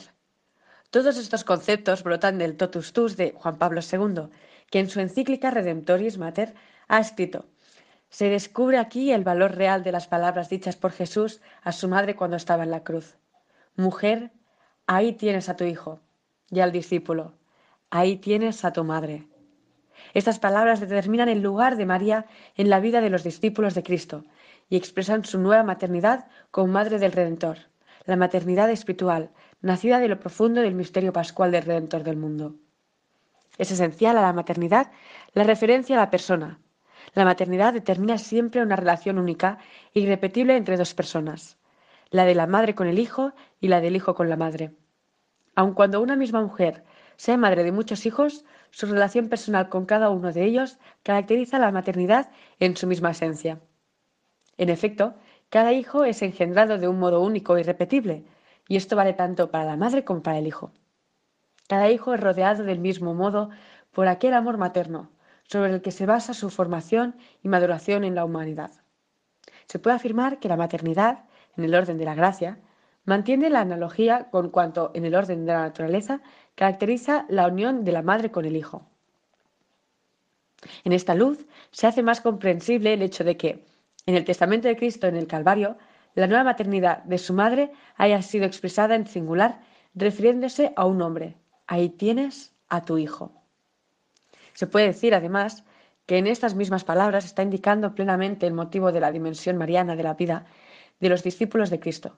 Todos 0.92 1.18
estos 1.18 1.44
conceptos 1.44 2.04
brotan 2.04 2.38
del 2.38 2.56
Totus 2.56 2.94
Tus 2.94 3.18
de 3.18 3.34
Juan 3.36 3.58
Pablo 3.58 3.82
II, 3.82 4.30
que 4.72 4.80
en 4.80 4.90
su 4.90 5.02
encíclica 5.02 5.52
Redemptoris 5.52 6.18
Mater 6.18 6.56
ha 6.88 7.02
escrito: 7.02 7.48
Se 8.08 8.30
descubre 8.30 8.78
aquí 8.78 9.12
el 9.12 9.26
valor 9.26 9.56
real 9.56 9.84
de 9.84 9.92
las 9.92 10.08
palabras 10.08 10.48
dichas 10.48 10.78
por 10.78 10.94
Jesús 10.94 11.42
a 11.64 11.74
su 11.74 11.90
madre 11.90 12.16
cuando 12.16 12.38
estaba 12.38 12.64
en 12.64 12.72
la 12.72 12.86
cruz. 12.86 13.18
Mujer, 13.76 14.32
ahí 14.86 15.12
tienes 15.12 15.50
a 15.50 15.58
tu 15.58 15.66
hijo, 15.66 16.00
y 16.50 16.62
al 16.62 16.72
discípulo, 16.72 17.34
ahí 17.90 18.16
tienes 18.16 18.64
a 18.64 18.72
tu 18.72 18.86
madre. 18.86 19.28
Estas 20.14 20.40
palabras 20.40 20.80
determinan 20.80 21.28
el 21.28 21.42
lugar 21.42 21.76
de 21.76 21.86
María 21.86 22.26
en 22.56 22.70
la 22.70 22.80
vida 22.80 23.02
de 23.02 23.10
los 23.10 23.26
discípulos 23.26 23.76
de 23.76 23.84
Cristo 23.84 24.24
y 24.70 24.78
expresan 24.78 25.26
su 25.26 25.40
nueva 25.40 25.64
maternidad 25.64 26.30
como 26.52 26.72
madre 26.72 27.00
del 27.00 27.12
Redentor 27.12 27.58
la 28.08 28.16
maternidad 28.16 28.72
espiritual, 28.72 29.30
nacida 29.62 30.00
de 30.00 30.08
lo 30.08 30.20
profundo 30.20 30.62
del 30.62 30.74
misterio 30.74 31.14
pascual 31.14 31.52
del 31.52 31.64
Redentor 31.64 32.04
del 32.04 32.16
mundo. 32.18 32.56
Es 33.58 33.70
esencial 33.70 34.18
a 34.18 34.22
la 34.22 34.34
maternidad 34.34 34.92
la 35.34 35.44
referencia 35.44 35.96
a 35.96 36.00
la 36.00 36.10
persona. 36.10 36.60
La 37.14 37.26
maternidad 37.26 37.74
determina 37.74 38.18
siempre 38.18 38.62
una 38.62 38.78
relación 38.78 39.20
única 39.20 39.60
e 39.94 40.00
irrepetible 40.00 40.56
entre 40.56 40.78
dos 40.78 40.94
personas, 40.94 41.58
la 42.10 42.24
de 42.24 42.34
la 42.34 42.48
madre 42.48 42.76
con 42.76 42.88
el 42.88 42.98
hijo 42.98 43.34
y 43.60 43.68
la 43.68 43.82
del 43.82 43.96
hijo 43.96 44.16
con 44.16 44.30
la 44.30 44.38
madre. 44.38 44.72
Aun 45.56 45.74
cuando 45.74 46.02
una 46.02 46.16
misma 46.16 46.42
mujer 46.42 46.86
sea 47.18 47.36
madre 47.36 47.64
de 47.64 47.74
muchos 47.74 48.06
hijos, 48.06 48.46
su 48.72 48.86
relación 48.86 49.28
personal 49.28 49.68
con 49.68 49.86
cada 49.86 50.10
uno 50.10 50.32
de 50.32 50.46
ellos 50.46 50.78
caracteriza 51.04 51.60
la 51.60 51.72
maternidad 51.72 52.30
en 52.60 52.78
su 52.78 52.88
misma 52.88 53.12
esencia. 53.12 53.60
En 54.58 54.70
efecto, 54.70 55.16
cada 55.50 55.72
hijo 55.74 56.04
es 56.04 56.22
engendrado 56.22 56.78
de 56.78 56.88
un 56.88 57.00
modo 57.00 57.22
único 57.22 57.56
e 57.56 57.62
irrepetible, 57.62 58.26
y 58.68 58.76
esto 58.76 58.96
vale 58.96 59.14
tanto 59.14 59.50
para 59.50 59.66
la 59.66 59.78
madre 59.78 60.04
como 60.04 60.22
para 60.22 60.38
el 60.38 60.48
hijo. 60.48 60.72
Cada 61.68 61.90
hijo 61.90 62.14
es 62.14 62.20
rodeado 62.20 62.64
del 62.64 62.80
mismo 62.80 63.14
modo 63.14 63.50
por 63.92 64.08
aquel 64.08 64.34
amor 64.34 64.58
materno, 64.58 65.10
sobre 65.44 65.74
el 65.74 65.82
que 65.82 65.92
se 65.92 66.06
basa 66.06 66.34
su 66.34 66.50
formación 66.50 67.16
y 67.42 67.48
maduración 67.48 68.04
en 68.04 68.16
la 68.16 68.26
humanidad. 68.26 68.72
Se 69.68 69.80
puede 69.80 69.96
afirmar 69.96 70.40
que 70.40 70.50
la 70.50 70.58
maternidad, 70.58 71.26
en 71.56 71.64
el 71.64 71.76
orden 71.76 71.98
de 71.98 72.06
la 72.06 72.16
gracia, 72.16 72.60
mantiene 73.06 73.50
la 73.50 73.62
analogía 73.62 74.30
con 74.30 74.50
cuanto, 74.50 74.92
en 74.94 75.06
el 75.06 75.16
orden 75.16 75.46
de 75.46 75.54
la 75.54 75.62
naturaleza, 75.62 76.22
caracteriza 76.56 77.26
la 77.30 77.48
unión 77.48 77.86
de 77.86 77.94
la 77.94 78.02
madre 78.02 78.32
con 78.32 78.46
el 78.46 78.58
hijo. 78.58 78.86
En 80.84 80.92
esta 80.92 81.16
luz 81.16 81.46
se 81.72 81.88
hace 81.88 82.04
más 82.04 82.20
comprensible 82.20 82.94
el 82.94 83.02
hecho 83.02 83.24
de 83.24 83.38
que, 83.38 83.66
en 84.08 84.16
el 84.16 84.24
testamento 84.24 84.70
de 84.70 84.78
Cristo 84.78 85.06
en 85.06 85.18
el 85.18 85.28
Calvario, 85.28 85.78
la 86.16 86.28
nueva 86.28 86.46
maternidad 86.46 87.04
de 87.04 87.18
su 87.18 87.34
madre 87.34 87.72
haya 87.98 88.22
sido 88.22 88.46
expresada 88.46 88.96
en 88.96 89.06
singular, 89.06 89.60
refiriéndose 89.94 90.74
a 90.76 90.86
un 90.86 91.02
hombre. 91.02 91.36
Ahí 91.68 91.90
tienes 91.90 92.54
a 92.70 92.82
tu 92.84 92.98
hijo. 92.98 93.34
Se 94.54 94.66
puede 94.66 94.88
decir, 94.88 95.14
además, 95.14 95.66
que 96.06 96.18
en 96.18 96.26
estas 96.26 96.56
mismas 96.56 96.86
palabras 96.86 97.26
está 97.26 97.44
indicando 97.44 97.94
plenamente 97.94 98.48
el 98.48 98.54
motivo 98.54 98.94
de 98.94 99.02
la 99.02 99.12
dimensión 99.12 99.58
mariana 99.58 99.98
de 99.98 100.04
la 100.04 100.14
vida 100.14 100.46
de 101.02 101.10
los 101.10 101.22
discípulos 101.22 101.70
de 101.70 101.82
Cristo. 101.82 102.18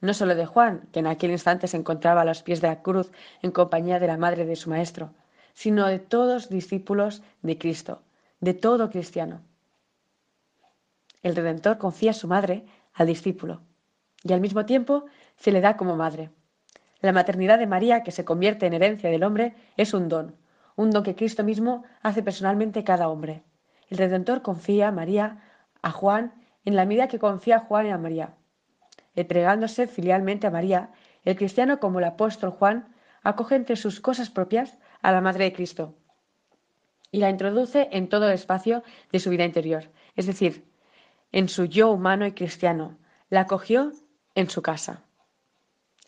No 0.00 0.14
solo 0.14 0.34
de 0.34 0.46
Juan, 0.46 0.88
que 0.90 1.00
en 1.00 1.06
aquel 1.06 1.30
instante 1.30 1.68
se 1.68 1.76
encontraba 1.76 2.22
a 2.22 2.24
los 2.24 2.42
pies 2.42 2.62
de 2.62 2.68
la 2.68 2.82
cruz 2.82 3.12
en 3.42 3.50
compañía 3.50 4.00
de 4.00 4.06
la 4.06 4.16
madre 4.16 4.46
de 4.46 4.56
su 4.56 4.70
maestro, 4.70 5.10
sino 5.52 5.86
de 5.86 5.98
todos 5.98 6.48
discípulos 6.48 7.22
de 7.42 7.58
Cristo, 7.58 8.00
de 8.40 8.54
todo 8.54 8.90
cristiano 8.90 9.42
el 11.26 11.34
Redentor 11.34 11.76
confía 11.76 12.12
a 12.12 12.14
su 12.14 12.28
madre 12.28 12.66
al 12.94 13.08
discípulo 13.08 13.60
y 14.22 14.32
al 14.32 14.40
mismo 14.40 14.64
tiempo 14.64 15.06
se 15.36 15.50
le 15.50 15.60
da 15.60 15.76
como 15.76 15.96
madre. 15.96 16.30
La 17.00 17.12
maternidad 17.12 17.58
de 17.58 17.66
María, 17.66 18.04
que 18.04 18.12
se 18.12 18.24
convierte 18.24 18.66
en 18.66 18.74
herencia 18.74 19.10
del 19.10 19.24
hombre, 19.24 19.56
es 19.76 19.92
un 19.92 20.08
don, 20.08 20.36
un 20.76 20.92
don 20.92 21.02
que 21.02 21.16
Cristo 21.16 21.42
mismo 21.42 21.82
hace 22.00 22.22
personalmente 22.22 22.84
cada 22.84 23.08
hombre. 23.08 23.42
El 23.88 23.98
Redentor 23.98 24.42
confía 24.42 24.86
a 24.86 24.92
María, 24.92 25.42
a 25.82 25.90
Juan, 25.90 26.32
en 26.64 26.76
la 26.76 26.84
medida 26.84 27.08
que 27.08 27.18
confía 27.18 27.56
a 27.56 27.60
Juan 27.60 27.86
y 27.86 27.90
a 27.90 27.98
María. 27.98 28.34
Entregándose 29.16 29.88
filialmente 29.88 30.46
a 30.46 30.52
María, 30.52 30.90
el 31.24 31.34
cristiano, 31.34 31.80
como 31.80 31.98
el 31.98 32.04
apóstol 32.04 32.50
Juan, 32.50 32.94
acoge 33.24 33.56
entre 33.56 33.74
sus 33.74 34.00
cosas 34.00 34.30
propias 34.30 34.78
a 35.02 35.10
la 35.10 35.20
Madre 35.20 35.44
de 35.44 35.52
Cristo 35.52 35.94
y 37.10 37.18
la 37.18 37.30
introduce 37.30 37.88
en 37.90 38.08
todo 38.08 38.28
el 38.28 38.34
espacio 38.34 38.84
de 39.10 39.18
su 39.18 39.30
vida 39.30 39.44
interior, 39.44 39.90
es 40.14 40.26
decir, 40.26 40.75
en 41.32 41.48
su 41.48 41.64
yo 41.64 41.90
humano 41.90 42.26
y 42.26 42.32
cristiano, 42.32 42.96
la 43.30 43.42
acogió 43.42 43.92
en 44.34 44.48
su 44.48 44.62
casa. 44.62 45.02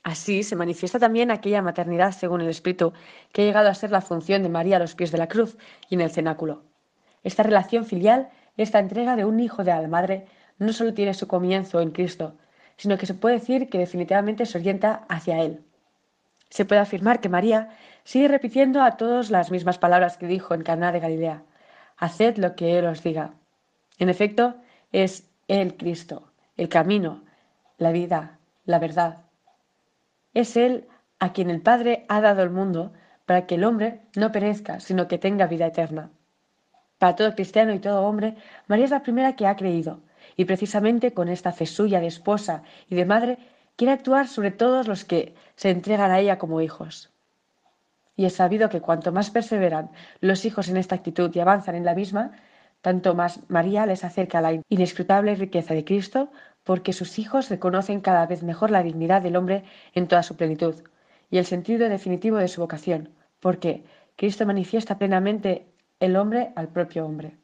Así 0.03 0.43
se 0.43 0.57
manifiesta 0.57 0.99
también 0.99 1.31
aquella 1.31 1.61
maternidad 1.61 2.13
según 2.13 2.41
el 2.41 2.49
Espíritu 2.49 2.93
que 3.33 3.43
ha 3.43 3.45
llegado 3.45 3.69
a 3.69 3.75
ser 3.75 3.91
la 3.91 4.01
función 4.01 4.43
de 4.43 4.49
María 4.49 4.77
a 4.77 4.81
los 4.81 4.95
pies 4.95 5.11
de 5.11 5.19
la 5.19 5.29
cruz 5.29 5.59
y 5.89 5.97
en 5.97 6.01
el 6.01 6.11
cenáculo. 6.11 6.63
Esta 7.25 7.43
relación 7.43 7.85
filial, 7.85 8.31
esta 8.57 8.79
entrega 8.79 9.17
de 9.17 9.25
un 9.25 9.41
hijo 9.41 9.65
de 9.65 9.73
la 9.73 9.89
madre, 9.89 10.27
no 10.59 10.73
solo 10.73 10.95
tiene 10.95 11.15
su 11.15 11.27
comienzo 11.27 11.81
en 11.81 11.91
Cristo, 11.91 12.37
sino 12.77 12.97
que 12.97 13.07
se 13.07 13.15
puede 13.15 13.39
decir 13.39 13.69
que 13.69 13.79
definitivamente 13.79 14.47
se 14.47 14.59
orienta 14.59 15.05
hacia 15.09 15.43
Él. 15.43 15.65
Se 16.49 16.65
puede 16.65 16.81
afirmar 16.81 17.21
que 17.21 17.29
María 17.29 17.77
sigue 18.05 18.29
repitiendo 18.29 18.83
a 18.83 18.97
todos 18.97 19.31
las 19.31 19.51
mismas 19.51 19.79
palabras 19.79 20.17
que 20.17 20.27
dijo 20.27 20.55
en 20.55 20.63
Caná 20.63 20.93
de 20.93 21.01
Galilea: 21.01 21.43
Haced 21.99 22.39
lo 22.39 22.57
que 22.57 22.79
Él 22.79 22.87
os 22.87 23.03
diga. 23.03 23.35
En 23.99 24.09
efecto, 24.09 24.55
es 24.93 25.29
el 25.49 25.77
Cristo, 25.77 26.31
el 26.57 26.69
camino, 26.69 27.23
la 27.79 27.93
vida, 27.93 28.39
la 28.65 28.79
verdad. 28.79 29.19
Es 30.35 30.57
Él 30.57 30.87
a 31.19 31.33
quien 31.33 31.51
el 31.51 31.61
Padre 31.61 32.05
ha 32.09 32.21
dado 32.21 32.43
el 32.43 32.51
mundo 32.51 32.93
para 33.27 33.47
que 33.47 33.57
el 33.57 33.65
hombre 33.65 34.01
no 34.15 34.33
perezca, 34.33 34.81
sino 34.81 35.09
que 35.09 35.19
tenga 35.19 35.47
vida 35.47 35.67
eterna. 35.67 36.11
Para 36.99 37.15
todo 37.15 37.35
cristiano 37.35 37.73
y 37.73 37.79
todo 37.79 38.03
hombre, 38.03 38.37
María 38.67 38.87
es 38.87 38.91
la 38.91 39.03
primera 39.03 39.37
que 39.37 39.47
ha 39.47 39.57
creído, 39.57 40.01
y 40.37 40.45
precisamente 40.45 41.13
con 41.13 41.29
esta 41.29 41.53
fe 41.53 41.67
suya 41.67 42.01
de 42.01 42.07
esposa 42.07 42.63
y 42.89 42.95
de 42.95 43.05
madre, 43.05 43.39
quiere 43.77 43.93
actuar 43.93 44.27
sobre 44.27 44.51
todos 44.51 44.89
los 44.89 45.05
que 45.05 45.35
se 45.55 45.71
entregan 45.71 46.11
a 46.11 46.19
ella 46.19 46.39
como 46.39 46.61
hijos. 46.61 47.11
Y 48.17 48.25
es 48.25 48.35
sabido 48.35 48.69
que 48.69 48.81
cuanto 48.81 49.13
más 49.13 49.31
perseveran 49.31 49.91
los 50.21 50.45
hijos 50.45 50.69
en 50.69 50.77
esta 50.77 50.97
actitud 50.97 51.31
y 51.35 51.39
avanzan 51.39 51.77
en 51.77 51.85
la 51.85 51.95
misma, 51.95 52.33
Tanto 52.81 53.15
más 53.15 53.41
María 53.49 53.87
les 53.87 54.05
acerca 54.05 54.41
la 54.41 54.61
inescrutable 54.69 55.35
riqueza 55.35 55.75
de 55.75 55.85
Cristo, 55.85 56.31
porque 56.65 56.93
sus 56.93 57.19
hijos 57.19 57.49
reconocen 57.49 58.01
cada 58.01 58.27
vez 58.27 58.43
mejor 58.43 58.71
la 58.71 58.83
dignidad 58.83 59.23
del 59.23 59.37
hombre 59.37 59.65
en 59.95 60.07
toda 60.07 60.23
su 60.23 60.37
plenitud 60.37 60.75
y 61.31 61.39
el 61.39 61.45
sentido 61.45 61.89
definitivo 61.89 62.37
de 62.37 62.49
su 62.49 62.61
vocación, 62.61 63.15
porque 63.41 63.85
Cristo 64.17 64.47
manifiesta 64.47 64.99
plenamente 64.99 65.73
el 66.01 66.17
hombre 66.17 66.53
al 66.57 66.69
propio 66.69 67.05
hombre. 67.07 67.39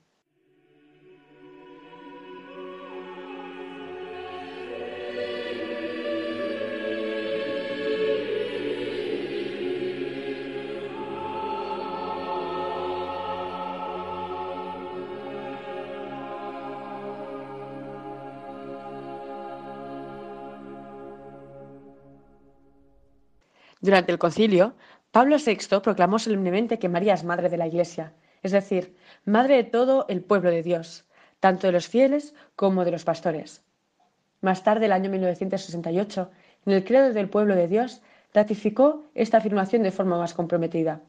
Durante 23.85 24.13
el 24.13 24.19
concilio, 24.19 24.73
Pablo 25.11 25.37
VI 25.37 25.81
proclamó 25.83 26.19
solemnemente 26.19 26.79
que 26.79 26.89
María 26.89 27.13
es 27.13 27.23
madre 27.23 27.51
de 27.51 27.59
la 27.59 27.67
Iglesia, 27.67 28.15
es 28.43 28.53
decir, 28.53 28.97
madre 29.27 29.57
de 29.57 29.65
todo 29.65 30.07
el 30.09 30.23
pueblo 30.23 30.51
de 30.51 30.63
Dios, 30.63 31.05
tanto 31.39 31.67
de 31.67 31.75
los 31.75 31.87
fieles 31.87 32.35
como 32.57 32.87
de 32.87 32.93
los 32.93 33.05
pastores. 33.05 33.63
Más 34.41 34.65
tarde, 34.65 34.87
el 34.87 34.93
año 34.93 35.11
1968, 35.11 36.31
en 36.65 36.73
el 36.73 36.83
credo 36.83 37.13
del 37.13 37.29
pueblo 37.29 37.55
de 37.57 37.69
Dios, 37.69 38.01
ratificó 38.33 39.05
esta 39.15 39.37
afirmación 39.37 39.83
de 39.83 39.93
forma 39.93 40.17
más 40.17 40.33
comprometida. 40.33 41.03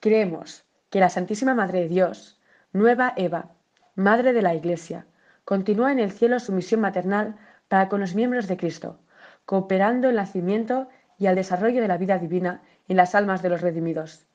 Creemos 0.00 0.64
que 0.90 0.98
la 0.98 1.08
Santísima 1.08 1.54
Madre 1.54 1.82
de 1.82 1.88
Dios, 1.88 2.40
nueva 2.72 3.12
Eva, 3.16 3.52
Madre 3.94 4.32
de 4.32 4.42
la 4.42 4.56
Iglesia, 4.56 5.06
continúa 5.44 5.92
en 5.92 6.00
el 6.00 6.10
cielo 6.10 6.40
su 6.40 6.50
misión 6.50 6.80
maternal 6.80 7.36
para 7.68 7.88
con 7.88 8.00
los 8.00 8.16
miembros 8.16 8.48
de 8.48 8.56
Cristo, 8.56 8.98
cooperando 9.46 10.08
en 10.08 10.14
el 10.14 10.16
nacimiento 10.16 10.88
y 11.18 11.26
al 11.26 11.34
desarrollo 11.34 11.80
de 11.80 11.88
la 11.88 11.98
vida 11.98 12.18
divina 12.18 12.62
en 12.88 12.96
las 12.96 13.14
almas 13.14 13.42
de 13.42 13.48
los 13.48 13.60
redimidos. 13.60 14.26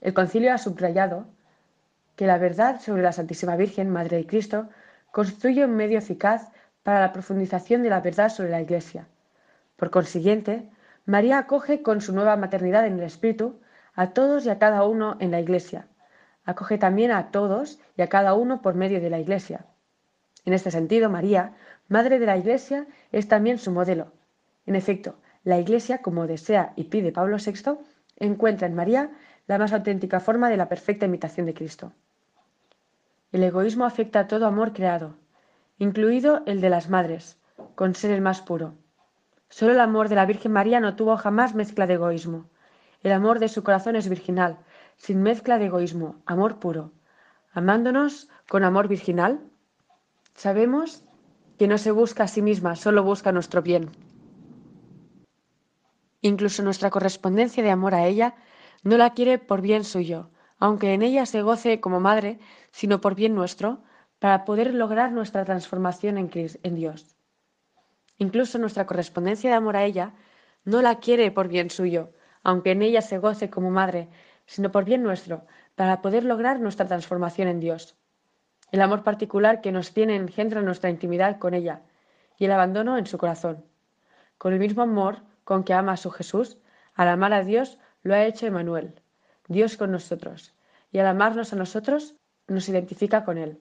El 0.00 0.14
concilio 0.14 0.52
ha 0.52 0.58
subrayado 0.58 1.26
que 2.16 2.26
la 2.26 2.38
verdad 2.38 2.80
sobre 2.80 3.02
la 3.02 3.12
Santísima 3.12 3.56
Virgen, 3.56 3.90
Madre 3.90 4.18
de 4.18 4.26
Cristo, 4.26 4.68
constituye 5.10 5.64
un 5.64 5.76
medio 5.76 5.98
eficaz 5.98 6.50
para 6.82 7.00
la 7.00 7.12
profundización 7.12 7.82
de 7.82 7.90
la 7.90 8.00
verdad 8.00 8.28
sobre 8.28 8.50
la 8.50 8.60
Iglesia. 8.60 9.06
Por 9.76 9.90
consiguiente, 9.90 10.68
María 11.06 11.38
acoge 11.38 11.82
con 11.82 12.00
su 12.00 12.12
nueva 12.12 12.36
maternidad 12.36 12.86
en 12.86 12.94
el 12.94 13.04
Espíritu 13.04 13.60
a 13.94 14.10
todos 14.10 14.46
y 14.46 14.50
a 14.50 14.58
cada 14.58 14.84
uno 14.84 15.16
en 15.20 15.30
la 15.30 15.40
Iglesia. 15.40 15.86
Acoge 16.44 16.78
también 16.78 17.10
a 17.10 17.30
todos 17.30 17.80
y 17.96 18.02
a 18.02 18.08
cada 18.08 18.34
uno 18.34 18.60
por 18.60 18.74
medio 18.74 19.00
de 19.00 19.10
la 19.10 19.18
Iglesia. 19.18 19.64
En 20.44 20.52
este 20.52 20.70
sentido, 20.70 21.08
María, 21.08 21.54
Madre 21.88 22.18
de 22.18 22.26
la 22.26 22.36
Iglesia, 22.36 22.86
es 23.12 23.28
también 23.28 23.58
su 23.58 23.70
modelo. 23.70 24.12
En 24.66 24.76
efecto, 24.76 25.16
la 25.44 25.58
Iglesia, 25.58 25.98
como 25.98 26.26
desea 26.26 26.72
y 26.74 26.84
pide 26.84 27.12
Pablo 27.12 27.36
VI, 27.36 27.78
encuentra 28.16 28.66
en 28.66 28.74
María 28.74 29.10
la 29.46 29.58
más 29.58 29.72
auténtica 29.72 30.20
forma 30.20 30.48
de 30.48 30.56
la 30.56 30.68
perfecta 30.68 31.06
imitación 31.06 31.46
de 31.46 31.54
Cristo. 31.54 31.92
El 33.30 33.42
egoísmo 33.42 33.84
afecta 33.84 34.20
a 34.20 34.26
todo 34.26 34.46
amor 34.46 34.72
creado, 34.72 35.16
incluido 35.78 36.42
el 36.46 36.60
de 36.60 36.70
las 36.70 36.88
madres, 36.88 37.36
con 37.74 37.94
ser 37.94 38.10
el 38.12 38.22
más 38.22 38.40
puro. 38.40 38.74
Solo 39.50 39.72
el 39.72 39.80
amor 39.80 40.08
de 40.08 40.14
la 40.14 40.26
Virgen 40.26 40.52
María 40.52 40.80
no 40.80 40.96
tuvo 40.96 41.16
jamás 41.16 41.54
mezcla 41.54 41.86
de 41.86 41.94
egoísmo. 41.94 42.48
El 43.02 43.12
amor 43.12 43.38
de 43.38 43.48
su 43.48 43.62
corazón 43.62 43.96
es 43.96 44.08
virginal, 44.08 44.58
sin 44.96 45.22
mezcla 45.22 45.58
de 45.58 45.66
egoísmo, 45.66 46.16
amor 46.24 46.58
puro. 46.58 46.92
Amándonos 47.52 48.28
con 48.48 48.64
amor 48.64 48.88
virginal, 48.88 49.40
sabemos 50.34 51.04
que 51.58 51.68
no 51.68 51.76
se 51.76 51.90
busca 51.90 52.24
a 52.24 52.28
sí 52.28 52.40
misma, 52.40 52.76
solo 52.76 53.02
busca 53.02 53.30
nuestro 53.30 53.62
bien. 53.62 53.90
Incluso 56.24 56.62
nuestra 56.62 56.88
correspondencia 56.88 57.62
de 57.62 57.70
amor 57.70 57.94
a 57.94 58.06
ella 58.06 58.34
no 58.82 58.96
la 58.96 59.12
quiere 59.12 59.38
por 59.38 59.60
bien 59.60 59.84
suyo, 59.84 60.30
aunque 60.58 60.94
en 60.94 61.02
ella 61.02 61.26
se 61.26 61.42
goce 61.42 61.82
como 61.82 62.00
madre, 62.00 62.38
sino 62.70 63.02
por 63.02 63.14
bien 63.14 63.34
nuestro, 63.34 63.82
para 64.20 64.46
poder 64.46 64.72
lograr 64.72 65.12
nuestra 65.12 65.44
transformación 65.44 66.16
en, 66.16 66.74
Dios. 66.76 67.14
Incluso 68.16 68.58
nuestra 68.58 68.86
correspondencia 68.86 69.50
de 69.50 69.56
amor 69.56 69.76
a 69.76 69.84
ella 69.84 70.14
no 70.64 70.80
la 70.80 70.98
quiere 70.98 71.30
por 71.30 71.48
bien 71.48 71.68
suyo, 71.68 72.14
aunque 72.42 72.70
en 72.70 72.80
ella 72.80 73.02
se 73.02 73.18
goce 73.18 73.50
como 73.50 73.70
madre, 73.70 74.08
sino 74.46 74.72
por 74.72 74.86
bien 74.86 75.02
nuestro, 75.02 75.44
para 75.74 76.00
poder 76.00 76.24
lograr 76.24 76.58
nuestra 76.58 76.86
transformación 76.86 77.48
en 77.48 77.60
Dios. 77.60 77.98
El 78.72 78.80
amor 78.80 79.02
particular 79.02 79.60
que 79.60 79.72
nos 79.72 79.92
tiene 79.92 80.16
engendra 80.16 80.62
nuestra 80.62 80.88
intimidad 80.88 81.38
con 81.38 81.52
ella 81.52 81.82
y 82.38 82.46
el 82.46 82.52
abandono 82.52 82.96
en 82.96 83.04
su 83.04 83.18
corazón. 83.18 83.62
Con 84.38 84.54
el 84.54 84.58
mismo 84.58 84.82
amor 84.82 85.22
con 85.44 85.64
que 85.64 85.74
ama 85.74 85.92
a 85.92 85.96
su 85.96 86.10
Jesús, 86.10 86.58
al 86.94 87.08
amar 87.08 87.32
a 87.32 87.44
Dios, 87.44 87.78
lo 88.02 88.14
ha 88.14 88.24
hecho 88.24 88.46
Emanuel, 88.46 89.00
Dios 89.48 89.76
con 89.76 89.92
nosotros, 89.92 90.54
y 90.90 90.98
al 90.98 91.06
amarnos 91.06 91.52
a 91.52 91.56
nosotros, 91.56 92.16
nos 92.46 92.68
identifica 92.68 93.24
con 93.24 93.38
Él. 93.38 93.60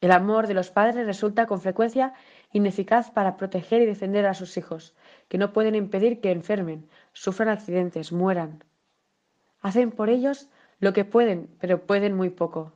El 0.00 0.12
amor 0.12 0.46
de 0.46 0.54
los 0.54 0.70
padres 0.70 1.06
resulta 1.06 1.46
con 1.46 1.60
frecuencia 1.60 2.14
ineficaz 2.52 3.10
para 3.10 3.36
proteger 3.36 3.82
y 3.82 3.86
defender 3.86 4.26
a 4.26 4.34
sus 4.34 4.56
hijos, 4.56 4.94
que 5.28 5.38
no 5.38 5.52
pueden 5.52 5.74
impedir 5.74 6.20
que 6.20 6.30
enfermen, 6.30 6.88
sufran 7.12 7.48
accidentes, 7.48 8.12
mueran. 8.12 8.62
Hacen 9.60 9.90
por 9.90 10.08
ellos 10.08 10.48
lo 10.78 10.92
que 10.92 11.04
pueden, 11.04 11.50
pero 11.60 11.84
pueden 11.84 12.14
muy 12.14 12.30
poco. 12.30 12.72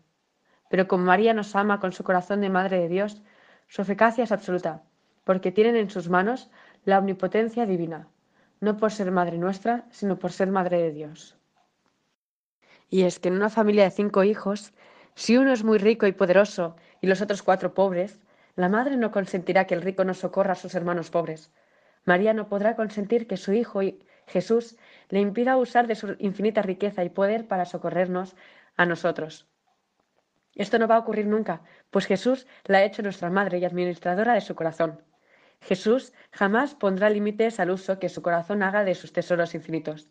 Pero 0.69 0.89
como 0.89 1.05
María 1.05 1.33
nos 1.33 1.55
ama 1.55 1.79
con 1.79 1.93
su 1.93 2.03
corazón 2.03 2.41
de 2.41 2.51
Madre 2.51 2.81
de 2.81 2.89
Dios, 2.89 3.23
su 3.69 3.83
eficacia 3.83 4.25
es 4.25 4.33
absoluta, 4.33 4.83
porque 5.25 5.53
tienen 5.53 5.77
en 5.77 5.91
sus 5.91 6.09
manos 6.09 6.51
la 6.85 6.99
omnipotencia 6.99 7.67
divina, 7.67 8.09
no 8.61 8.77
por 8.77 8.93
ser 8.93 9.11
madre 9.11 9.39
nuestra, 9.39 9.87
sino 9.91 10.19
por 10.19 10.33
ser 10.33 10.49
madre 10.49 10.79
de 10.79 10.93
Dios. 10.93 11.37
Y 12.89 13.03
es 13.03 13.19
que 13.19 13.29
en 13.29 13.35
una 13.35 13.51
familia 13.51 13.85
de 13.85 13.91
cinco 13.91 14.25
hijos, 14.25 14.73
si 15.15 15.37
uno 15.37 15.53
es 15.53 15.65
muy 15.65 15.79
rico 15.79 16.07
y 16.07 16.13
poderoso 16.13 16.77
y 17.01 17.07
los 17.07 17.21
otros 17.21 17.43
cuatro 17.43 17.75
pobres, 17.75 18.21
la 18.55 18.69
madre 18.69 18.97
no 18.97 19.11
consentirá 19.11 19.67
que 19.67 19.75
el 19.75 19.83
rico 19.83 20.05
no 20.05 20.15
socorra 20.15 20.53
a 20.53 20.57
sus 20.57 20.75
hermanos 20.75 21.11
pobres. 21.11 21.51
María 22.05 22.35
no 22.35 22.49
podrá 22.49 22.77
consentir 22.77 23.27
que 23.27 23.37
su 23.37 23.53
hijo 23.53 23.81
Jesús 24.27 24.77
le 25.09 25.21
impida 25.21 25.57
usar 25.57 25.87
de 25.87 25.95
su 25.95 26.17
infinita 26.19 26.63
riqueza 26.63 27.05
y 27.05 27.11
poder 27.11 27.47
para 27.47 27.65
socorrernos 27.65 28.35
a 28.77 28.87
nosotros. 28.87 29.47
Esto 30.55 30.79
no 30.79 30.87
va 30.87 30.97
a 30.97 30.99
ocurrir 30.99 31.27
nunca, 31.27 31.63
pues 31.91 32.07
Jesús 32.07 32.47
la 32.65 32.79
ha 32.79 32.85
hecho 32.85 33.03
nuestra 33.03 33.31
madre 33.31 33.59
y 33.59 33.65
administradora 33.65 34.35
de 34.35 34.41
su 34.43 34.55
corazón. 34.55 35.01
Jesús 35.63 36.13
jamás 36.33 36.75
pondrá 36.75 37.09
límites 37.09 37.61
al 37.61 37.71
uso 37.71 37.99
que 37.99 38.09
su 38.09 38.21
corazón 38.21 38.63
haga 38.63 38.85
de 38.85 38.95
sus 38.95 39.13
tesoros 39.13 39.55
infinitos. 39.55 40.11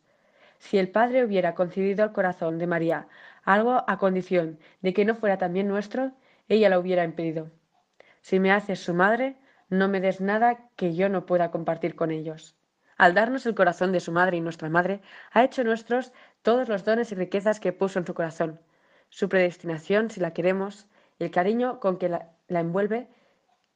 Si 0.59 0.77
el 0.77 0.89
Padre 0.89 1.25
hubiera 1.25 1.55
concedido 1.55 2.03
al 2.03 2.13
corazón 2.13 2.57
de 2.57 2.67
María 2.67 3.07
algo 3.43 3.83
a 3.87 3.97
condición 3.97 4.59
de 4.81 4.93
que 4.93 5.03
no 5.03 5.15
fuera 5.15 5.37
también 5.37 5.67
nuestro, 5.67 6.13
ella 6.47 6.69
lo 6.69 6.79
hubiera 6.79 7.03
impedido. 7.03 7.51
Si 8.21 8.39
me 8.39 8.51
haces 8.51 8.79
su 8.79 8.93
madre, 8.93 9.35
no 9.69 9.87
me 9.87 9.99
des 9.99 10.21
nada 10.21 10.69
que 10.75 10.95
yo 10.95 11.09
no 11.09 11.25
pueda 11.25 11.51
compartir 11.51 11.95
con 11.95 12.11
ellos. 12.11 12.55
Al 12.97 13.13
darnos 13.13 13.45
el 13.45 13.55
corazón 13.55 13.91
de 13.91 13.99
su 13.99 14.11
madre 14.11 14.37
y 14.37 14.41
nuestra 14.41 14.69
madre, 14.69 15.01
ha 15.31 15.43
hecho 15.43 15.63
nuestros 15.63 16.13
todos 16.43 16.69
los 16.69 16.85
dones 16.85 17.11
y 17.11 17.15
riquezas 17.15 17.59
que 17.59 17.73
puso 17.73 17.99
en 17.99 18.05
su 18.05 18.13
corazón, 18.13 18.59
su 19.09 19.27
predestinación, 19.27 20.11
si 20.11 20.19
la 20.19 20.33
queremos, 20.33 20.87
el 21.19 21.31
cariño 21.31 21.79
con 21.79 21.97
que 21.97 22.09
la, 22.09 22.29
la 22.47 22.59
envuelve 22.59 23.07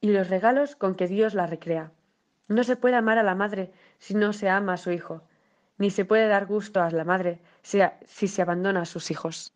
y 0.06 0.12
los 0.12 0.30
regalos 0.30 0.76
con 0.76 0.93
que 0.93 1.08
Dios 1.08 1.34
la 1.34 1.47
recrea. 1.47 1.91
No 2.47 2.64
se 2.64 2.76
puede 2.76 2.95
amar 2.95 3.18
a 3.18 3.24
la 3.24 3.34
madre 3.34 3.72
si 3.97 4.14
no 4.14 4.34
se 4.34 4.47
ama 4.47 4.74
a 4.74 4.78
su 4.78 4.91
hijo, 4.91 5.24
ni 5.80 5.89
se 5.89 6.06
puede 6.06 6.28
dar 6.28 6.45
gusto 6.45 6.80
a 6.80 6.91
la 6.91 7.03
madre 7.03 7.39
si, 7.64 8.28
se 8.28 8.41
abandona 8.43 8.82
a 8.82 8.86
sus 8.86 9.10
hijos. 9.10 9.51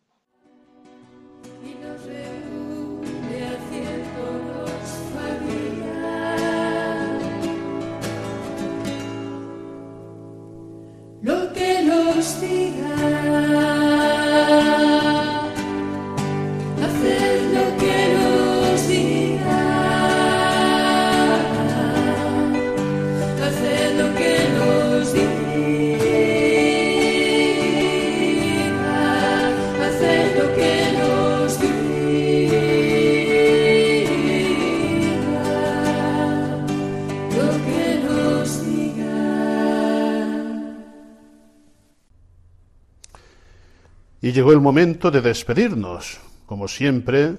Llegó 44.39 44.53
el 44.53 44.61
momento 44.61 45.11
de 45.11 45.19
despedirnos. 45.19 46.17
como 46.45 46.69
siempre, 46.69 47.35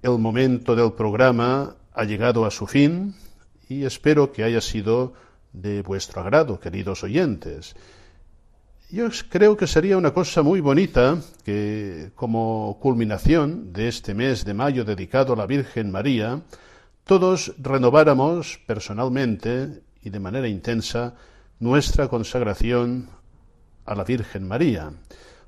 el 0.00 0.16
momento 0.18 0.76
del 0.76 0.92
programa 0.92 1.74
ha 1.92 2.04
llegado 2.04 2.46
a 2.46 2.52
su 2.52 2.68
fin 2.68 3.16
y 3.68 3.82
espero 3.82 4.30
que 4.30 4.44
haya 4.44 4.60
sido 4.60 5.14
de 5.52 5.82
vuestro 5.82 6.20
agrado, 6.20 6.60
queridos 6.60 7.02
oyentes. 7.02 7.74
Yo 8.88 9.08
creo 9.28 9.56
que 9.56 9.66
sería 9.66 9.98
una 9.98 10.14
cosa 10.14 10.42
muy 10.42 10.60
bonita 10.60 11.18
que, 11.44 12.12
como 12.14 12.78
culminación 12.80 13.72
de 13.72 13.88
este 13.88 14.14
mes 14.14 14.44
de 14.44 14.54
mayo 14.54 14.84
dedicado 14.84 15.32
a 15.32 15.36
la 15.36 15.46
Virgen 15.46 15.90
María, 15.90 16.42
todos 17.02 17.54
renováramos 17.58 18.60
personalmente 18.68 19.82
y 20.00 20.10
de 20.10 20.20
manera 20.20 20.46
intensa 20.46 21.16
nuestra 21.58 22.06
consagración 22.06 23.10
a 23.84 23.96
la 23.96 24.04
Virgen 24.04 24.46
María, 24.46 24.92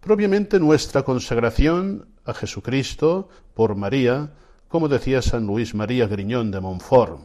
propiamente 0.00 0.58
nuestra 0.58 1.02
consagración 1.02 2.06
a 2.24 2.34
Jesucristo 2.34 3.28
por 3.54 3.74
María, 3.74 4.30
como 4.68 4.88
decía 4.88 5.22
San 5.22 5.46
Luis 5.46 5.74
María 5.74 6.06
Griñón 6.06 6.50
de 6.50 6.60
Montfort, 6.60 7.20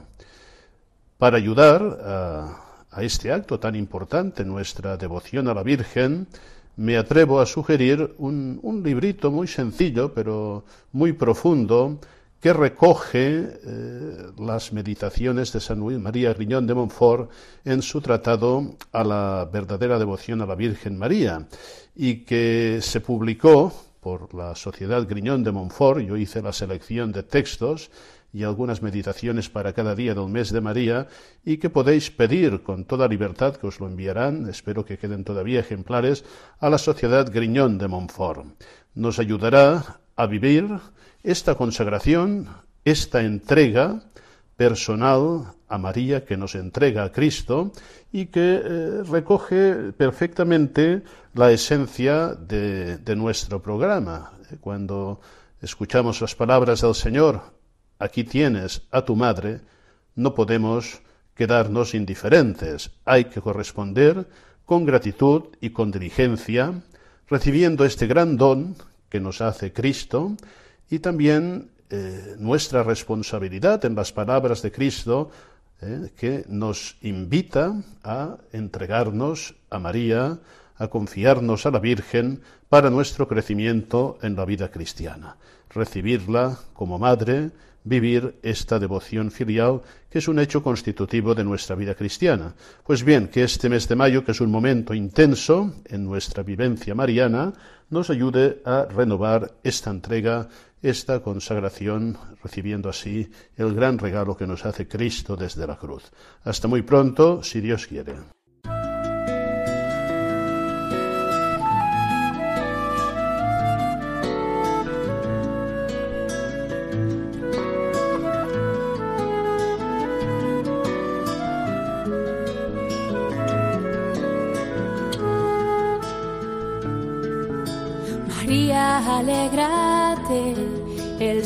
para 1.18 1.38
ayudar 1.38 1.82
a 2.04 2.66
a 2.96 3.04
este 3.04 3.32
acto 3.32 3.60
tan 3.60 3.76
importante, 3.76 4.46
nuestra 4.46 4.96
devoción 4.96 5.50
a 5.50 5.54
la 5.54 5.64
Virgen, 5.64 6.28
me 6.78 6.96
atrevo 6.96 7.42
a 7.42 7.46
sugerir 7.46 8.16
un, 8.18 8.82
librito 8.86 9.32
muy 9.32 9.48
sencillo, 9.48 10.14
pero 10.14 10.64
muy 10.94 11.12
profundo, 11.12 12.00
que 12.46 12.54
recoge 12.54 13.58
eh, 13.66 14.18
las 14.38 14.72
meditaciones 14.72 15.52
de 15.52 15.60
San 15.60 15.80
Luis 15.80 15.98
María 15.98 16.32
Griñón 16.32 16.68
de 16.68 16.76
Montfort 16.76 17.32
en 17.64 17.82
su 17.82 18.02
tratado 18.02 18.76
a 18.92 19.04
la 19.04 19.50
verdadera 19.52 19.98
devoción 19.98 20.44
a 20.44 20.46
la 20.46 20.54
Virgen 20.54 20.96
María 20.96 21.48
y 21.96 22.18
que 22.18 22.82
se 22.84 23.02
publicó 23.02 23.74
por 24.00 24.32
la 24.36 24.54
Sociedad 24.54 25.08
Griñón 25.10 25.44
de 25.44 25.54
Montfort. 25.54 26.02
Yo 26.02 26.18
hice 26.18 26.44
la 26.44 26.54
selección 26.54 27.12
de 27.12 27.24
textos 27.24 27.90
y 28.32 28.44
algunas 28.44 28.84
meditaciones 28.84 29.50
para 29.50 29.74
cada 29.74 29.96
día 29.96 30.14
del 30.14 30.30
mes 30.30 30.52
de 30.52 30.62
María 30.62 31.08
y 31.44 31.58
que 31.58 31.72
podéis 31.72 32.12
pedir 32.12 32.62
con 32.62 32.86
toda 32.86 33.08
libertad 33.08 33.56
que 33.56 33.66
os 33.66 33.80
lo 33.80 33.88
enviarán, 33.88 34.48
espero 34.48 34.86
que 34.86 35.00
queden 35.00 35.24
todavía 35.24 35.62
ejemplares, 35.62 36.24
a 36.60 36.70
la 36.70 36.78
Sociedad 36.78 37.28
Griñón 37.34 37.80
de 37.80 37.88
Montfort. 37.88 38.46
Nos 38.94 39.18
ayudará 39.18 39.98
a 40.16 40.28
vivir 40.28 40.80
esta 41.26 41.56
consagración, 41.56 42.48
esta 42.86 43.22
entrega 43.22 44.04
personal 44.56 45.54
a 45.68 45.78
María 45.78 46.24
que 46.24 46.38
nos 46.38 46.56
entrega 46.56 47.04
a 47.04 47.12
Cristo 47.12 47.72
y 48.12 48.28
que 48.28 48.62
eh, 48.64 49.04
recoge 49.04 49.92
perfectamente 49.98 51.02
la 51.34 51.52
esencia 51.52 52.36
de, 52.36 52.98
de 52.98 53.16
nuestro 53.16 53.62
programa. 53.62 54.32
Cuando 54.62 55.20
escuchamos 55.62 56.22
las 56.22 56.36
palabras 56.36 56.82
del 56.82 56.94
Señor, 56.94 57.42
aquí 57.98 58.24
tienes 58.24 58.84
a 58.92 59.04
tu 59.04 59.16
madre, 59.16 59.62
no 60.16 60.34
podemos 60.36 61.02
quedarnos 61.34 61.96
indiferentes. 61.96 62.92
Hay 63.04 63.26
que 63.26 63.42
corresponder 63.42 64.28
con 64.64 64.86
gratitud 64.86 65.44
y 65.60 65.72
con 65.72 65.92
diligencia, 65.92 66.82
recibiendo 67.28 67.84
este 67.84 68.08
gran 68.08 68.38
don 68.38 68.76
que 69.10 69.20
nos 69.20 69.42
hace 69.42 69.74
Cristo 69.74 70.38
y 70.90 71.00
también 71.00 71.70
eh, 71.90 72.36
nuestra 72.40 72.84
responsabilidad 72.84 73.84
en 73.86 73.96
las 73.96 74.12
palabras 74.12 74.62
de 74.62 74.72
Cristo 74.72 75.30
eh, 75.82 76.10
que 76.16 76.46
nos 76.48 76.98
invita 77.02 77.76
a 78.04 78.38
entregarnos 78.52 79.56
a 79.70 79.80
María, 79.80 80.40
a 80.78 80.88
confiarnos 80.88 81.66
a 81.66 81.72
la 81.72 81.80
Virgen 81.80 82.42
para 82.70 82.90
nuestro 82.90 83.28
crecimiento 83.28 84.18
en 84.22 84.36
la 84.36 84.46
vida 84.46 84.72
cristiana, 84.72 85.38
recibirla 85.70 86.58
como 86.74 86.98
madre, 86.98 87.52
vivir 87.86 88.36
esta 88.42 88.80
devoción 88.80 89.32
filial, 89.32 89.82
que 90.10 90.20
es 90.20 90.28
un 90.28 90.40
hecho 90.40 90.62
constitutivo 90.64 91.36
de 91.36 91.44
nuestra 91.44 91.76
vida 91.76 91.94
cristiana. 91.94 92.54
Pues 92.84 93.04
bien, 93.04 93.28
que 93.28 93.44
este 93.44 93.70
mes 93.70 93.88
de 93.88 93.96
mayo, 93.96 94.26
que 94.26 94.32
es 94.32 94.42
un 94.42 94.52
momento 94.52 94.94
intenso 94.94 95.72
en 95.86 96.04
nuestra 96.04 96.42
vivencia 96.44 96.96
mariana, 96.96 97.54
nos 97.90 98.10
ayude 98.10 98.62
a 98.66 98.86
renovar 98.86 99.54
esta 99.64 99.92
entrega, 99.92 100.50
esta 100.86 101.22
consagración, 101.22 102.18
recibiendo 102.44 102.90
así 102.90 103.30
el 103.58 103.74
gran 103.74 103.98
regalo 103.98 104.38
que 104.38 104.46
nos 104.46 104.66
hace 104.66 104.88
Cristo 104.88 105.36
desde 105.36 105.66
la 105.66 105.78
cruz. 105.78 106.12
Hasta 106.44 106.68
muy 106.68 106.84
pronto, 106.84 107.42
si 107.42 107.60
Dios 107.60 107.88
quiere. 107.88 108.16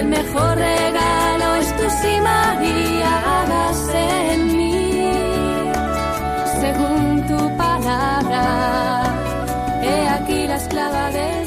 El 0.00 0.06
mejor 0.06 0.56
regalo 0.56 1.54
es 1.56 1.76
tu 1.76 1.90
sí, 1.90 2.20
María, 2.22 3.42
hagas 3.42 3.88
en 3.94 4.56
mí, 4.56 5.02
según 6.58 7.26
tu 7.26 7.56
palabra. 7.58 9.02
He 9.82 10.08
aquí 10.08 10.46
la 10.46 10.56
esclava 10.56 11.10
del 11.10 11.20
Señor. 11.20 11.39